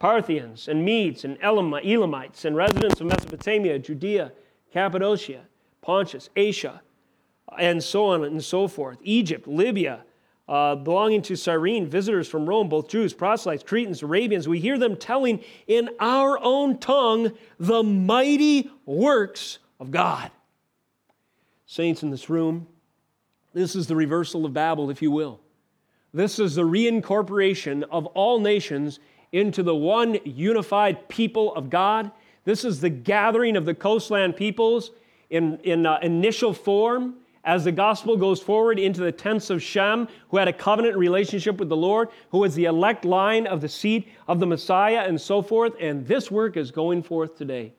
Parthians 0.00 0.66
and 0.66 0.84
Medes 0.84 1.24
and 1.24 1.36
Elamites 1.42 2.44
and 2.46 2.56
residents 2.56 3.00
of 3.00 3.06
Mesopotamia, 3.06 3.78
Judea, 3.78 4.32
Cappadocia, 4.72 5.42
Pontus, 5.82 6.30
Asia, 6.34 6.80
and 7.58 7.82
so 7.82 8.06
on 8.06 8.24
and 8.24 8.42
so 8.42 8.66
forth, 8.66 8.98
Egypt, 9.02 9.46
Libya, 9.46 10.04
uh, 10.50 10.74
belonging 10.74 11.22
to 11.22 11.36
Cyrene, 11.36 11.86
visitors 11.86 12.26
from 12.26 12.44
Rome, 12.44 12.68
both 12.68 12.88
Jews, 12.88 13.14
proselytes, 13.14 13.62
Cretans, 13.62 14.02
Arabians, 14.02 14.48
we 14.48 14.58
hear 14.58 14.78
them 14.78 14.96
telling 14.96 15.44
in 15.68 15.90
our 16.00 16.40
own 16.42 16.78
tongue 16.78 17.32
the 17.60 17.84
mighty 17.84 18.68
works 18.84 19.60
of 19.78 19.92
God. 19.92 20.32
Saints 21.66 22.02
in 22.02 22.10
this 22.10 22.28
room, 22.28 22.66
this 23.54 23.76
is 23.76 23.86
the 23.86 23.94
reversal 23.94 24.44
of 24.44 24.52
Babel, 24.52 24.90
if 24.90 25.00
you 25.00 25.12
will. 25.12 25.38
This 26.12 26.40
is 26.40 26.56
the 26.56 26.62
reincorporation 26.62 27.84
of 27.88 28.06
all 28.06 28.40
nations 28.40 28.98
into 29.30 29.62
the 29.62 29.76
one 29.76 30.18
unified 30.24 31.08
people 31.08 31.54
of 31.54 31.70
God. 31.70 32.10
This 32.44 32.64
is 32.64 32.80
the 32.80 32.90
gathering 32.90 33.56
of 33.56 33.66
the 33.66 33.74
coastland 33.74 34.34
peoples 34.34 34.90
in, 35.30 35.58
in 35.58 35.86
uh, 35.86 36.00
initial 36.02 36.52
form 36.52 37.14
as 37.44 37.64
the 37.64 37.72
gospel 37.72 38.16
goes 38.16 38.40
forward 38.40 38.78
into 38.78 39.00
the 39.00 39.12
tents 39.12 39.48
of 39.50 39.62
Shem, 39.62 40.08
who 40.28 40.36
had 40.36 40.48
a 40.48 40.52
covenant 40.52 40.96
relationship 40.96 41.58
with 41.58 41.68
the 41.68 41.76
Lord, 41.76 42.08
who 42.30 42.38
was 42.38 42.54
the 42.54 42.66
elect 42.66 43.04
line 43.04 43.46
of 43.46 43.60
the 43.60 43.68
seed 43.68 44.04
of 44.28 44.40
the 44.40 44.46
Messiah, 44.46 45.04
and 45.06 45.18
so 45.20 45.40
forth. 45.40 45.74
And 45.80 46.06
this 46.06 46.30
work 46.30 46.56
is 46.56 46.70
going 46.70 47.02
forth 47.02 47.36
today. 47.36 47.72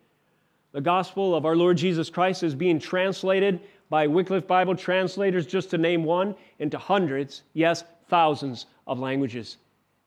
The 0.71 0.81
gospel 0.81 1.35
of 1.35 1.45
our 1.45 1.55
Lord 1.55 1.77
Jesus 1.77 2.09
Christ 2.09 2.43
is 2.43 2.55
being 2.55 2.79
translated 2.79 3.59
by 3.89 4.07
Wycliffe 4.07 4.47
Bible 4.47 4.75
translators, 4.75 5.45
just 5.45 5.69
to 5.71 5.77
name 5.77 6.05
one, 6.05 6.33
into 6.59 6.77
hundreds, 6.77 7.43
yes, 7.53 7.83
thousands 8.07 8.65
of 8.87 8.99
languages. 8.99 9.57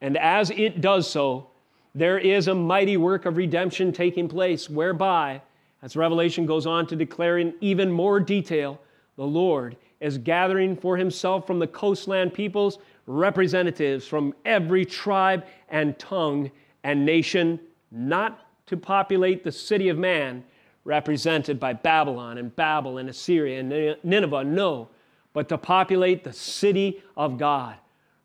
And 0.00 0.16
as 0.16 0.50
it 0.50 0.80
does 0.80 1.08
so, 1.08 1.50
there 1.94 2.18
is 2.18 2.48
a 2.48 2.54
mighty 2.54 2.96
work 2.96 3.24
of 3.24 3.36
redemption 3.36 3.92
taking 3.92 4.26
place, 4.26 4.68
whereby, 4.68 5.42
as 5.82 5.96
Revelation 5.96 6.44
goes 6.44 6.66
on 6.66 6.86
to 6.88 6.96
declare 6.96 7.38
in 7.38 7.54
even 7.60 7.92
more 7.92 8.18
detail, 8.18 8.80
the 9.16 9.24
Lord 9.24 9.76
is 10.00 10.18
gathering 10.18 10.76
for 10.76 10.96
himself 10.96 11.46
from 11.46 11.58
the 11.58 11.66
coastland 11.66 12.34
peoples 12.34 12.78
representatives 13.06 14.06
from 14.06 14.34
every 14.44 14.84
tribe 14.84 15.44
and 15.68 15.98
tongue 15.98 16.50
and 16.82 17.04
nation, 17.04 17.60
not 17.90 18.46
to 18.66 18.76
populate 18.76 19.44
the 19.44 19.52
city 19.52 19.88
of 19.88 19.98
man, 19.98 20.44
represented 20.84 21.58
by 21.58 21.72
Babylon 21.72 22.38
and 22.38 22.54
Babel 22.54 22.98
and 22.98 23.08
Assyria 23.08 23.60
and 23.60 23.96
Nineveh, 24.02 24.44
no, 24.44 24.88
but 25.32 25.48
to 25.48 25.58
populate 25.58 26.24
the 26.24 26.32
city 26.32 27.02
of 27.16 27.38
God. 27.38 27.76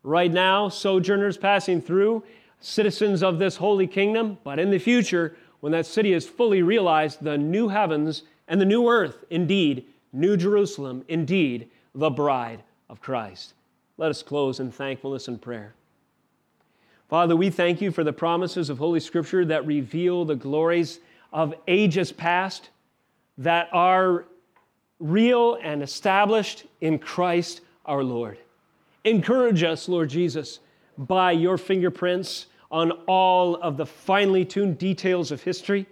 Right 0.02 0.32
now, 0.32 0.68
sojourners 0.68 1.36
passing 1.36 1.82
through, 1.82 2.22
citizens 2.60 3.22
of 3.22 3.38
this 3.38 3.56
holy 3.56 3.86
kingdom, 3.86 4.38
but 4.44 4.58
in 4.58 4.70
the 4.70 4.78
future, 4.78 5.36
when 5.60 5.72
that 5.72 5.86
city 5.86 6.12
is 6.12 6.26
fully 6.26 6.62
realized, 6.62 7.22
the 7.22 7.36
new 7.36 7.68
heavens 7.68 8.22
and 8.48 8.60
the 8.60 8.66
new 8.66 8.88
earth, 8.88 9.24
indeed, 9.30 9.86
New 10.12 10.36
Jerusalem, 10.36 11.04
indeed, 11.08 11.68
the 11.94 12.10
bride 12.10 12.62
of 12.88 13.00
Christ. 13.00 13.54
Let 13.96 14.10
us 14.10 14.22
close 14.22 14.60
in 14.60 14.72
thankfulness 14.72 15.28
and 15.28 15.40
prayer. 15.40 15.74
Father, 17.08 17.36
we 17.36 17.50
thank 17.50 17.80
you 17.80 17.90
for 17.90 18.04
the 18.04 18.12
promises 18.12 18.70
of 18.70 18.78
Holy 18.78 19.00
Scripture 19.00 19.44
that 19.44 19.66
reveal 19.66 20.24
the 20.24 20.36
glories 20.36 21.00
of 21.32 21.54
ages 21.66 22.12
past 22.12 22.70
that 23.38 23.68
are 23.72 24.26
real 24.98 25.58
and 25.62 25.82
established 25.82 26.64
in 26.80 26.98
Christ 26.98 27.62
our 27.86 28.04
Lord. 28.04 28.38
Encourage 29.04 29.62
us, 29.62 29.88
Lord 29.88 30.10
Jesus, 30.10 30.60
by 30.98 31.32
your 31.32 31.56
fingerprints 31.56 32.46
on 32.70 32.92
all 33.06 33.56
of 33.56 33.76
the 33.76 33.86
finely 33.86 34.44
tuned 34.44 34.78
details 34.78 35.32
of 35.32 35.42
history 35.42 35.86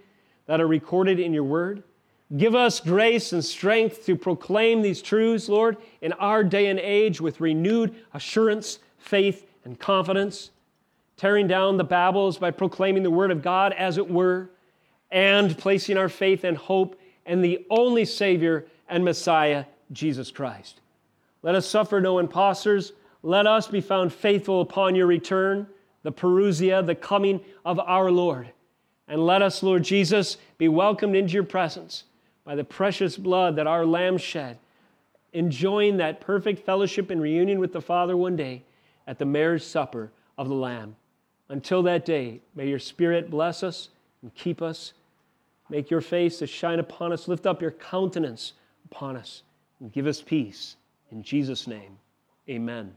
that 0.45 0.61
are 0.61 0.67
recorded 0.67 1.19
in 1.19 1.33
your 1.33 1.43
word. 1.43 1.83
Give 2.37 2.53
us 2.53 2.79
grace 2.79 3.33
and 3.33 3.43
strength 3.43 4.05
to 4.05 4.15
proclaim 4.15 4.83
these 4.83 5.01
truths, 5.01 5.49
Lord, 5.49 5.77
in 6.01 6.13
our 6.13 6.43
day 6.43 6.67
and 6.67 6.79
age 6.79 7.19
with 7.19 7.41
renewed 7.41 7.95
assurance, 8.13 8.77
faith, 8.99 9.47
and 9.65 9.79
confidence, 9.79 10.51
tearing 11.17 11.47
down 11.47 11.77
the 11.77 11.85
Babels 11.85 12.39
by 12.39 12.51
proclaiming 12.51 13.01
the 13.01 13.09
word 13.09 13.31
of 13.31 13.41
God 13.41 13.73
as 13.73 13.97
it 13.97 14.07
were 14.07 14.49
and 15.09 15.57
placing 15.57 15.97
our 15.97 16.07
faith 16.07 16.43
and 16.43 16.55
hope 16.55 16.99
in 17.25 17.41
the 17.41 17.65
only 17.71 18.05
Savior 18.05 18.67
and 18.87 19.03
Messiah, 19.03 19.65
Jesus 19.91 20.29
Christ. 20.29 20.81
Let 21.41 21.55
us 21.55 21.67
suffer 21.67 21.99
no 21.99 22.19
impostors. 22.19 22.93
Let 23.23 23.47
us 23.47 23.67
be 23.67 23.81
found 23.81 24.13
faithful 24.13 24.61
upon 24.61 24.93
your 24.93 25.07
return, 25.07 25.65
the 26.03 26.11
Parousia, 26.11 26.85
the 26.85 26.95
coming 26.95 27.41
of 27.65 27.79
our 27.79 28.11
Lord. 28.11 28.51
And 29.07 29.25
let 29.25 29.41
us, 29.41 29.63
Lord 29.63 29.83
Jesus, 29.83 30.37
be 30.59 30.67
welcomed 30.67 31.15
into 31.15 31.33
your 31.33 31.43
presence 31.43 32.03
by 32.49 32.55
the 32.55 32.63
precious 32.63 33.15
blood 33.15 33.55
that 33.57 33.67
our 33.67 33.85
Lamb 33.85 34.17
shed, 34.17 34.57
enjoying 35.33 35.97
that 35.97 36.19
perfect 36.19 36.65
fellowship 36.65 37.11
and 37.11 37.21
reunion 37.21 37.59
with 37.59 37.73
the 37.73 37.81
Father 37.81 38.17
one 38.17 38.35
day 38.35 38.63
at 39.05 39.19
the 39.19 39.25
marriage 39.25 39.61
supper 39.61 40.11
of 40.35 40.49
the 40.49 40.55
Lamb. 40.55 40.95
Until 41.49 41.83
that 41.83 42.05
day, 42.05 42.41
may 42.55 42.67
your 42.67 42.79
Spirit 42.79 43.29
bless 43.29 43.61
us 43.61 43.89
and 44.23 44.33
keep 44.33 44.63
us 44.63 44.93
Make 45.69 45.91
your 45.91 46.01
face 46.01 46.39
to 46.39 46.47
shine 46.47 46.79
upon 46.79 47.13
us. 47.13 47.27
Lift 47.27 47.45
up 47.45 47.61
your 47.61 47.71
countenance 47.71 48.53
upon 48.85 49.15
us 49.15 49.43
and 49.79 49.91
give 49.91 50.07
us 50.07 50.21
peace. 50.21 50.75
In 51.11 51.21
Jesus' 51.21 51.67
name, 51.67 51.97
amen. 52.49 52.95